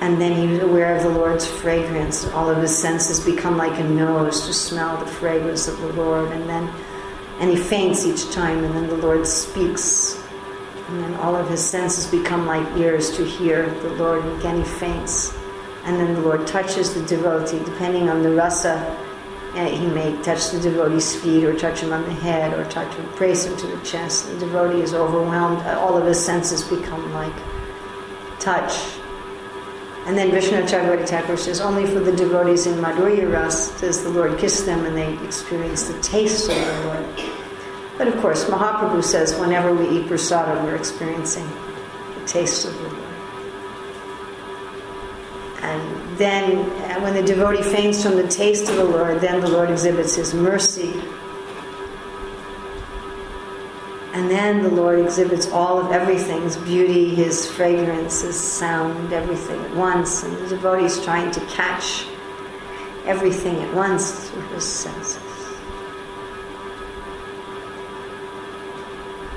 And 0.00 0.20
then 0.20 0.32
he 0.32 0.46
he's 0.46 0.62
aware 0.62 0.96
of 0.96 1.02
the 1.02 1.10
Lord's 1.10 1.46
fragrance, 1.46 2.26
all 2.28 2.48
of 2.48 2.58
his 2.58 2.76
senses 2.76 3.20
become 3.20 3.58
like 3.58 3.78
a 3.78 3.84
nose 3.84 4.46
to 4.46 4.52
smell 4.54 4.96
the 4.96 5.06
fragrance 5.06 5.68
of 5.68 5.78
the 5.80 5.92
Lord, 5.92 6.30
and 6.32 6.48
then 6.48 6.70
and 7.38 7.50
he 7.50 7.56
faints 7.56 8.06
each 8.06 8.30
time, 8.32 8.64
and 8.64 8.74
then 8.74 8.86
the 8.86 8.96
Lord 8.96 9.26
speaks, 9.26 10.22
and 10.88 11.02
then 11.02 11.14
all 11.14 11.36
of 11.36 11.48
his 11.48 11.64
senses 11.64 12.06
become 12.06 12.46
like 12.46 12.66
ears 12.76 13.14
to 13.16 13.24
hear 13.24 13.68
the 13.80 13.90
Lord, 13.94 14.24
and 14.24 14.38
again 14.38 14.56
he 14.58 14.64
faints 14.64 15.34
and 15.84 15.98
then 15.98 16.14
the 16.14 16.20
Lord 16.20 16.46
touches 16.46 16.94
the 16.94 17.02
devotee, 17.06 17.58
depending 17.64 18.08
on 18.08 18.22
the 18.22 18.30
rasa. 18.30 18.96
Eh, 19.54 19.68
he 19.68 19.86
may 19.86 20.14
touch 20.22 20.50
the 20.50 20.60
devotee's 20.60 21.16
feet, 21.16 21.44
or 21.44 21.56
touch 21.58 21.80
him 21.80 21.92
on 21.92 22.02
the 22.04 22.12
head, 22.12 22.52
or 22.52 22.64
touch 22.70 22.94
him, 22.94 23.08
praise 23.14 23.44
him 23.44 23.56
to 23.56 23.66
the 23.66 23.82
chest. 23.82 24.30
The 24.30 24.40
devotee 24.40 24.82
is 24.82 24.94
overwhelmed. 24.94 25.62
All 25.78 25.96
of 25.96 26.06
his 26.06 26.24
senses 26.24 26.62
become 26.62 27.12
like 27.12 27.32
touch. 28.38 28.99
And 30.06 30.16
then 30.16 30.30
Vishwanath 30.30 30.68
Chakravarti 30.68 31.08
Thakur 31.08 31.36
says, 31.36 31.60
only 31.60 31.86
for 31.86 32.00
the 32.00 32.12
devotees 32.12 32.66
in 32.66 32.78
Madhurya 32.78 33.32
Ras 33.32 33.80
does 33.80 34.02
the 34.02 34.08
Lord 34.08 34.38
kiss 34.38 34.62
them 34.62 34.84
and 34.86 34.96
they 34.96 35.24
experience 35.24 35.84
the 35.84 36.00
taste 36.00 36.48
of 36.48 36.56
the 36.56 36.86
Lord. 36.86 37.06
But 37.98 38.08
of 38.08 38.16
course, 38.20 38.44
Mahaprabhu 38.44 39.04
says, 39.04 39.38
whenever 39.38 39.74
we 39.74 39.88
eat 39.98 40.06
prasada, 40.06 40.64
we're 40.64 40.74
experiencing 40.74 41.46
the 42.18 42.24
taste 42.26 42.64
of 42.64 42.74
the 42.74 42.88
Lord. 42.88 43.10
And 45.62 46.18
then, 46.18 46.58
uh, 46.90 47.00
when 47.00 47.14
the 47.14 47.22
devotee 47.22 47.62
faints 47.62 48.02
from 48.02 48.16
the 48.16 48.26
taste 48.26 48.70
of 48.70 48.76
the 48.76 48.84
Lord, 48.84 49.20
then 49.20 49.40
the 49.40 49.48
Lord 49.48 49.70
exhibits 49.70 50.14
His 50.14 50.32
mercy. 50.32 50.94
And 54.12 54.30
then 54.30 54.62
the 54.62 54.70
Lord 54.70 54.98
exhibits 54.98 55.48
all 55.48 55.78
of 55.78 55.92
everything 55.92 56.42
His 56.42 56.56
beauty, 56.56 57.14
His 57.14 57.46
fragrance, 57.50 58.22
His 58.22 58.38
sound, 58.38 59.12
everything 59.12 59.60
at 59.60 59.76
once. 59.76 60.22
And 60.24 60.36
the 60.38 60.48
devotee 60.48 60.84
is 60.84 61.04
trying 61.04 61.30
to 61.30 61.40
catch 61.46 62.06
everything 63.06 63.56
at 63.56 63.74
once 63.74 64.28
through 64.28 64.42
his 64.48 64.64
senses. 64.64 65.22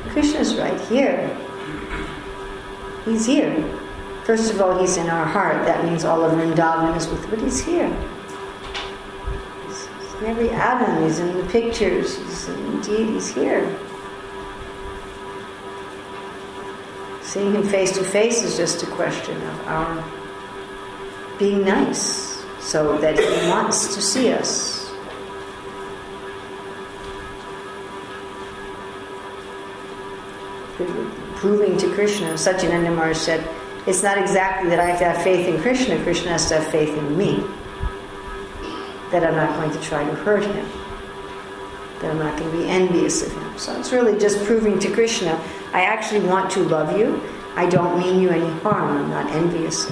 Krishna's 0.10 0.56
right 0.56 0.80
here. 0.82 1.36
He's 3.06 3.26
here. 3.26 3.80
First 4.26 4.54
of 4.54 4.62
all, 4.62 4.80
he's 4.80 4.98
in 4.98 5.10
our 5.10 5.26
heart. 5.26 5.66
That 5.66 5.84
means 5.86 6.06
all 6.06 6.24
of 6.24 6.34
Vrindavan 6.34 6.96
is 6.96 7.08
with, 7.08 7.28
but 7.30 7.40
he's 7.40 7.64
here. 7.64 7.90
He's 9.66 9.88
in 10.20 10.26
every 10.26 10.50
atom. 10.52 11.04
He's 11.04 11.20
in 11.20 11.36
the 11.36 11.44
pictures. 11.46 12.18
He's 12.18 12.48
indeed, 12.48 13.10
he's 13.10 13.34
here. 13.34 13.78
Seeing 17.34 17.52
him 17.56 17.64
face 17.64 17.92
to 17.98 18.04
face 18.04 18.44
is 18.44 18.56
just 18.56 18.84
a 18.84 18.86
question 18.86 19.36
of 19.36 19.68
our 19.68 20.04
being 21.40 21.66
nice, 21.66 22.46
so 22.60 22.96
that 23.00 23.18
he 23.18 23.50
wants 23.50 23.96
to 23.96 24.02
see 24.04 24.32
us. 24.32 24.94
Proving 31.38 31.76
to 31.80 31.92
Krishna, 31.96 32.34
Satyananda 32.34 32.96
Maharaj 32.96 33.18
said, 33.18 33.50
it's 33.88 34.04
not 34.04 34.20
exactly 34.20 34.70
that 34.70 34.80
I 34.80 34.86
have 34.86 35.00
to 35.00 35.06
have 35.06 35.24
faith 35.24 35.48
in 35.48 35.60
Krishna, 35.60 35.98
Krishna 36.04 36.34
has 36.34 36.48
to 36.50 36.60
have 36.60 36.68
faith 36.68 36.96
in 36.96 37.18
me. 37.18 37.44
That 39.10 39.24
I'm 39.24 39.36
not 39.36 39.60
going 39.60 39.72
to 39.72 39.82
try 39.82 40.06
to 40.06 40.14
hurt 40.14 40.44
him. 40.44 40.83
I'm 42.06 42.20
not 42.20 42.38
going 42.38 42.52
to 42.52 42.58
be 42.58 42.70
envious 42.70 43.26
of 43.26 43.32
him. 43.34 43.58
So 43.58 43.78
it's 43.80 43.92
really 43.92 44.18
just 44.20 44.44
proving 44.46 44.80
to 44.80 44.92
Krishna, 44.92 45.40
I 45.74 45.84
actually 45.84 46.26
want 46.28 46.52
to 46.52 46.60
love 46.64 46.98
you, 46.98 47.22
I 47.56 47.70
don't 47.70 48.00
mean 48.00 48.20
you 48.20 48.30
any 48.30 48.50
harm. 48.62 48.98
I'm 48.98 49.10
not 49.10 49.32
envious. 49.32 49.90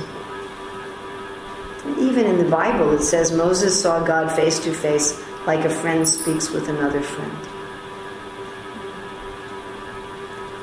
Even 2.00 2.26
in 2.26 2.38
the 2.38 2.50
Bible, 2.50 2.92
it 2.94 3.04
says 3.04 3.32
Moses 3.32 3.80
saw 3.80 4.04
God 4.04 4.32
face 4.36 4.60
to 4.60 4.74
face 4.74 5.24
like 5.46 5.66
a 5.66 5.70
friend 5.70 6.08
speaks 6.08 6.50
with 6.50 6.70
another 6.70 7.02
friend. 7.02 7.48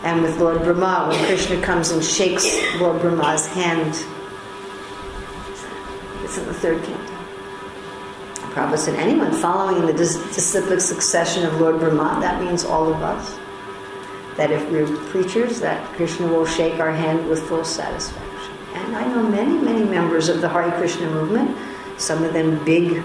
And 0.03 0.22
with 0.22 0.38
Lord 0.38 0.62
Brahma, 0.62 1.09
when 1.09 1.24
Krishna 1.26 1.61
comes 1.61 1.90
and 1.90 2.03
shakes 2.03 2.46
Lord 2.80 3.01
Brahma's 3.01 3.46
hand, 3.46 3.94
it's 6.22 6.38
in 6.38 6.46
the 6.46 6.55
third 6.55 6.82
canto. 6.84 7.18
Prabhupada 8.59 8.79
said, 8.79 8.99
anyone 8.99 9.33
following 9.33 9.87
the 9.87 9.93
dis- 9.93 10.17
disciplic 10.35 10.81
succession 10.81 11.47
of 11.47 11.61
Lord 11.61 11.79
Brahma, 11.79 12.19
that 12.21 12.43
means 12.43 12.65
all 12.65 12.93
of 12.93 13.01
us. 13.03 13.39
That 14.37 14.51
if 14.51 14.69
we're 14.69 14.89
preachers, 15.11 15.61
that 15.61 15.85
Krishna 15.95 16.27
will 16.27 16.45
shake 16.45 16.81
our 16.81 16.91
hand 16.91 17.29
with 17.29 17.41
full 17.49 17.65
satisfaction. 17.65 18.55
And 18.75 18.97
I 18.97 19.07
know 19.07 19.23
many, 19.23 19.57
many 19.59 19.85
members 19.85 20.29
of 20.29 20.41
the 20.41 20.49
Hare 20.49 20.73
Krishna 20.73 21.09
movement, 21.09 21.57
some 21.99 22.25
of 22.25 22.33
them 22.33 22.65
big 22.65 23.05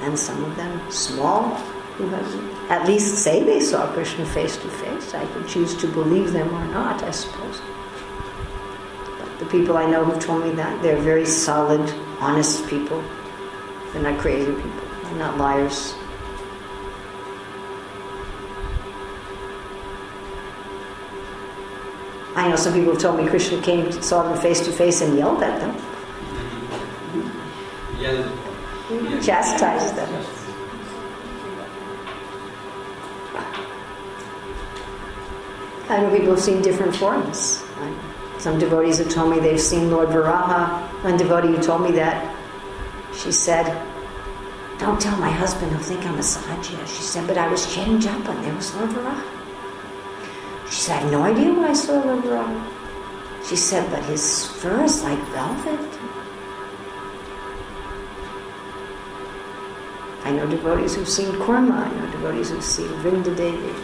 and 0.00 0.18
some 0.18 0.42
of 0.42 0.56
them 0.56 0.90
small, 0.90 1.54
who 1.94 2.08
have 2.08 2.70
at 2.70 2.88
least 2.88 3.18
say 3.18 3.44
they 3.44 3.60
saw 3.60 3.86
Krishna 3.92 4.26
face 4.26 4.56
to 4.56 4.68
face. 4.68 5.14
I 5.14 5.24
can 5.26 5.46
choose 5.46 5.76
to 5.76 5.86
believe 5.86 6.32
them 6.32 6.52
or 6.52 6.64
not, 6.66 7.04
I 7.04 7.12
suppose. 7.12 7.60
But 9.20 9.38
the 9.38 9.46
people 9.46 9.76
I 9.76 9.88
know 9.88 10.04
who've 10.04 10.22
told 10.22 10.44
me 10.44 10.50
that, 10.56 10.82
they're 10.82 11.00
very 11.00 11.26
solid, 11.26 11.88
honest 12.18 12.66
people. 12.68 13.00
They're 13.92 14.02
not 14.02 14.18
crazy 14.18 14.52
people. 14.52 14.87
They're 15.08 15.18
not 15.18 15.38
liars. 15.38 15.94
I 22.36 22.48
know 22.48 22.56
some 22.56 22.72
people 22.72 22.92
have 22.92 23.02
told 23.02 23.18
me 23.18 23.28
Krishna 23.28 23.60
came, 23.62 23.90
saw 24.00 24.22
them 24.22 24.40
face 24.40 24.60
to 24.66 24.70
face, 24.70 25.00
and 25.00 25.18
yelled 25.18 25.42
at 25.42 25.60
them, 25.60 25.74
mm-hmm. 25.74 28.00
Yeah. 28.00 28.30
Mm-hmm. 28.88 29.20
chastised 29.20 29.96
them. 29.96 30.24
I 35.90 36.02
know 36.02 36.10
people 36.14 36.30
have 36.30 36.40
seen 36.40 36.62
different 36.62 36.94
forms. 36.94 37.64
Some 38.38 38.58
devotees 38.58 38.98
have 38.98 39.08
told 39.08 39.32
me 39.32 39.40
they've 39.40 39.60
seen 39.60 39.90
Lord 39.90 40.10
Varaha. 40.10 40.82
One 41.02 41.16
devotee 41.16 41.48
who 41.48 41.62
told 41.62 41.82
me 41.82 41.90
that, 41.92 42.36
she 43.12 43.32
said, 43.32 43.66
Don't 44.78 45.00
tell 45.00 45.16
my 45.18 45.30
husband, 45.30 45.72
he'll 45.72 45.80
think 45.80 46.06
I'm 46.06 46.14
a 46.14 46.22
Sahaja. 46.22 46.86
She 46.86 47.02
said, 47.02 47.26
But 47.26 47.36
I 47.36 47.48
was 47.48 47.72
changed 47.74 48.06
up 48.06 48.28
and 48.28 48.44
there 48.44 48.54
was 48.54 48.74
Lord 48.76 48.90
Varaha. 48.90 49.24
She 50.70 50.80
said, 50.82 50.96
I 50.96 51.00
had 51.00 51.12
no 51.12 51.22
idea 51.22 51.52
why 51.52 51.68
I 51.68 51.72
saw 51.72 51.94
Lord 51.94 52.24
Varaha. 52.24 53.44
She 53.48 53.56
said, 53.56 53.90
But 53.90 54.04
his 54.04 54.46
fur 54.46 54.84
is 54.84 55.02
like 55.02 55.18
velvet. 55.34 55.98
I 60.24 60.30
know 60.30 60.46
devotees 60.46 60.94
who've 60.94 61.08
seen 61.08 61.32
Kurma. 61.36 61.72
I 61.72 61.90
know 61.94 62.10
devotees 62.12 62.50
who've 62.50 62.62
seen 62.62 62.88
Vrinda 63.02 63.34
Devi. 63.34 63.74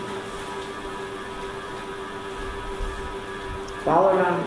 Balaram. 3.85 4.45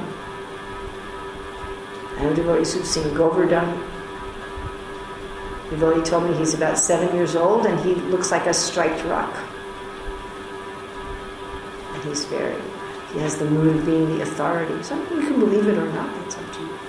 I 2.17 2.23
know 2.23 2.33
devotees 2.33 2.73
who've 2.73 2.85
seen 2.85 3.13
Govardhan. 3.13 3.86
Devotee 5.69 6.03
told 6.09 6.29
me 6.29 6.33
he's 6.37 6.53
about 6.53 6.77
seven 6.77 7.13
years 7.15 7.35
old 7.35 7.65
and 7.65 7.77
he 7.81 7.95
looks 7.95 8.31
like 8.31 8.45
a 8.45 8.53
striped 8.53 9.03
rock. 9.05 9.35
And 11.93 12.03
he's 12.05 12.23
very, 12.25 12.61
he 13.13 13.19
has 13.19 13.37
the 13.37 13.45
mood 13.45 13.75
of 13.75 13.85
being 13.85 14.17
the 14.17 14.21
authority. 14.21 14.81
So 14.81 14.95
you 14.95 15.21
can 15.21 15.39
believe 15.39 15.67
it 15.67 15.77
or 15.77 15.91
not, 15.91 16.15
that's 16.15 16.37
up 16.37 16.53
to 16.53 16.59
you. 16.61 16.79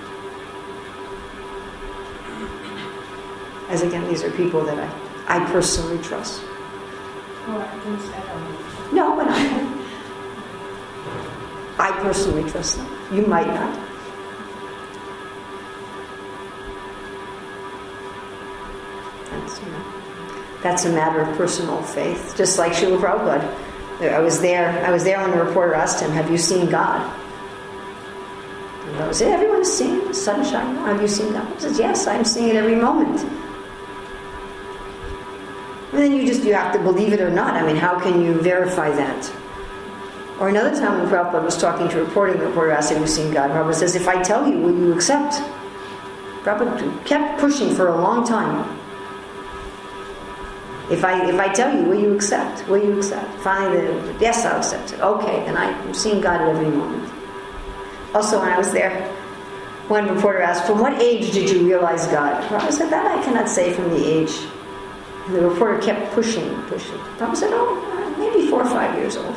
As 3.69 3.83
again, 3.83 4.07
these 4.09 4.23
are 4.23 4.31
people 4.31 4.65
that 4.65 4.79
I, 4.79 5.41
I 5.41 5.45
personally 5.51 6.03
trust. 6.03 6.43
Well, 7.47 7.61
I 7.61 7.75
didn't. 7.85 8.95
No, 8.95 9.17
but 9.17 9.27
I, 9.29 9.79
I 11.79 11.93
personally 12.01 12.49
trust 12.51 12.77
them. 12.77 12.87
You 13.13 13.27
might 13.27 13.47
not. 13.47 13.88
That's 20.63 20.85
a 20.85 20.93
matter 20.93 21.21
of 21.21 21.37
personal 21.37 21.83
faith. 21.83 22.35
Just 22.37 22.59
like 22.59 22.73
Srila 22.73 23.01
Prabhupada. 23.01 24.13
I 24.13 24.21
was 24.21 24.41
there. 24.41 24.85
I 24.87 24.91
was 24.91 25.03
there 25.05 25.21
when 25.21 25.33
the 25.33 25.43
reporter 25.43 25.75
asked 25.75 26.01
him, 26.01 26.11
"Have 26.13 26.31
you 26.31 26.39
seen 26.39 26.71
God?" 26.71 27.03
And 28.87 29.03
I 29.03 29.13
said, 29.13 29.33
"Everyone 29.33 29.61
is 29.63 29.77
seeing 29.77 30.13
sunshine. 30.13 30.77
Have 30.87 31.03
you 31.03 31.09
seen 31.09 31.33
God?" 31.33 31.47
He 31.55 31.61
says, 31.61 31.79
"Yes, 31.79 32.07
I'm 32.07 32.25
seeing 32.25 32.51
it 32.51 32.57
every 32.57 32.77
moment." 32.77 33.21
And 35.93 36.03
then 36.03 36.13
you 36.13 36.27
just 36.27 36.45
you 36.45 36.55
have 36.55 36.73
to 36.75 36.79
believe 36.79 37.13
it 37.13 37.21
or 37.21 37.31
not. 37.31 37.55
I 37.55 37.67
mean, 37.67 37.77
how 37.77 37.99
can 37.99 38.23
you 38.23 38.35
verify 38.35 38.91
that? 38.91 39.33
Or 40.39 40.49
another 40.49 40.71
time 40.71 41.01
when 41.01 41.09
Prabhupada 41.09 41.45
was 41.45 41.57
talking 41.57 41.89
to 41.89 42.01
a 42.01 42.05
reporter, 42.05 42.35
the 42.35 42.47
reporter 42.47 42.71
asked, 42.71 42.93
Have 42.93 43.01
you 43.01 43.09
seen 43.09 43.33
God? 43.33 43.51
Prabhupada 43.51 43.75
says, 43.75 43.97
If 43.97 44.07
I 44.07 44.23
tell 44.23 44.49
you, 44.49 44.59
will 44.59 44.77
you 44.77 44.93
accept? 44.93 45.35
Prabhupada 46.45 47.05
kept 47.05 47.41
pushing 47.41 47.75
for 47.75 47.89
a 47.89 47.97
long 47.97 48.25
time. 48.25 48.78
If 50.91 51.05
I 51.05 51.29
if 51.29 51.39
I 51.39 51.53
tell 51.53 51.75
you, 51.77 51.85
will 51.85 52.01
you 52.01 52.15
accept? 52.15 52.67
Will 52.69 52.83
you 52.83 52.97
accept? 52.97 53.29
Finally, 53.41 54.17
yes, 54.21 54.47
I'll 54.47 54.59
accept 54.59 54.95
it. 54.95 55.01
Okay, 55.01 55.45
and 55.47 55.59
I'm 55.59 55.93
seeing 55.93 56.21
God 56.21 56.41
at 56.41 56.49
every 56.49 56.71
moment. 56.71 57.13
Also, 58.15 58.41
when 58.41 58.49
I 58.49 58.57
was 58.57 58.73
there, 58.73 59.07
one 59.89 60.09
reporter 60.09 60.41
asked, 60.41 60.67
From 60.67 60.81
what 60.81 61.01
age 61.01 61.33
did 61.33 61.51
you 61.51 61.67
realize 61.67 62.07
God? 62.07 62.43
Prabhupada 62.45 62.73
said, 62.73 62.91
That 62.91 63.07
I 63.07 63.23
cannot 63.23 63.49
say 63.49 63.73
from 63.73 63.91
the 63.91 64.05
age. 64.05 64.33
And 65.27 65.37
the 65.37 65.49
reporter 65.49 65.79
kept 65.81 66.13
pushing, 66.13 66.55
pushing. 66.63 66.97
Prabhupada 67.17 67.37
said, 67.37 67.51
Oh, 67.53 68.17
maybe 68.19 68.49
four 68.49 68.63
or 68.63 68.71
five 68.71 68.95
years 68.97 69.17
old. 69.17 69.37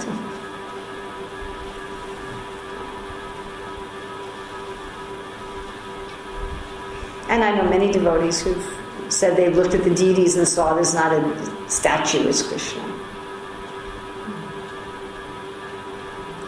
And 7.30 7.44
I 7.44 7.56
know 7.56 7.64
many 7.70 7.92
devotees 7.92 8.42
who've 8.42 8.81
said 9.12 9.38
they 9.38 9.50
looked 9.50 9.74
at 9.74 9.84
the 9.84 9.94
deities 9.94 10.38
and 10.38 10.48
saw 10.48 10.74
there's 10.74 10.94
not 10.94 11.12
a 11.12 11.70
statue, 11.70 12.28
it's 12.28 12.42
Krishna. 12.42 12.82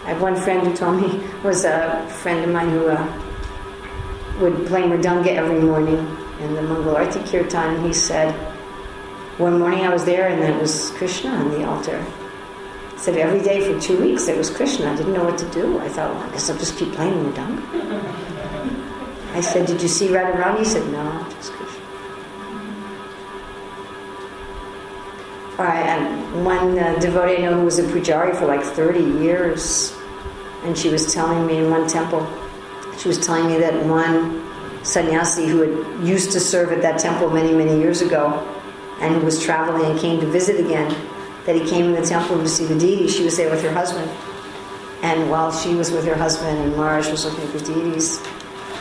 I 0.06 0.10
have 0.10 0.22
one 0.22 0.36
friend 0.36 0.68
who 0.68 0.76
told 0.76 1.02
me, 1.02 1.24
was 1.44 1.64
a 1.66 2.06
friend 2.22 2.44
of 2.44 2.52
mine 2.52 2.70
who 2.70 2.88
uh, 2.88 4.40
would 4.42 4.66
play 4.68 4.82
Mridanga 4.84 5.28
every 5.28 5.60
morning 5.62 5.98
in 6.40 6.56
the 6.56 6.62
Mangal 6.62 6.96
Arti 6.98 7.20
Kirtan. 7.24 7.84
He 7.86 7.94
said, 7.94 8.34
one 9.38 9.60
morning 9.60 9.82
I 9.82 9.90
was 9.90 10.06
there 10.06 10.28
and 10.28 10.42
there 10.42 10.58
was 10.60 10.92
Krishna 10.92 11.30
on 11.32 11.52
the 11.52 11.66
altar. 11.66 12.06
He 12.92 12.98
said 12.98 13.18
every 13.18 13.42
day 13.42 13.62
for 13.62 13.80
two 13.80 14.00
weeks 14.00 14.26
there 14.26 14.38
was 14.38 14.50
Krishna. 14.50 14.92
I 14.92 14.96
didn't 14.96 15.14
know 15.14 15.24
what 15.24 15.38
to 15.40 15.50
do. 15.52 15.80
I 15.80 15.90
thought, 15.90 16.14
well, 16.14 16.24
I 16.24 16.32
guess 16.32 16.50
I'll 16.50 16.58
just 16.58 16.78
keep 16.78 16.92
playing 16.94 17.14
Mridanga. 17.14 18.24
I 19.34 19.42
said, 19.42 19.66
Did 19.66 19.82
you 19.82 19.88
see 19.88 20.10
Radharani? 20.10 20.60
He 20.60 20.66
said, 20.66 20.86
No, 20.92 21.26
just 21.32 21.52
Krishna. 21.54 21.83
One 25.58 26.80
uh, 26.80 26.98
devotee 27.00 27.38
I 27.38 27.42
know 27.42 27.60
who 27.60 27.66
was 27.66 27.80
a 27.80 27.84
pujari 27.84 28.36
for 28.36 28.46
like 28.46 28.64
30 28.64 29.00
years, 29.24 29.96
and 30.64 30.78
she 30.78 30.90
was 30.90 31.14
telling 31.14 31.46
me 31.46 31.58
in 31.58 31.70
one 31.70 31.88
temple, 31.88 32.28
she 32.98 33.08
was 33.08 33.24
telling 33.26 33.48
me 33.48 33.58
that 33.60 33.86
one 33.86 34.44
sannyasi 34.84 35.48
who 35.48 35.62
had 35.62 36.08
used 36.08 36.32
to 36.32 36.40
serve 36.40 36.72
at 36.72 36.82
that 36.82 37.00
temple 37.00 37.30
many, 37.30 37.54
many 37.54 37.80
years 37.80 38.02
ago, 38.02 38.40
and 39.00 39.16
who 39.16 39.22
was 39.22 39.44
traveling 39.44 39.86
and 39.92 40.00
came 40.00 40.20
to 40.20 40.28
visit 40.28 40.60
again, 40.60 40.90
that 41.46 41.56
he 41.56 41.68
came 41.70 41.86
in 41.86 41.94
the 41.94 42.08
temple 42.08 42.38
to 42.38 42.48
see 42.48 42.66
the 42.66 42.78
deity. 42.78 43.08
She 43.08 43.24
was 43.24 43.38
there 43.38 43.50
with 43.50 43.62
her 43.64 43.72
husband. 43.72 44.10
And 45.02 45.30
while 45.30 45.52
she 45.52 45.76
was 45.76 45.92
with 45.92 46.06
her 46.06 46.16
husband 46.16 46.58
and 46.60 46.78
Maharaj 46.78 47.10
was 47.10 47.26
looking 47.26 47.44
at 47.44 47.52
the 47.52 47.60
deities, 47.60 48.26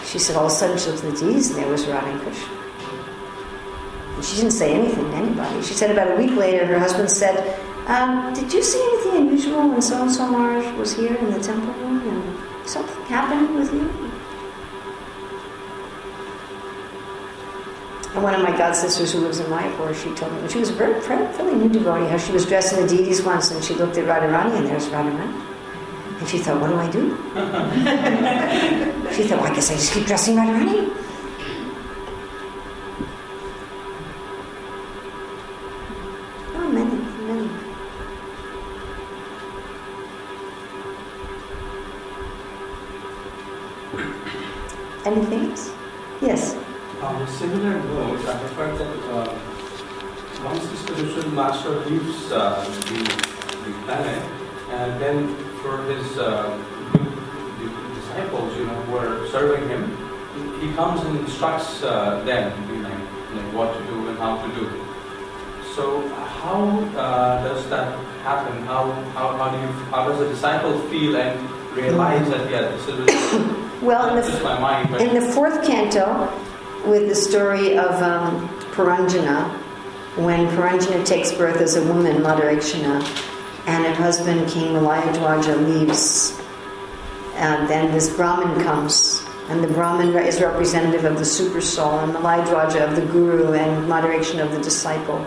she 0.05 0.21
said 0.21 0.37
all 0.37 0.47
of 0.47 0.53
a 0.53 0.55
sudden 0.55 0.79
she 0.79 0.91
looked 0.91 1.05
at 1.05 1.15
the 1.15 1.27
deities 1.27 1.51
and 1.51 1.59
there 1.59 1.69
was 1.69 1.87
Radha 1.87 2.11
and 2.11 2.21
Krishna. 2.21 2.62
She 4.23 4.37
didn't 4.37 4.53
say 4.53 4.73
anything 4.73 5.11
to 5.11 5.17
anybody. 5.17 5.63
She 5.63 5.75
said 5.75 5.91
about 5.91 6.13
a 6.13 6.17
week 6.17 6.37
later, 6.37 6.65
her 6.65 6.79
husband 6.79 7.11
said, 7.11 7.59
um, 7.89 8.33
Did 8.35 8.53
you 8.53 8.63
see 8.63 8.81
anything 8.81 9.23
unusual 9.23 9.69
when 9.69 9.83
so 9.83 10.01
and 10.01 10.13
so 10.13 10.27
Maharaj 10.29 10.79
was 10.79 10.95
here 10.97 11.15
in 11.15 11.33
the 11.33 11.41
temple 11.41 11.75
room 11.75 12.09
and 12.09 12.69
something 12.69 13.05
happened 13.07 13.55
with 13.57 13.73
you? 13.73 13.89
And 18.15 18.23
one 18.23 18.35
of 18.35 18.43
my 18.43 18.57
god 18.57 18.75
sisters 18.75 19.13
who 19.13 19.21
lives 19.21 19.41
in 19.41 19.47
Mayapur, 19.47 19.95
she 19.95 20.15
told 20.15 20.33
me, 20.41 20.49
she 20.49 20.59
was 20.59 20.71
a 20.71 20.75
very, 20.75 21.01
fairly 21.03 21.55
new 21.55 21.69
devotee, 21.69 22.09
how 22.09 22.19
she 22.19 22.31
was 22.31 22.47
dressed 22.47 22.75
in 22.75 22.87
the 22.87 22.97
deities 22.97 23.23
once 23.23 23.51
and 23.51 23.65
she 23.65 23.75
looked 23.75 23.97
at 23.97 24.05
Radharani 24.05 24.59
and 24.59 24.67
there's 24.67 24.87
Radharani. 24.87 25.49
And 26.21 26.29
she 26.29 26.39
thought, 26.39 26.61
what 26.61 26.69
do 26.69 26.77
I 26.77 26.91
do? 26.91 27.17
she 29.17 29.25
thought, 29.25 29.41
well, 29.41 29.51
I 29.51 29.55
guess 29.55 29.71
I 29.71 29.75
just 29.75 29.93
keep 29.93 30.07
dressing 30.07 30.37
Radharani. 30.37 31.02
Anything 45.05 45.51
else? 45.51 45.73
Yes. 46.21 46.55
A 47.03 47.27
similar 47.27 47.75
note, 47.75 48.25
I 48.27 48.37
have 48.39 48.53
heard 48.53 48.79
that 48.79 48.97
uh, 49.11 50.45
once 50.45 50.65
the 50.67 50.77
spiritual 50.77 51.29
master 51.33 51.71
leaves 51.87 52.31
uh, 52.31 52.63
the, 52.87 53.03
the 53.65 53.73
planet, 53.85 54.23
and 54.71 55.03
then 55.03 55.35
for 55.61 55.83
his 55.91 56.19
uh, 56.19 56.57
disciples, 57.95 58.57
you 58.57 58.65
know, 58.67 58.81
who 58.83 58.97
are 58.97 59.27
serving 59.31 59.69
him, 59.69 59.91
he 60.61 60.73
comes 60.75 61.03
and 61.03 61.19
instructs 61.19 61.83
uh, 61.83 62.23
them, 62.25 62.53
you 62.71 62.83
know, 62.83 62.89
like 63.35 63.53
what 63.55 63.77
to 63.77 63.85
do 63.87 64.09
and 64.09 64.19
how 64.19 64.41
to 64.47 64.55
do. 64.55 64.71
So 65.75 66.07
how 66.15 66.79
uh, 66.97 67.43
does 67.43 67.69
that 67.71 67.99
happen? 68.23 68.63
How, 68.67 68.93
how, 69.15 69.37
how 69.37 69.51
do 69.51 69.59
you 69.59 69.73
how 69.91 70.09
does 70.09 70.21
a 70.21 70.29
disciple 70.29 70.79
feel 70.89 71.17
and 71.17 71.51
realize 71.75 72.29
that 72.29 72.49
yeah, 72.49 72.69
this 72.69 72.87
is 72.87 73.72
Well, 73.83 74.17
in 74.17 74.25
the, 74.25 74.39
mind, 74.61 74.91
but 74.91 75.01
in 75.01 75.13
the 75.13 75.33
fourth 75.33 75.67
canto, 75.67 76.33
with 76.89 77.09
the 77.09 77.17
story 77.17 77.77
of 77.77 78.01
um, 78.01 78.49
Puranjana, 78.71 79.51
when 80.17 80.47
Puranjana 80.51 81.05
takes 81.05 81.33
birth 81.33 81.57
as 81.57 81.75
a 81.75 81.85
woman, 81.93 82.23
Mother 82.23 82.49
and 82.49 82.63
her 82.63 83.95
husband, 83.95 84.49
King 84.49 84.75
Malayadwaja, 84.75 85.67
leaves, 85.67 86.41
and 87.35 87.69
then 87.69 87.91
this 87.91 88.15
Brahmin 88.15 88.63
comes, 88.63 89.25
and 89.49 89.65
the 89.65 89.69
Brahmin 89.69 90.17
is 90.17 90.41
representative 90.41 91.05
of 91.05 91.19
the 91.19 91.25
super 91.25 91.61
soul, 91.61 91.99
and 91.99 92.15
Malayadwaja 92.15 92.89
of 92.89 92.95
the 92.95 93.07
guru, 93.07 93.55
and 93.55 93.89
Mother 93.89 94.13
of 94.13 94.53
the 94.53 94.61
disciple. 94.63 95.19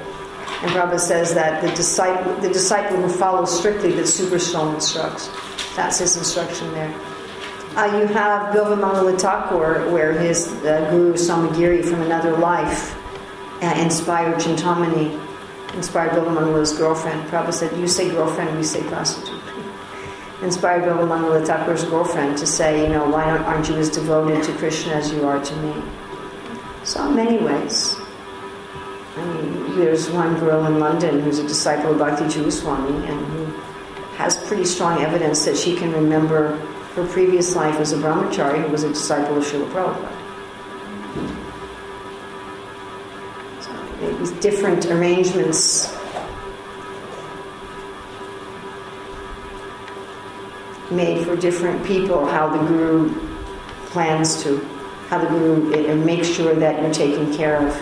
And 0.62 0.72
Prabhupada 0.72 0.99
says 1.01 1.34
that 1.34 1.62
the 1.62 1.72
disciple, 1.76 2.34
the 2.36 2.53
disciple 2.53 2.95
who 2.95 3.10
follows 3.10 3.58
strictly 3.60 3.91
the 3.91 4.08
super 4.08 4.39
soul 4.39 4.74
instructs. 4.74 5.30
That's 5.76 5.99
his 5.99 6.16
instruction 6.16 6.72
there. 6.72 6.93
Uh, 7.76 7.99
you 7.99 8.07
have 8.07 8.55
Bilvamangala 8.55 9.19
Thakur, 9.19 9.91
where 9.91 10.13
his 10.13 10.47
uh, 10.63 10.88
guru 10.89 11.11
Somagiri 11.15 11.84
from 11.84 12.03
another 12.03 12.38
life 12.38 12.95
uh, 13.61 13.76
inspired 13.78 14.36
Chintamani, 14.36 15.19
inspired 15.73 16.11
Bilvamangala's 16.11 16.71
girlfriend. 16.78 17.21
Prabhupada 17.30 17.53
said, 17.53 17.78
You 17.78 17.89
say 17.89 18.09
girlfriend, 18.09 18.55
we 18.55 18.63
say 18.63 18.82
prostitute. 18.84 19.41
Inspired 20.41 20.84
Bilvamangala 20.84 21.45
Thakur's 21.45 21.84
girlfriend 21.84 22.38
to 22.38 22.47
say, 22.47 22.84
You 22.84 22.93
know, 22.93 23.09
why 23.09 23.30
aren't 23.30 23.67
you 23.67 23.76
as 23.76 23.89
devoted 23.89 24.41
to 24.45 24.53
Krishna 24.53 24.93
as 24.93 25.11
you 25.11 25.28
are 25.28 25.43
to 25.43 25.55
me? 25.57 25.84
So, 26.86 27.05
in 27.09 27.15
many 27.17 27.43
ways. 27.43 27.97
I 29.17 29.26
mean, 29.34 29.78
there's 29.78 30.09
one 30.11 30.39
girl 30.39 30.65
in 30.65 30.80
London 30.80 31.19
who's 31.19 31.39
a 31.39 31.47
disciple 31.47 31.91
of 31.91 31.99
Bhakti 31.99 32.49
Swami 32.51 33.05
and 33.05 33.26
who 33.26 33.45
has 34.15 34.38
pretty 34.47 34.63
strong 34.63 35.01
evidence 35.01 35.43
that 35.43 35.57
she 35.57 35.76
can 35.76 35.91
remember 35.91 36.57
her 36.96 37.06
previous 37.08 37.56
life 37.56 37.76
as 37.76 37.91
a 37.91 37.98
brahmachari 37.98 38.62
who 38.64 38.70
was 38.70 38.84
a 38.84 38.89
disciple 38.89 39.38
of 39.38 39.43
Srila 39.43 39.70
Prabhupada. 39.72 40.12
So 43.62 44.18
these 44.18 44.32
different 44.39 44.86
arrangements 44.86 45.93
made 50.89 51.26
for 51.26 51.36
different 51.36 51.86
people 51.86 52.26
how 52.26 52.48
the 52.48 52.60
guru 52.66 53.14
plans 53.88 54.41
to, 54.43 54.60
how 55.10 55.18
the 55.18 55.28
guru 55.28 55.96
makes 55.96 56.30
sure 56.30 56.56
that 56.56 56.82
you're 56.82 56.93
taken 56.93 57.34
care 57.36 57.58
of 57.58 57.76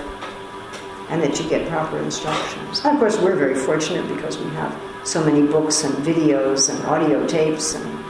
and 1.10 1.22
that 1.22 1.40
you 1.40 1.48
get 1.48 1.70
proper 1.70 2.00
instructions. 2.00 2.80
And 2.84 2.96
of 2.96 3.00
course, 3.00 3.20
we're 3.20 3.36
very 3.36 3.56
fortunate 3.56 4.08
because 4.08 4.40
we 4.40 4.50
have 4.52 4.76
so 5.04 5.24
many 5.24 5.46
books 5.46 5.84
and 5.84 5.94
videos 6.04 6.74
and 6.74 6.84
audio 6.86 7.28
tapes 7.28 7.76
and 7.76 8.03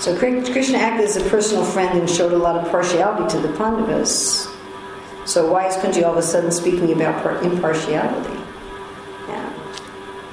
So 0.00 0.16
Krishna 0.16 0.78
acted 0.78 1.04
as 1.04 1.18
a 1.18 1.28
personal 1.28 1.62
friend 1.62 1.98
and 1.98 2.08
showed 2.08 2.32
a 2.32 2.38
lot 2.38 2.56
of 2.56 2.70
partiality 2.70 3.36
to 3.36 3.46
the 3.46 3.54
Pandavas. 3.58 4.48
So 5.26 5.52
why 5.52 5.66
is 5.66 5.76
Kunti 5.76 6.02
all 6.02 6.12
of 6.12 6.16
a 6.16 6.22
sudden 6.22 6.50
speaking 6.50 6.90
about 6.92 7.44
impartiality? 7.44 8.40
Yeah. 9.28 9.52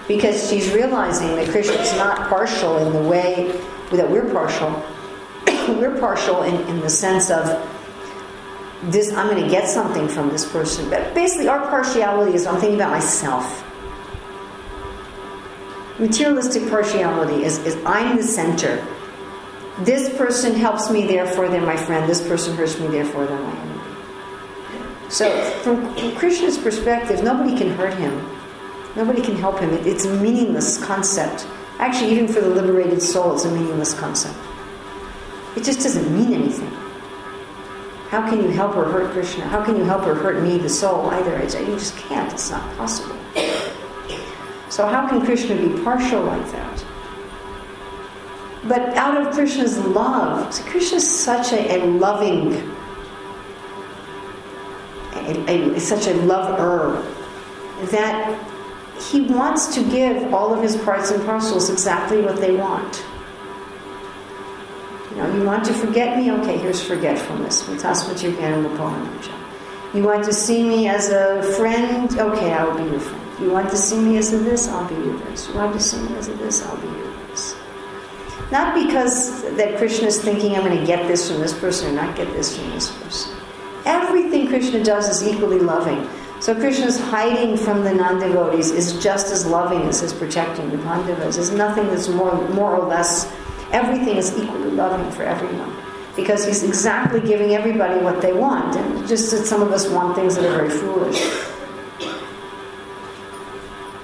Because 0.08 0.50
she's 0.50 0.72
realizing 0.72 1.36
that 1.36 1.50
Krishna 1.50 1.74
is 1.74 1.92
not 1.98 2.30
partial 2.30 2.78
in 2.78 2.94
the 2.94 3.10
way 3.10 3.52
that 3.92 4.10
we're 4.10 4.32
partial. 4.32 4.72
we're 5.76 6.00
partial 6.00 6.44
in, 6.44 6.56
in 6.70 6.80
the 6.80 6.90
sense 6.90 7.30
of 7.30 7.46
this 8.84 9.12
I'm 9.12 9.28
going 9.30 9.44
to 9.44 9.50
get 9.50 9.68
something 9.68 10.08
from 10.08 10.30
this 10.30 10.50
person. 10.50 10.90
But 10.90 11.14
basically 11.14 11.50
our 11.50 11.68
partiality 11.70 12.36
is 12.36 12.48
I'm 12.48 12.62
thinking 12.62 12.80
about 12.80 12.92
myself. 12.92 13.66
Materialistic 16.00 16.70
partiality 16.70 17.44
is, 17.44 17.58
is 17.66 17.76
I'm 17.86 18.16
the 18.16 18.24
center. 18.24 18.88
This 19.80 20.16
person 20.18 20.56
helps 20.56 20.90
me, 20.90 21.06
therefore 21.06 21.50
they're 21.50 21.62
my 21.62 21.78
friend. 21.78 22.10
This 22.10 22.28
person 22.28 22.56
hurts 22.56 22.80
me, 22.80 22.88
therefore 22.88 23.26
they're 23.26 23.40
my 23.40 23.60
enemy. 23.60 23.82
So, 25.10 25.30
from, 25.62 25.96
Krishna's 26.16 26.58
perspective, 26.58 27.24
nobody 27.24 27.56
can 27.56 27.70
hurt 27.70 27.94
him. 27.94 28.28
Nobody 28.96 29.22
can 29.22 29.36
help 29.36 29.60
him. 29.60 29.70
It, 29.70 29.86
it's 29.86 30.06
a 30.06 30.14
meaningless 30.16 30.84
concept. 30.84 31.48
Actually, 31.80 32.12
even 32.14 32.28
for 32.28 32.42
the 32.42 32.50
liberated 32.50 33.02
soul, 33.02 33.36
it's 33.36 33.46
a 33.46 33.52
meaningless 33.52 33.94
concept. 33.94 34.36
It 35.56 35.64
just 35.64 35.82
doesn't 35.82 36.12
mean 36.12 36.34
anything. 36.34 36.72
How 38.10 38.28
can 38.28 38.42
you 38.42 38.50
help 38.50 38.76
or 38.76 38.86
hurt 38.86 39.12
Krishna? 39.12 39.48
How 39.48 39.64
can 39.64 39.76
you 39.76 39.84
help 39.84 40.08
or 40.08 40.16
hurt 40.16 40.42
me, 40.42 40.58
the 40.58 40.70
soul? 40.70 41.10
Either 41.12 41.38
you 41.40 41.76
just 41.76 41.96
can't. 41.98 42.32
It's 42.34 42.50
not 42.50 42.78
possible. 42.78 43.16
So 44.70 44.88
how 44.88 45.08
can 45.08 45.24
Krishna 45.24 45.56
be 45.56 45.84
partial 45.84 46.24
like 46.24 46.52
that? 46.52 46.67
But 48.68 48.96
out 48.96 49.16
of 49.18 49.34
Krishna's 49.34 49.78
love, 49.80 50.54
Krishna 50.66 50.98
is 50.98 51.08
such 51.10 51.54
a, 51.54 51.78
a 51.78 51.86
loving, 51.86 52.54
a, 55.14 55.76
a, 55.76 55.80
such 55.80 56.08
a 56.08 56.14
lover, 56.14 57.02
that 57.92 58.38
he 59.10 59.22
wants 59.22 59.74
to 59.76 59.84
give 59.90 60.34
all 60.34 60.54
of 60.54 60.62
his 60.62 60.76
parts 60.78 61.12
and 61.12 61.24
parcels 61.24 61.70
exactly 61.70 62.22
what 62.22 62.38
they 62.38 62.56
want. 62.56 63.06
You 65.12 65.18
know, 65.18 65.36
you 65.36 65.44
want 65.44 65.64
to 65.66 65.74
forget 65.74 66.18
me? 66.18 66.32
Okay, 66.32 66.58
here's 66.58 66.82
forgetfulness. 66.82 67.68
You 69.94 70.04
want 70.04 70.26
to 70.26 70.34
see 70.34 70.64
me 70.64 70.88
as 70.90 71.10
a 71.10 71.42
friend? 71.58 72.12
Okay, 72.20 72.54
I'll 72.54 72.78
be 72.78 72.84
your 72.84 73.00
friend. 73.00 73.24
You 73.40 73.52
want 73.52 73.70
to 73.70 73.78
see 73.78 74.00
me 74.00 74.18
as 74.18 74.34
a 74.34 74.38
this? 74.40 74.68
I'll 74.68 74.88
be 74.90 74.96
your 74.96 75.18
this. 75.20 75.48
You 75.48 75.56
want 75.56 75.74
to 75.74 75.80
see 75.80 76.00
me 76.00 76.16
as 76.18 76.28
a 76.28 76.34
this? 76.34 76.66
I'll 76.66 76.76
be 76.78 76.88
your. 76.88 77.07
Not 78.52 78.76
because 78.76 79.44
that 79.58 79.78
Krishna 79.78 80.08
is 80.08 80.22
thinking 80.22 80.56
I'm 80.56 80.64
going 80.64 80.80
to 80.80 80.86
get 80.86 81.08
this 81.08 81.30
from 81.30 81.42
this 81.42 81.58
person 81.58 81.90
or 81.90 81.94
not 81.94 82.16
get 82.16 82.28
this 82.34 82.58
from 82.58 82.70
this 82.70 82.90
person. 82.92 83.36
Everything 83.86 84.48
Krishna 84.48 84.84
does 84.84 85.10
is 85.10 85.28
equally 85.28 85.60
loving. 85.60 86.08
So 86.40 86.54
Krishna's 86.54 87.00
hiding 87.00 87.58
from 87.58 87.84
the 87.84 87.94
non-devotees 87.94 88.72
is 88.72 89.02
just 89.02 89.34
as 89.34 89.46
loving 89.46 89.82
as 89.90 90.02
his 90.02 90.14
protecting 90.14 90.70
the 90.70 90.78
Pandavas. 90.78 91.36
There's 91.36 91.52
nothing 91.52 91.88
that's 91.88 92.08
more, 92.08 92.36
more 92.50 92.76
or 92.76 92.88
less. 92.88 93.26
Everything 93.72 94.18
is 94.18 94.38
equally 94.38 94.72
loving 94.72 95.12
for 95.12 95.24
everyone 95.24 95.76
because 96.16 96.46
he's 96.46 96.64
exactly 96.64 97.20
giving 97.22 97.52
everybody 97.52 98.00
what 98.02 98.22
they 98.22 98.34
want. 98.34 98.76
And 98.76 99.08
just 99.08 99.32
that 99.32 99.46
some 99.46 99.62
of 99.62 99.72
us 99.72 99.88
want 99.90 100.16
things 100.16 100.36
that 100.36 100.46
are 100.46 100.56
very 100.56 100.70
foolish. 100.70 101.22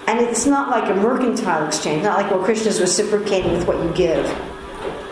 And 0.08 0.20
it's 0.20 0.46
not 0.46 0.70
like 0.70 0.90
a 0.90 0.96
mercantile 0.96 1.66
exchange, 1.66 2.04
not 2.04 2.18
like, 2.22 2.30
well, 2.30 2.44
Krishna's 2.44 2.82
reciprocating 2.82 3.54
with 3.54 3.68
what 3.68 3.82
you 3.82 3.92
give. 3.94 4.26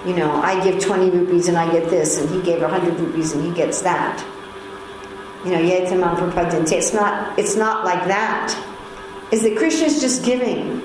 You 0.05 0.15
know, 0.15 0.31
I 0.31 0.61
give 0.63 0.83
20 0.83 1.09
rupees 1.11 1.47
and 1.47 1.57
I 1.57 1.71
get 1.71 1.89
this, 1.89 2.19
and 2.19 2.29
he 2.29 2.41
gave 2.41 2.61
100 2.61 2.99
rupees 2.99 3.33
and 3.33 3.45
he 3.45 3.51
gets 3.53 3.81
that. 3.81 4.19
You 5.45 5.51
know. 5.51 5.59
It's 5.61 6.93
not, 6.93 7.39
it's 7.39 7.55
not 7.55 7.85
like 7.85 8.05
that. 8.07 8.53
Is 9.31 9.43
that 9.43 9.57
Krishna's 9.57 10.01
just 10.01 10.25
giving. 10.25 10.81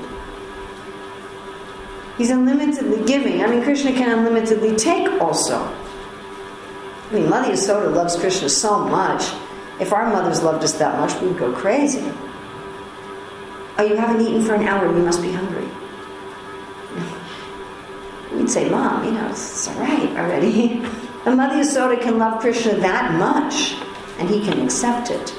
He's 2.17 2.31
unlimitedly 2.31 3.07
giving. 3.07 3.43
I 3.43 3.49
mean, 3.49 3.63
Krishna 3.63 3.93
can 3.93 4.19
unlimitedly 4.19 4.77
take 4.79 5.21
also. 5.21 5.57
I 5.59 7.11
mean, 7.13 7.29
Mother 7.29 7.53
Yasoda 7.53 7.95
loves 7.95 8.17
Krishna 8.17 8.49
so 8.49 8.79
much. 8.79 9.33
If 9.81 9.93
our 9.93 10.11
mothers 10.11 10.43
loved 10.43 10.65
us 10.65 10.73
that 10.75 10.99
much, 10.99 11.21
we'd 11.21 11.39
go 11.39 11.53
crazy. 11.53 12.11
Oh, 13.79 13.85
you 13.85 13.97
haven't 13.97 14.27
eaten 14.27 14.43
for 14.43 14.55
an 14.55 14.67
hour, 14.67 14.87
you 14.87 15.05
must 15.05 15.21
be 15.21 15.33
hungry. 15.33 15.69
We'd 18.33 18.51
say, 18.51 18.69
Mom, 18.69 19.05
you 19.05 19.13
know, 19.13 19.29
it's, 19.29 19.69
all 19.69 19.75
right 19.75 20.09
already. 20.17 20.83
A 21.27 21.35
Mother 21.35 21.57
Yasoda 21.57 22.01
can 22.01 22.19
love 22.19 22.41
Krishna 22.41 22.77
that 22.77 23.13
much, 23.15 23.75
and 24.19 24.31
he 24.31 24.41
can 24.41 24.63
accept 24.65 25.11
it. 25.11 25.35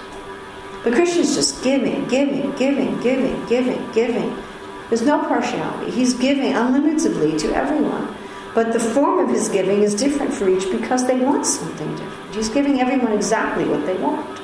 But 0.84 0.94
Krishna's 0.94 1.36
just 1.36 1.64
giving, 1.64 2.08
giving, 2.08 2.52
giving, 2.58 3.00
giving, 3.02 3.46
giving, 3.48 3.92
giving. 3.92 4.36
There's 4.90 5.02
no 5.02 5.20
partiality. 5.20 5.92
He's 5.92 6.14
giving 6.14 6.54
unlimitedly 6.54 7.40
to 7.40 7.56
everyone. 7.56 8.16
But 8.54 8.74
the 8.74 8.80
form 8.80 9.20
of 9.20 9.30
his 9.30 9.50
giving 9.50 9.84
is 9.84 9.94
different 9.96 10.34
for 10.34 10.50
each 10.50 10.70
because 10.72 11.06
they 11.06 11.20
want 11.20 11.46
something 11.46 11.90
different. 11.96 12.36
He's 12.36 12.50
giving 12.50 12.82
everyone 12.82 13.12
exactly 13.12 13.66
what 13.66 13.86
they 13.86 13.96
want. 13.98 14.40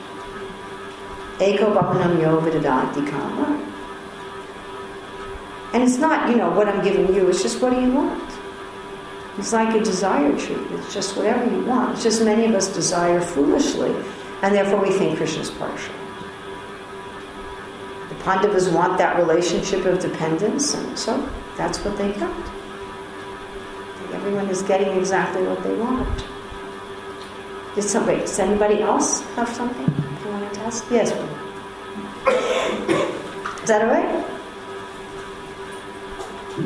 Eko 1.39 1.74
bhavanam 1.74 2.22
yo 2.22 2.39
vidadati 2.39 3.10
kama. 3.10 3.72
And 5.74 5.82
it's 5.82 5.97
not, 5.97 6.30
you 6.30 6.36
know, 6.36 6.51
what 6.51 6.67
I'm 6.67 6.84
giving 6.84 7.13
you, 7.15 7.28
it's 7.30 7.41
just 7.41 7.61
what 7.61 7.74
do 7.74 7.82
you 7.82 7.91
want? 7.91 8.32
It's 9.39 9.51
like 9.51 9.76
a 9.76 9.84
desire 9.84 10.38
tree. 10.38 10.55
It's 10.78 10.93
just 10.93 11.17
whatever 11.17 11.43
you 11.43 11.65
want. 11.65 11.95
It's 11.95 12.03
just 12.03 12.24
many 12.24 12.45
of 12.45 12.53
us 12.53 12.71
desire 12.71 13.19
foolishly, 13.19 13.89
and 14.43 14.53
therefore 14.53 14.82
we 14.82 14.91
think 14.91 15.17
Krishna's 15.17 15.49
partial. 15.49 15.95
The 18.09 18.15
Pandavas 18.24 18.69
want 18.69 18.99
that 18.99 19.17
relationship 19.17 19.86
of 19.86 19.99
dependence, 19.99 20.76
and 20.76 20.97
so 20.97 21.17
that's 21.57 21.84
what 21.84 21.97
they 21.97 22.11
got. 22.11 22.51
Everyone 24.13 24.47
is 24.49 24.61
getting 24.61 24.95
exactly 24.95 25.41
what 25.41 25.63
they 25.63 25.74
want. 25.74 26.24
Did 27.74 27.84
somebody, 27.84 28.19
does 28.19 28.38
anybody 28.38 28.84
else 28.84 29.21
have 29.36 29.49
something 29.49 29.88
you 30.24 30.32
wanted 30.32 30.53
to 30.53 30.59
ask? 30.61 30.86
Yes. 30.91 31.09
Is 33.63 33.67
that 33.67 33.82
all 33.82 33.88
right? 33.88 34.43
Uh, 36.54 36.60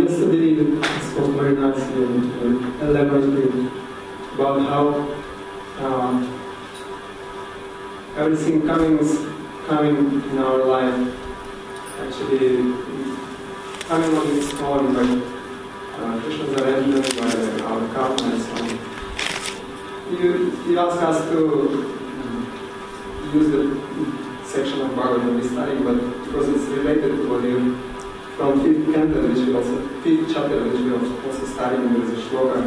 yesterday 0.00 0.48
you 0.56 0.84
spoke 1.00 1.30
very 1.36 1.56
nicely 1.56 2.04
and, 2.04 2.30
and 2.42 2.82
elaborately 2.82 3.48
about 4.34 4.60
how 4.60 4.84
um, 5.82 6.14
everything 8.18 8.66
coming 8.66 8.98
coming 9.66 9.96
in 10.30 10.38
our 10.38 10.66
life 10.66 11.16
actually 12.02 12.58
coming 13.88 14.12
on 14.18 14.26
its 14.36 14.52
own 14.60 14.92
by 14.92 15.06
uh, 15.96 16.20
Krishna's 16.20 16.60
arrangement, 16.60 17.08
by 17.16 17.30
our 17.64 17.80
karma 17.94 18.22
and 18.34 18.42
so 18.42 18.52
on. 18.52 18.68
You, 20.12 20.28
you 20.68 20.78
ask 20.78 21.00
us 21.00 21.18
to 21.30 21.38
um, 22.20 23.30
use 23.32 23.48
the 23.50 24.15
section 24.56 24.80
of 24.80 24.96
Bhagavad 24.96 25.84
but 25.84 26.24
because 26.24 26.48
it's 26.48 26.64
related 26.72 27.16
to 27.16 27.28
what 27.28 27.42
you 27.44 27.76
from 28.36 28.62
fifth 28.64 28.94
canto, 28.94 29.28
which 29.28 29.46
we 29.46 29.54
also 29.54 29.76
fifth 30.00 30.32
chapter, 30.32 30.64
which 30.64 30.80
we 30.80 30.92
also 30.96 31.44
studied, 31.44 31.84
there 31.92 32.02
is 32.04 32.18
a 32.18 32.22
shloka. 32.28 32.60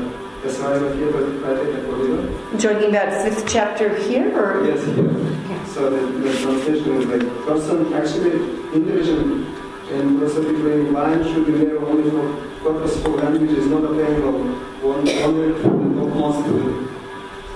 Yasvaya 0.43 0.79
Vyeta 0.95 1.41
Prateka 1.41 1.79
Kodila. 1.85 2.61
Talking 2.61 2.89
about 2.89 3.11
fifth 3.23 3.43
chapter 3.47 3.89
here, 4.03 4.29
or 4.39 4.65
Yes, 4.65 4.85
here. 4.85 5.65
So 5.65 5.89
the, 5.89 5.99
the 6.19 6.31
translation 6.41 6.95
is 6.95 7.05
like 7.07 7.45
person 7.45 7.93
actually 7.93 8.37
individual 8.73 9.43
and 9.91 10.19
philosophically 10.19 10.73
inclined 10.81 11.25
should 11.25 11.45
be 11.47 11.53
there 11.53 11.79
only 11.79 12.09
for 12.09 12.23
purposeful 12.61 13.13
language 13.13 13.51
is 13.51 13.65
not 13.65 13.83
a 13.83 13.95
thing 13.97 14.21
of 14.29 14.35
one 14.83 15.09
only 15.25 15.53
from 15.61 15.95
the 15.95 16.01
topmost. 16.01 16.89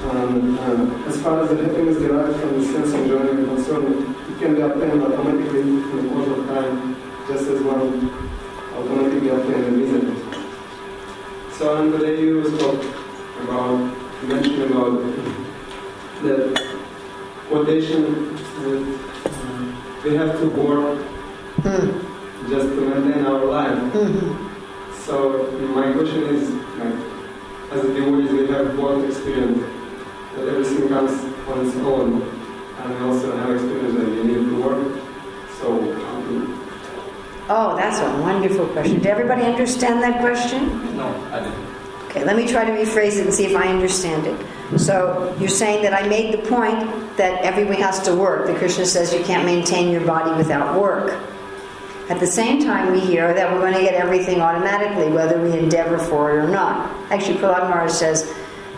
Um, 0.03 0.59
uh, 0.59 1.07
as 1.07 1.21
far 1.21 1.41
as 1.41 1.49
the 1.49 1.63
happiness 1.63 1.97
derived 1.97 2.37
from 2.41 2.59
the 2.59 2.65
sense 2.65 2.93
enjoyment 2.93 3.39
is 3.39 3.47
concerned, 3.47 4.15
it 4.33 4.39
can 4.39 4.55
be 4.55 4.61
obtained 4.61 5.03
automatically 5.03 5.61
in 5.61 5.75
the 5.97 6.09
course 6.09 6.27
of 6.37 6.47
time, 6.47 6.95
just 7.27 7.47
as 7.47 7.61
one 7.61 8.09
automatically 8.75 9.29
obtained 9.29 9.65
the 9.65 9.71
reason. 9.71 10.15
So 11.57 11.75
on 11.77 11.91
the 11.91 11.99
day 11.99 12.19
you 12.21 12.43
spoke 12.57 12.83
about, 13.43 13.95
you 14.21 14.27
mentioned 14.27 14.63
about 14.71 15.01
the 16.23 16.35
quotation 17.49 18.35
that 18.63 18.99
uh, 19.25 20.01
we 20.03 20.15
have 20.15 20.39
to 20.39 20.47
work 20.49 20.99
Hmm. 21.63 22.49
just 22.49 22.67
to 22.75 22.81
maintain 22.81 23.25
our 23.25 23.45
life. 23.45 23.77
Mhm. 23.93 24.49
So 25.05 25.15
my 25.75 25.91
question 25.93 26.23
is, 26.35 26.49
like, 26.79 26.95
as 27.71 27.85
a 27.85 27.93
devotees, 27.93 28.31
we 28.31 28.47
have 28.47 28.75
both 28.75 29.05
experience 29.05 29.61
that 30.35 30.47
everything 30.47 30.89
comes 30.89 31.11
on 31.47 31.65
its 31.67 31.75
own, 31.77 32.09
and 32.85 33.03
also 33.03 33.35
have 33.37 33.49
experience 33.51 33.95
that 33.97 34.07
we 34.07 34.23
need 34.23 34.49
to 34.49 34.61
work. 34.61 35.01
So 35.59 35.93
how 35.93 36.21
to 36.21 36.63
Oh, 37.49 37.75
that's 37.75 37.99
a 37.99 38.21
wonderful 38.21 38.67
question. 38.67 38.97
Did 38.97 39.07
everybody 39.07 39.43
understand 39.43 40.01
that 40.01 40.21
question? 40.21 40.95
No, 40.95 41.07
I 41.31 41.39
didn't. 41.41 41.73
Okay, 42.05 42.23
let 42.23 42.35
me 42.35 42.47
try 42.47 42.63
to 42.63 42.71
rephrase 42.71 43.17
it 43.17 43.25
and 43.25 43.33
see 43.33 43.45
if 43.45 43.55
I 43.55 43.67
understand 43.67 44.27
it. 44.27 44.79
So 44.79 45.35
you're 45.39 45.49
saying 45.49 45.83
that 45.83 45.93
I 45.93 46.07
made 46.07 46.33
the 46.33 46.47
point 46.49 46.79
that 47.17 47.43
everyone 47.43 47.77
has 47.77 47.99
to 48.03 48.15
work. 48.15 48.47
The 48.47 48.55
Krishna 48.55 48.85
says 48.85 49.13
you 49.13 49.23
can't 49.23 49.45
maintain 49.45 49.91
your 49.91 50.05
body 50.05 50.31
without 50.37 50.79
work. 50.79 51.19
At 52.09 52.19
the 52.19 52.27
same 52.27 52.63
time, 52.63 52.91
we 52.91 52.99
hear 52.99 53.33
that 53.33 53.51
we're 53.51 53.59
going 53.59 53.73
to 53.73 53.81
get 53.81 53.93
everything 53.93 54.41
automatically, 54.41 55.09
whether 55.09 55.41
we 55.41 55.57
endeavor 55.57 55.97
for 55.97 56.31
it 56.31 56.43
or 56.43 56.47
not. 56.47 56.91
Actually, 57.11 57.39
Prahlad 57.39 57.69
Maharaj 57.69 57.91
says 57.91 58.31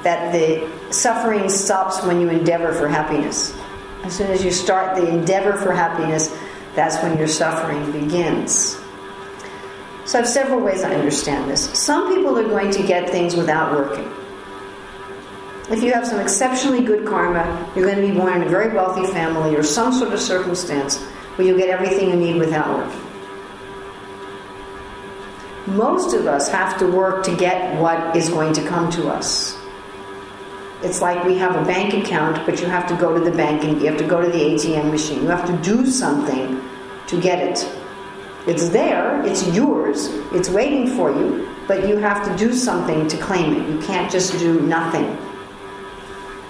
that 0.03 0.31
the 0.31 0.71
suffering 0.91 1.49
stops 1.49 2.03
when 2.03 2.21
you 2.21 2.29
endeavor 2.29 2.71
for 2.71 2.87
happiness. 2.87 3.53
As 4.05 4.15
soon 4.15 4.29
as 4.29 4.45
you 4.45 4.51
start 4.51 4.95
the 4.95 5.07
endeavor 5.07 5.53
for 5.53 5.73
happiness, 5.73 6.31
that's 6.75 7.01
when 7.01 7.17
your 7.17 7.27
suffering 7.27 7.91
begins. 7.91 8.77
So 10.05 10.19
I 10.19 10.21
have 10.21 10.27
several 10.27 10.59
ways 10.59 10.83
I 10.83 10.93
understand 10.93 11.49
this. 11.49 11.67
Some 11.77 12.13
people 12.13 12.37
are 12.37 12.47
going 12.47 12.69
to 12.69 12.83
get 12.83 13.09
things 13.09 13.35
without 13.35 13.71
working. 13.71 14.07
If 15.71 15.81
you 15.81 15.91
have 15.93 16.05
some 16.05 16.19
exceptionally 16.19 16.83
good 16.83 17.07
karma, 17.07 17.71
you're 17.75 17.85
going 17.85 17.99
to 17.99 18.13
be 18.13 18.15
born 18.15 18.33
in 18.33 18.43
a 18.43 18.49
very 18.49 18.71
wealthy 18.71 19.11
family 19.11 19.55
or 19.55 19.63
some 19.63 19.91
sort 19.91 20.13
of 20.13 20.19
circumstance 20.19 21.01
where 21.35 21.47
you'll 21.47 21.57
get 21.57 21.69
everything 21.69 22.09
you 22.09 22.15
need 22.15 22.35
without 22.35 22.77
working. 22.77 23.01
Most 25.75 26.13
of 26.13 26.27
us 26.27 26.47
have 26.49 26.77
to 26.77 26.85
work 26.85 27.23
to 27.23 27.35
get 27.35 27.81
what 27.81 28.15
is 28.15 28.29
going 28.29 28.53
to 28.53 28.63
come 28.67 28.91
to 28.91 29.07
us. 29.07 29.54
It's 30.85 31.01
like 31.01 31.25
we 31.25 31.35
have 31.39 31.55
a 31.55 31.65
bank 31.65 31.95
account, 31.95 32.45
but 32.45 32.61
you 32.61 32.67
have 32.67 32.87
to 32.89 32.95
go 32.95 33.11
to 33.11 33.19
the 33.19 33.35
bank 33.35 33.63
and 33.63 33.81
you 33.81 33.87
have 33.87 33.97
to 33.97 34.05
go 34.05 34.21
to 34.21 34.27
the 34.27 34.37
ATM 34.37 34.91
machine. 34.91 35.23
You 35.23 35.29
have 35.29 35.47
to 35.47 35.57
do 35.63 35.87
something 35.87 36.61
to 37.07 37.19
get 37.19 37.39
it. 37.39 37.67
It's 38.47 38.69
there, 38.69 39.25
it's 39.25 39.47
yours, 39.47 40.09
it's 40.31 40.47
waiting 40.47 40.95
for 40.95 41.09
you, 41.09 41.49
but 41.67 41.87
you 41.87 41.97
have 41.97 42.23
to 42.27 42.37
do 42.37 42.53
something 42.53 43.07
to 43.07 43.17
claim 43.17 43.55
it. 43.55 43.67
You 43.67 43.79
can't 43.79 44.11
just 44.11 44.37
do 44.37 44.61
nothing. 44.61 45.05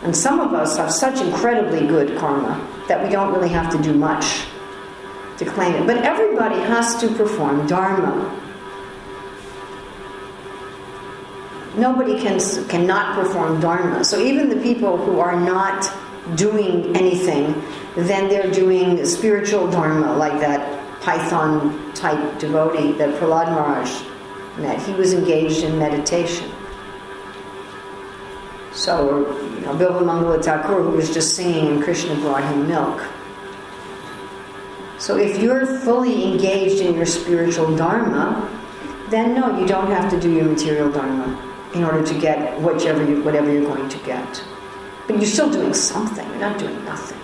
And 0.04 0.14
some 0.14 0.42
of 0.42 0.54
us 0.54 0.76
have 0.76 0.92
such 0.92 1.22
incredibly 1.22 1.88
good 1.88 2.18
karma 2.18 2.60
that 2.90 3.02
we 3.02 3.10
don't 3.10 3.34
really 3.34 3.50
have 3.50 3.72
to 3.72 3.82
do 3.82 3.94
much 3.94 4.44
to 5.38 5.46
claim 5.46 5.76
it. 5.76 5.88
But 5.88 6.00
everybody 6.00 6.60
has 6.60 6.98
to 6.98 7.08
perform 7.16 7.66
dharma. 7.68 8.45
Nobody 11.78 12.20
can 12.22 12.40
cannot 12.70 13.16
perform 13.16 13.60
dharma. 13.60 14.04
So 14.04 14.22
even 14.22 14.50
the 14.50 14.62
people 14.62 14.98
who 14.98 15.20
are 15.20 15.40
not 15.40 15.92
doing 16.36 16.96
anything, 16.96 17.62
then 17.96 18.30
they're 18.30 18.52
doing 18.52 19.06
spiritual 19.06 19.70
dharma, 19.70 20.16
like 20.16 20.40
that 20.40 21.02
Python 21.02 21.94
type 21.94 22.40
devotee 22.40 22.94
that 22.94 23.10
Prahlad 23.20 23.50
Maharaj 23.50 23.92
met. 24.58 24.82
He 24.82 24.94
was 24.94 25.14
engaged 25.14 25.64
in 25.64 25.78
meditation. 25.78 26.50
So, 28.72 29.32
you 29.54 29.62
know, 29.62 29.76
Bilvamangala 29.76 30.44
Thakur, 30.44 30.82
who 30.82 30.92
was 30.92 31.14
just 31.14 31.36
singing, 31.36 31.68
and 31.68 31.84
Krishna 31.84 32.16
brought 32.16 32.44
him 32.44 32.68
milk. 32.68 33.02
So, 34.98 35.18
if 35.18 35.42
you're 35.42 35.66
fully 35.80 36.32
engaged 36.32 36.82
in 36.82 36.96
your 36.96 37.06
spiritual 37.06 37.76
dharma, 37.76 38.50
then 39.10 39.36
no, 39.36 39.60
you 39.60 39.68
don't 39.68 39.88
have 39.88 40.10
to 40.12 40.20
do 40.20 40.32
your 40.32 40.46
material 40.46 40.92
dharma 40.92 41.55
in 41.76 41.84
order 41.84 42.04
to 42.06 42.20
get 42.20 42.60
whichever 42.62 43.04
you, 43.04 43.22
whatever 43.24 43.52
you're 43.52 43.64
going 43.64 43.90
to 43.90 43.98
get. 44.00 44.44
But 45.08 45.18
you're 45.18 45.26
still 45.26 45.52
doing 45.52 45.74
something. 45.74 46.28
You're 46.30 46.40
not 46.40 46.58
doing 46.58 46.84
nothing. 46.86 47.20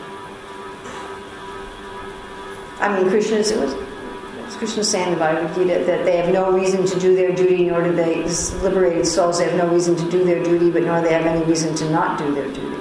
I 2.80 2.96
mean, 2.96 3.10
Krishna 3.10 3.38
is, 3.38 4.56
Krishna 4.58 4.84
saying 4.84 5.08
in 5.08 5.14
the 5.14 5.20
Bhagavad 5.20 5.56
Gita 5.56 5.86
that 5.86 6.04
they 6.06 6.18
have 6.18 6.34
no 6.34 6.52
reason 6.52 6.86
to 6.86 7.00
do 7.00 7.16
their 7.16 7.32
duty, 7.34 7.66
nor 7.66 7.84
do 7.84 7.96
they, 7.96 8.24
liberated 8.62 9.08
souls, 9.08 9.40
they 9.40 9.46
have 9.46 9.58
no 9.58 9.68
reason 9.72 9.96
to 9.96 10.10
do 10.12 10.24
their 10.24 10.44
duty, 10.44 10.70
but 10.70 10.84
nor 10.84 11.00
do 11.02 11.08
they 11.08 11.14
have 11.14 11.26
any 11.26 11.44
reason 11.46 11.74
to 11.76 11.90
not 11.90 12.20
do 12.20 12.34
their 12.34 12.48
duty. 12.48 12.78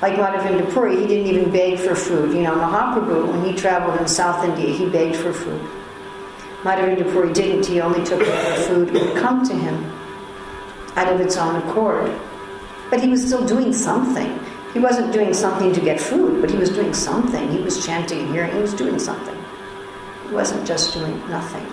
Like 0.00 0.14
Madhavendra 0.14 0.72
Puri, 0.72 0.96
he 1.00 1.06
didn't 1.06 1.26
even 1.28 1.52
beg 1.52 1.78
for 1.78 1.94
food. 1.94 2.34
You 2.34 2.42
know, 2.42 2.54
Mahaprabhu, 2.54 3.28
when 3.28 3.44
he 3.44 3.54
traveled 3.56 4.00
in 4.00 4.08
South 4.08 4.44
India, 4.44 4.74
he 4.74 4.88
begged 4.88 5.16
for 5.16 5.32
food. 5.32 5.60
Madhavendra 6.62 7.10
Puri 7.12 7.32
didn't, 7.32 7.66
he 7.66 7.80
only 7.80 8.04
took 8.04 8.20
whatever 8.20 8.62
food 8.62 8.92
would 8.92 9.16
come 9.16 9.44
to 9.44 9.52
him 9.54 9.84
out 10.94 11.12
of 11.12 11.20
its 11.20 11.36
own 11.36 11.56
accord. 11.56 12.16
But 12.88 13.00
he 13.00 13.08
was 13.08 13.26
still 13.26 13.44
doing 13.44 13.72
something. 13.72 14.38
He 14.72 14.78
wasn't 14.78 15.12
doing 15.12 15.34
something 15.34 15.72
to 15.72 15.80
get 15.80 16.00
food, 16.00 16.40
but 16.40 16.50
he 16.50 16.56
was 16.56 16.70
doing 16.70 16.94
something. 16.94 17.50
He 17.50 17.58
was 17.58 17.84
chanting 17.84 18.20
and 18.20 18.32
hearing, 18.32 18.52
he 18.52 18.60
was 18.60 18.74
doing 18.74 18.98
something. 19.00 19.36
He 20.28 20.34
wasn't 20.34 20.64
just 20.64 20.94
doing 20.94 21.18
nothing. 21.28 21.66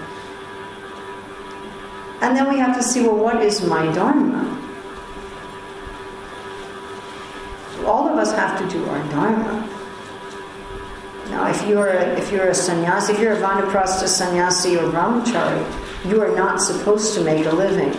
And 2.21 2.35
then 2.35 2.49
we 2.49 2.57
have 2.57 2.75
to 2.75 2.83
see 2.83 3.01
well, 3.01 3.15
what 3.15 3.41
is 3.43 3.63
my 3.63 3.85
Dharma? 3.93 4.43
All 7.85 8.09
of 8.09 8.17
us 8.17 8.33
have 8.33 8.59
to 8.59 8.67
do 8.69 8.83
our 8.89 9.03
Dharma. 9.09 9.78
Now, 11.29 11.49
if 11.49 11.67
you're 11.67 11.87
a, 11.87 12.17
if 12.17 12.31
you're 12.31 12.49
a 12.49 12.55
sannyasi, 12.55 13.13
if 13.13 13.19
you're 13.19 13.33
a 13.33 13.41
vanaprastha 13.41 14.07
sannyasi 14.07 14.77
or 14.77 14.91
brahmachari, 14.91 15.63
you 16.09 16.21
are 16.21 16.35
not 16.35 16.61
supposed 16.61 17.13
to 17.15 17.23
make 17.23 17.45
a 17.45 17.51
living. 17.51 17.93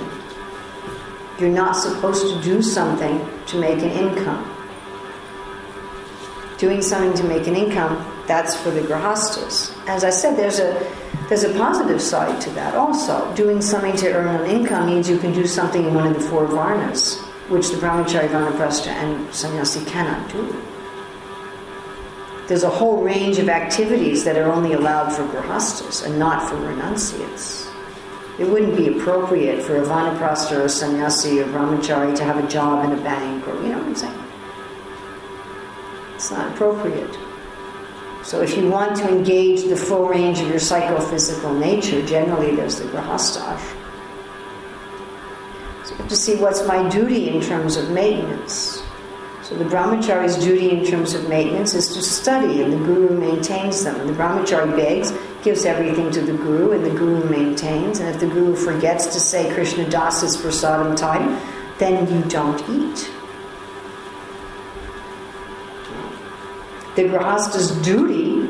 You're 1.39 1.51
not 1.51 1.75
supposed 1.75 2.35
to 2.35 2.43
do 2.43 2.61
something 2.61 3.25
to 3.47 3.61
make 3.61 3.79
an 3.83 3.91
income. 3.91 4.45
Doing 6.59 6.83
something 6.83 7.15
to 7.15 7.25
make 7.25 7.47
an 7.47 7.57
income, 7.57 8.05
that's 8.27 8.55
for 8.55 8.71
the 8.71 8.83
grahastas. 8.83 9.73
As 9.89 10.05
I 10.05 10.11
said, 10.11 10.37
there's 10.37 10.59
a 10.59 10.75
There's 11.31 11.45
a 11.45 11.55
positive 11.55 12.03
side 12.03 12.41
to 12.43 12.51
that 12.59 12.75
also. 12.75 13.33
Doing 13.37 13.63
something 13.63 13.97
to 14.03 14.11
earn 14.13 14.35
an 14.35 14.51
income 14.51 14.87
means 14.87 15.09
you 15.09 15.17
can 15.17 15.33
do 15.33 15.47
something 15.47 15.87
in 15.87 15.95
one 15.95 16.09
of 16.09 16.15
the 16.15 16.25
four 16.29 16.45
varnas, 16.49 17.17
which 17.49 17.71
the 17.71 17.79
brahmachari, 17.79 18.27
vanaprastha, 18.29 18.89
and 18.89 19.33
sannyasi 19.33 19.85
cannot 19.87 20.29
do. 20.33 20.43
There's 22.51 22.65
a 22.65 22.69
whole 22.69 23.01
range 23.01 23.39
of 23.39 23.49
activities 23.49 24.25
that 24.25 24.37
are 24.37 24.51
only 24.51 24.73
allowed 24.73 25.13
for 25.13 25.23
grahastas 25.23 26.05
and 26.05 26.19
not 26.19 26.51
for 26.51 26.57
renunciates. 26.57 27.71
It 28.41 28.45
wouldn't 28.49 28.77
be 28.77 28.89
appropriate 28.89 29.63
for 29.63 29.77
a 29.77 29.83
vanaprastha 29.83 30.59
or 30.59 30.63
a 30.63 30.69
sannyasi 30.69 31.39
or 31.39 31.45
brahmachari 31.45 32.13
to 32.17 32.25
have 32.25 32.45
a 32.45 32.49
job 32.49 32.85
in 32.87 32.99
a 32.99 33.01
bank 33.03 33.47
or, 33.47 33.55
you 33.63 33.69
know 33.69 33.79
what 33.79 33.87
I'm 33.87 33.95
saying? 33.95 34.25
It's 36.17 36.33
not 36.33 36.53
appropriate. 36.53 37.17
So 38.25 38.43
if 38.43 38.57
you 38.57 38.69
want 38.69 38.97
to 38.97 39.09
engage 39.09 39.69
the 39.69 39.77
full 39.77 40.09
range 40.09 40.41
of 40.41 40.49
your 40.49 40.59
psychophysical 40.59 41.55
nature, 41.55 42.05
generally 42.05 42.57
there's 42.57 42.81
the 42.81 42.87
grahastha. 42.87 43.61
So 45.85 45.93
you 45.93 45.97
have 45.99 46.09
to 46.09 46.17
see 46.17 46.35
what's 46.35 46.67
my 46.67 46.89
duty 46.89 47.29
in 47.29 47.41
terms 47.41 47.77
of 47.77 47.93
maintenance. 47.93 48.83
So 49.51 49.57
the 49.57 49.65
brahmachari's 49.65 50.37
duty 50.37 50.71
in 50.71 50.85
terms 50.85 51.13
of 51.13 51.29
maintenance 51.29 51.75
is 51.75 51.89
to 51.89 52.03
study, 52.03 52.63
and 52.63 52.73
the 52.73 52.77
guru 52.77 53.19
maintains 53.19 53.83
them. 53.83 54.07
The 54.07 54.13
brahmachari 54.13 54.77
begs, 54.77 55.13
gives 55.43 55.65
everything 55.65 56.13
to 56.13 56.21
the 56.21 56.35
guru, 56.35 56.71
and 56.71 56.87
the 56.87 56.91
guru 56.91 57.29
maintains. 57.29 57.99
And 57.99 58.09
if 58.15 58.21
the 58.21 58.29
guru 58.29 58.55
forgets 58.55 59.07
to 59.07 59.19
say 59.19 59.53
Krishna 59.53 59.91
Das's 59.91 60.37
prasadam 60.37 60.97
time, 60.97 61.41
then 61.79 62.09
you 62.15 62.23
don't 62.31 62.61
eat. 62.71 63.11
The 66.95 67.09
grahasta's 67.09 67.73
duty 67.83 68.49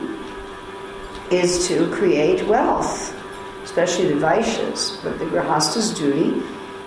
is 1.35 1.67
to 1.69 1.91
create 1.93 2.47
wealth, 2.47 3.17
especially 3.65 4.09
the 4.09 4.21
Vaishyas. 4.21 5.03
But 5.03 5.19
the 5.19 5.25
grahasta's 5.25 5.95
duty 5.95 6.43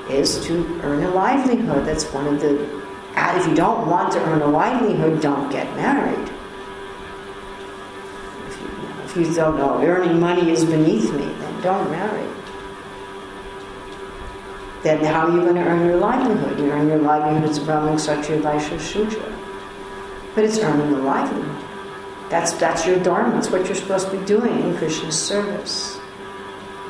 is 0.07 0.45
to 0.45 0.81
earn 0.83 1.01
a 1.01 1.09
livelihood. 1.09 1.83
That's 1.87 2.05
one 2.13 2.27
of 2.27 2.39
the. 2.39 2.82
If 3.15 3.47
you 3.47 3.55
don't 3.55 3.89
want 3.89 4.13
to 4.13 4.23
earn 4.23 4.41
a 4.41 4.47
livelihood, 4.47 5.21
don't 5.21 5.51
get 5.51 5.65
married. 5.75 6.29
If 8.47 8.61
you, 8.61 9.21
if 9.23 9.27
you 9.27 9.35
don't 9.35 9.57
know 9.57 9.81
earning 9.81 10.19
money 10.19 10.49
is 10.49 10.63
beneath 10.63 11.11
me, 11.11 11.25
then 11.25 11.61
don't 11.61 11.91
marry. 11.91 12.27
Then 14.83 15.03
how 15.03 15.27
are 15.27 15.31
you 15.31 15.41
going 15.41 15.55
to 15.55 15.61
earn 15.61 15.85
your 15.85 15.97
livelihood? 15.97 16.59
You 16.59 16.71
earn 16.71 16.87
your 16.87 16.99
livelihood 16.99 17.49
as 17.49 17.59
Brahmin, 17.59 17.97
Kshatriya, 17.97 18.41
Vaishya, 18.41 18.79
Shudra. 18.79 19.39
But 20.35 20.45
it's 20.45 20.59
earning 20.59 20.93
a 20.93 20.99
livelihood. 20.99 21.65
That's, 22.29 22.53
that's 22.53 22.85
your 22.85 22.99
dharma. 22.99 23.33
That's 23.33 23.49
what 23.49 23.65
you're 23.65 23.75
supposed 23.75 24.09
to 24.09 24.17
be 24.17 24.25
doing 24.25 24.59
in 24.59 24.75
Krishna's 24.77 25.19
service. 25.19 25.99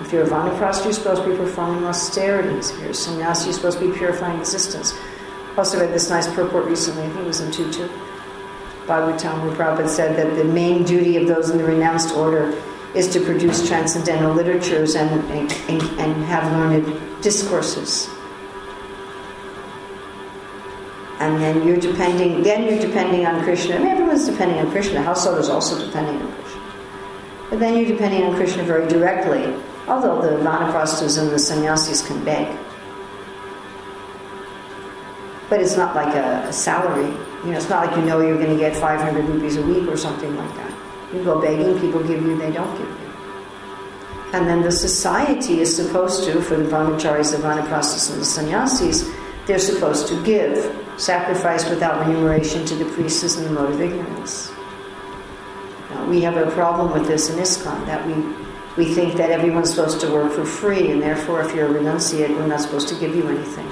If 0.02 0.12
you're 0.12 0.24
a 0.24 0.28
Vanaprastha, 0.28 0.86
you're 0.86 0.94
supposed 0.94 1.24
to 1.24 1.30
be 1.30 1.38
performing 1.38 1.84
austerities. 1.86 2.72
If 2.72 2.80
you're 2.80 2.90
a 2.92 2.94
sannyasi, 2.94 3.46
you're 3.46 3.54
supposed 3.54 3.80
to 3.80 3.92
be 3.92 3.98
purifying 3.98 4.40
existence. 4.40 4.94
Also 5.58 5.80
read 5.80 5.94
this 5.94 6.10
nice 6.10 6.28
purport 6.34 6.66
recently, 6.66 7.04
I 7.04 7.10
think 7.10 7.22
it 7.22 7.28
was 7.28 7.42
in 7.42 7.52
Tutu. 7.52 7.88
Bhagavatam, 8.86 9.44
where 9.44 9.56
Prabhupada 9.56 9.88
said 9.88 10.18
that 10.18 10.36
the 10.36 10.44
main 10.44 10.84
duty 10.84 11.16
of 11.18 11.28
those 11.28 11.50
in 11.50 11.58
the 11.58 11.64
renounced 11.64 12.14
order 12.16 12.60
is 12.96 13.08
to 13.10 13.20
produce 13.20 13.68
transcendental 13.68 14.34
literatures 14.34 14.96
and, 14.96 15.10
and, 15.32 15.52
and 15.70 16.24
have 16.26 16.52
learned 16.52 17.22
discourses. 17.22 18.10
And 21.20 21.42
then 21.42 21.66
you're 21.66 21.78
depending, 21.78 22.44
then 22.44 22.64
you're 22.64 22.80
depending 22.80 23.26
on 23.26 23.44
Krishna. 23.44 23.76
I 23.76 23.78
mean, 23.78 23.88
everyone's 23.88 24.26
depending 24.28 24.60
on 24.60 24.70
Krishna. 24.72 25.02
Household 25.02 25.40
is 25.40 25.50
also 25.50 25.86
depending 25.86 26.22
on 26.22 26.34
Krishna. 26.34 26.62
But 27.50 27.60
then 27.60 27.78
you're 27.78 27.88
depending 27.88 28.24
on 28.24 28.36
Krishna 28.36 28.64
very 28.64 28.88
directly, 28.88 29.56
although 29.88 30.22
the 30.22 30.44
vanaprasthas 30.44 31.22
and 31.22 31.30
the 31.30 31.40
sannyasis 31.40 32.06
can 32.06 32.24
beg. 32.26 32.58
But 35.54 35.62
it's 35.62 35.78
not 35.78 35.94
like 35.94 36.16
a, 36.16 36.48
a 36.48 36.52
salary. 36.52 37.06
You 37.46 37.52
know, 37.52 37.58
it's 37.58 37.70
not 37.70 37.86
like 37.86 37.96
you 37.96 38.04
know 38.06 38.22
you're 38.22 38.40
going 38.40 38.50
to 38.50 38.58
get 38.58 38.76
500 38.76 39.24
rupees 39.24 39.56
a 39.56 39.62
week 39.62 39.88
or 39.88 39.96
something 39.96 40.36
like 40.36 40.56
that. 40.56 41.14
You 41.14 41.24
go 41.24 41.40
begging, 41.40 41.80
people 41.80 42.02
give 42.02 42.24
you, 42.24 42.36
they 42.40 42.52
don't 42.52 42.76
give 42.76 42.88
you. 42.88 43.12
And 44.34 44.48
then 44.48 44.64
the 44.64 44.72
society 44.72 45.60
is 45.60 45.76
supposed 45.76 46.24
to, 46.24 46.42
for 46.42 46.56
the 46.56 46.64
brahmacharis, 46.64 47.34
the 47.34 47.38
vanaprasthas, 47.38 48.12
and 48.12 48.22
the 48.22 48.26
sannyasis, 48.26 49.08
they're 49.46 49.60
supposed 49.60 50.08
to 50.08 50.24
give. 50.24 50.76
Sacrifice 50.98 51.70
without 51.70 52.00
remuneration 52.00 52.66
to 52.66 52.74
the 52.74 52.86
priests 52.86 53.38
in 53.38 53.44
the 53.44 53.52
mode 53.52 53.74
of 53.74 53.80
ignorance. 53.80 54.50
Now, 55.92 56.08
we 56.10 56.22
have 56.22 56.36
a 56.36 56.50
problem 56.50 56.92
with 56.94 57.08
this 57.08 57.30
in 57.30 57.38
ISKCON, 57.38 57.86
that 57.86 58.04
we, 58.08 58.16
we 58.76 58.92
think 58.96 59.18
that 59.18 59.30
everyone's 59.30 59.70
supposed 59.70 60.02
to 60.02 60.12
work 60.12 60.34
for 60.34 60.46
free, 60.46 60.90
and 60.90 61.00
therefore, 61.00 61.42
if 61.44 61.54
you're 61.54 61.68
a 61.68 61.80
renunciate, 61.80 62.30
we're 62.30 62.48
not 62.48 62.62
supposed 62.62 62.88
to 62.88 62.96
give 62.96 63.16
you 63.16 63.28
anything. 63.28 63.70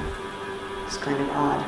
It's 0.91 0.99
kind 0.99 1.21
of 1.21 1.29
odd. 1.29 1.65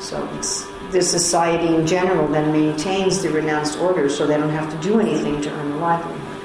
So 0.00 0.24
it's 0.34 0.64
the 0.92 1.02
society 1.02 1.74
in 1.74 1.84
general 1.84 2.28
then 2.28 2.52
maintains 2.52 3.20
the 3.20 3.30
renounced 3.30 3.80
order 3.80 4.08
so 4.08 4.28
they 4.28 4.36
don't 4.36 4.50
have 4.50 4.70
to 4.70 4.78
do 4.78 5.00
anything 5.00 5.42
to 5.42 5.50
earn 5.50 5.72
a 5.72 5.76
livelihood. 5.78 6.42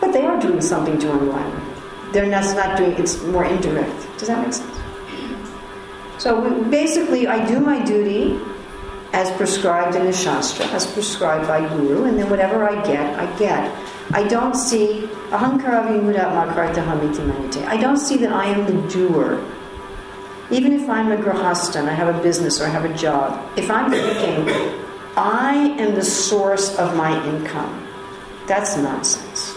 But 0.00 0.10
they 0.12 0.26
are 0.26 0.40
doing 0.40 0.60
something 0.60 0.98
to 0.98 1.08
earn 1.12 1.20
a 1.20 1.30
livelihood. 1.30 2.12
They're 2.12 2.26
not, 2.26 2.56
not 2.56 2.76
doing 2.78 2.94
it's 2.94 3.22
more 3.22 3.44
indirect. 3.44 4.18
Does 4.18 4.26
that 4.26 4.44
make 4.44 4.52
sense? 4.52 4.76
So 6.18 6.64
basically, 6.64 7.28
I 7.28 7.46
do 7.46 7.60
my 7.60 7.84
duty 7.84 8.40
as 9.12 9.30
prescribed 9.36 9.96
in 9.96 10.04
the 10.04 10.12
Shastra, 10.12 10.66
as 10.66 10.86
prescribed 10.92 11.46
by 11.46 11.66
Guru, 11.68 12.04
and 12.04 12.18
then 12.18 12.28
whatever 12.28 12.68
I 12.68 12.74
get, 12.86 13.18
I 13.18 13.38
get. 13.38 13.70
I 14.12 14.26
don't 14.28 14.54
see 14.54 15.08
I 15.32 15.40
don't 17.80 17.98
see 17.98 18.16
that 18.18 18.32
I 18.32 18.46
am 18.46 18.66
the 18.66 18.88
doer. 18.88 19.44
Even 20.50 20.72
if 20.72 20.88
I'm 20.88 21.10
a 21.10 21.16
grahasta 21.16 21.80
and 21.80 21.90
I 21.90 21.94
have 21.94 22.14
a 22.14 22.22
business 22.22 22.60
or 22.60 22.66
I 22.66 22.68
have 22.68 22.84
a 22.84 22.94
job, 22.94 23.58
if 23.58 23.68
I'm 23.68 23.90
thinking, 23.90 24.48
I 25.16 25.74
am 25.80 25.96
the 25.96 26.04
source 26.04 26.76
of 26.78 26.94
my 26.96 27.20
income, 27.26 27.88
that's 28.46 28.76
nonsense. 28.76 29.56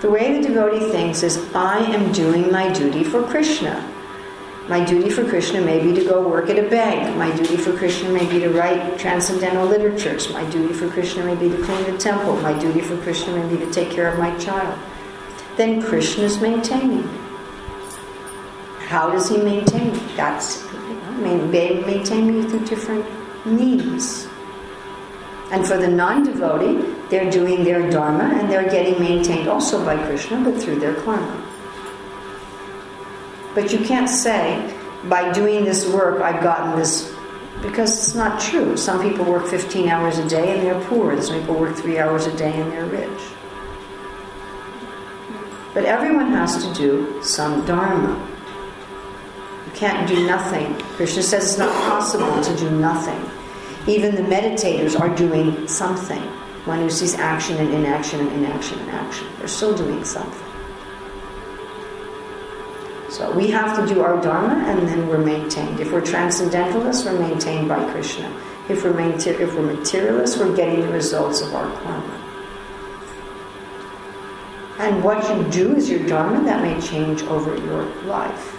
The 0.00 0.10
way 0.10 0.40
the 0.40 0.48
devotee 0.48 0.90
thinks 0.90 1.22
is, 1.22 1.38
I 1.54 1.78
am 1.78 2.10
doing 2.12 2.50
my 2.50 2.72
duty 2.72 3.04
for 3.04 3.22
Krishna. 3.22 3.88
My 4.68 4.82
duty 4.82 5.10
for 5.10 5.28
Krishna 5.28 5.60
may 5.60 5.78
be 5.78 5.94
to 5.94 6.08
go 6.08 6.26
work 6.26 6.48
at 6.48 6.58
a 6.58 6.68
bank. 6.68 7.14
My 7.18 7.30
duty 7.36 7.58
for 7.58 7.76
Krishna 7.76 8.08
may 8.08 8.24
be 8.26 8.40
to 8.40 8.48
write 8.48 8.98
transcendental 8.98 9.66
literatures. 9.66 10.32
My 10.32 10.48
duty 10.50 10.72
for 10.72 10.88
Krishna 10.88 11.22
may 11.22 11.34
be 11.34 11.50
to 11.50 11.62
clean 11.62 11.84
the 11.84 11.98
temple. 11.98 12.36
My 12.36 12.58
duty 12.58 12.80
for 12.80 12.96
Krishna 13.02 13.36
may 13.36 13.46
be 13.54 13.62
to 13.62 13.70
take 13.70 13.90
care 13.90 14.10
of 14.10 14.18
my 14.18 14.34
child. 14.38 14.78
Then 15.58 15.82
Krishna 15.82 16.24
is 16.24 16.40
maintaining. 16.40 17.02
How 18.88 19.10
does 19.10 19.28
he 19.28 19.36
maintain? 19.36 19.92
That's 20.16 20.64
maintain 21.20 22.26
me 22.26 22.48
through 22.48 22.64
different 22.64 23.04
means. 23.44 24.26
And 25.50 25.66
for 25.66 25.76
the 25.76 25.88
non-devotee, 25.88 26.94
they're 27.10 27.30
doing 27.30 27.64
their 27.64 27.90
dharma 27.90 28.24
and 28.40 28.50
they're 28.50 28.68
getting 28.68 28.98
maintained 28.98 29.46
also 29.46 29.84
by 29.84 29.96
Krishna, 30.06 30.42
but 30.42 30.60
through 30.60 30.80
their 30.80 30.94
karma. 30.94 31.50
But 33.54 33.72
you 33.72 33.78
can't 33.78 34.08
say, 34.08 34.74
by 35.04 35.32
doing 35.32 35.64
this 35.64 35.86
work, 35.86 36.20
I've 36.20 36.42
gotten 36.42 36.78
this, 36.78 37.14
because 37.62 37.96
it's 37.96 38.14
not 38.14 38.40
true. 38.40 38.76
Some 38.76 39.00
people 39.00 39.24
work 39.24 39.46
15 39.46 39.88
hours 39.88 40.18
a 40.18 40.28
day 40.28 40.56
and 40.56 40.66
they're 40.66 40.84
poor. 40.86 41.12
And 41.12 41.22
some 41.22 41.40
people 41.40 41.54
work 41.54 41.76
three 41.76 41.98
hours 41.98 42.26
a 42.26 42.36
day 42.36 42.52
and 42.52 42.72
they're 42.72 42.86
rich. 42.86 43.22
But 45.72 45.84
everyone 45.84 46.30
has 46.32 46.64
to 46.64 46.74
do 46.74 47.22
some 47.22 47.64
dharma. 47.66 48.30
You 49.66 49.72
can't 49.72 50.06
do 50.08 50.26
nothing. 50.26 50.74
Krishna 50.96 51.22
says 51.22 51.44
it's 51.44 51.58
not 51.58 51.72
possible 51.88 52.42
to 52.42 52.56
do 52.56 52.70
nothing. 52.70 53.20
Even 53.86 54.14
the 54.14 54.22
meditators 54.22 54.98
are 54.98 55.14
doing 55.14 55.66
something. 55.68 56.22
One 56.64 56.78
who 56.78 56.90
sees 56.90 57.14
action 57.16 57.56
and 57.58 57.74
inaction 57.74 58.20
and 58.20 58.32
inaction 58.32 58.78
and 58.78 58.90
action. 58.90 59.26
They're 59.38 59.48
still 59.48 59.76
doing 59.76 60.04
something. 60.04 60.53
So 63.14 63.30
we 63.30 63.48
have 63.52 63.78
to 63.78 63.94
do 63.94 64.02
our 64.02 64.20
dharma 64.20 64.54
and 64.66 64.88
then 64.88 65.06
we're 65.06 65.18
maintained. 65.18 65.78
If 65.78 65.92
we're 65.92 66.00
transcendentalists, 66.00 67.04
we're 67.04 67.16
maintained 67.16 67.68
by 67.68 67.78
Krishna. 67.92 68.28
If 68.68 68.82
we're, 68.82 68.92
mater- 68.92 69.40
if 69.40 69.54
we're 69.54 69.72
materialists, 69.72 70.36
we're 70.36 70.56
getting 70.56 70.80
the 70.80 70.88
results 70.88 71.40
of 71.40 71.54
our 71.54 71.72
karma. 71.82 72.20
And 74.80 75.04
what 75.04 75.22
you 75.28 75.48
do 75.48 75.76
is 75.76 75.88
your 75.88 76.04
dharma 76.08 76.44
that 76.44 76.60
may 76.60 76.80
change 76.80 77.22
over 77.22 77.56
your 77.56 77.84
life. 78.02 78.56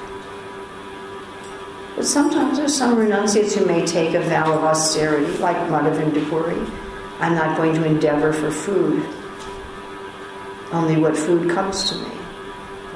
But 1.98 2.06
sometimes 2.06 2.58
there's 2.58 2.74
some 2.74 2.98
renunciates 2.98 3.56
who 3.56 3.66
may 3.66 3.86
take 3.86 4.14
a 4.14 4.22
vow 4.22 4.54
of 4.54 4.64
austerity, 4.64 5.38
like 5.40 5.58
Madhavendra 5.68 6.30
Puri. 6.30 6.56
I'm 7.20 7.36
not 7.36 7.58
going 7.58 7.74
to 7.74 7.84
endeavor 7.84 8.32
for 8.32 8.50
food, 8.50 9.06
only 10.72 10.96
what 10.96 11.18
food 11.18 11.50
comes 11.50 11.90
to 11.90 11.98
me. 11.98 12.15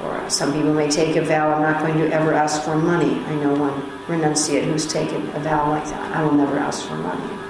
Or 0.02 0.30
some 0.30 0.52
people 0.52 0.72
may 0.72 0.90
take 0.90 1.16
a 1.16 1.22
vow, 1.22 1.52
I'm 1.52 1.62
not 1.62 1.82
going 1.82 1.98
to 1.98 2.10
ever 2.12 2.32
ask 2.32 2.62
for 2.62 2.76
money. 2.76 3.18
I 3.26 3.34
know 3.34 3.54
one 3.54 3.82
renunciate 4.06 4.64
who's 4.64 4.86
taken 4.86 5.28
a 5.30 5.40
vow 5.40 5.70
like 5.70 5.84
that. 5.84 6.16
I 6.16 6.24
will 6.24 6.32
never 6.32 6.58
ask 6.58 6.86
for 6.86 6.96
money. 6.96 7.40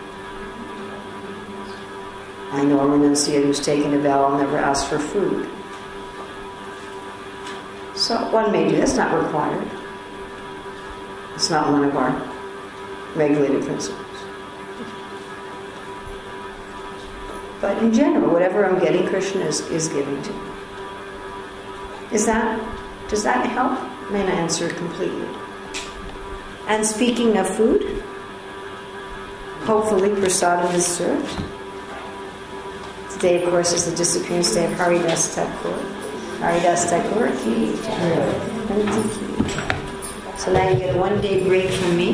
I 2.53 2.65
know 2.65 2.81
a 2.81 2.85
renunciate 2.85 3.45
who's 3.45 3.61
taken 3.61 3.95
a 3.95 3.99
vow 4.01 4.25
I'll 4.25 4.39
never 4.39 4.59
ask 4.59 4.89
for 4.89 4.99
food. 4.99 5.49
So 7.95 8.17
one 8.33 8.51
may 8.51 8.69
do 8.69 8.77
that's 8.77 8.97
not 8.97 9.15
required. 9.23 9.71
It's 11.35 11.49
not 11.49 11.71
one 11.71 11.85
of 11.85 11.97
our 11.97 12.11
regulated 13.15 13.63
principles. 13.65 14.07
But 17.61 17.79
in 17.79 17.93
general, 17.93 18.33
whatever 18.33 18.65
I'm 18.65 18.81
getting, 18.81 19.07
Krishna 19.07 19.43
is, 19.43 19.61
is 19.69 19.89
giving 19.89 20.21
to 20.23 20.33
me. 20.33 20.50
Is 22.13 22.27
that 22.27 22.59
does 23.09 23.23
that 23.25 23.47
help? 23.47 23.79
May 24.11 24.25
not 24.25 24.35
answer 24.35 24.69
completely. 24.69 25.27
And 26.67 26.87
speaking 26.87 27.37
of 27.37 27.49
food, 27.57 27.83
hopefully 29.63 30.11
prasadam 30.11 30.73
is 30.75 30.87
served. 30.87 31.29
Today, 33.13 33.43
of 33.43 33.51
course, 33.51 33.73
is 33.73 33.91
the 33.91 33.97
disappearance 33.97 34.55
day 34.55 34.65
of 34.65 34.73
Haridas 34.79 35.35
Thakur. 35.35 35.77
Haridas 36.39 36.85
Thakur. 36.87 37.31
So 40.39 40.53
now 40.53 40.69
you 40.71 40.79
get 40.79 40.97
a 40.97 40.99
one 40.99 41.21
day 41.21 41.45
break 41.45 41.69
from 41.71 41.97
me. 41.97 42.09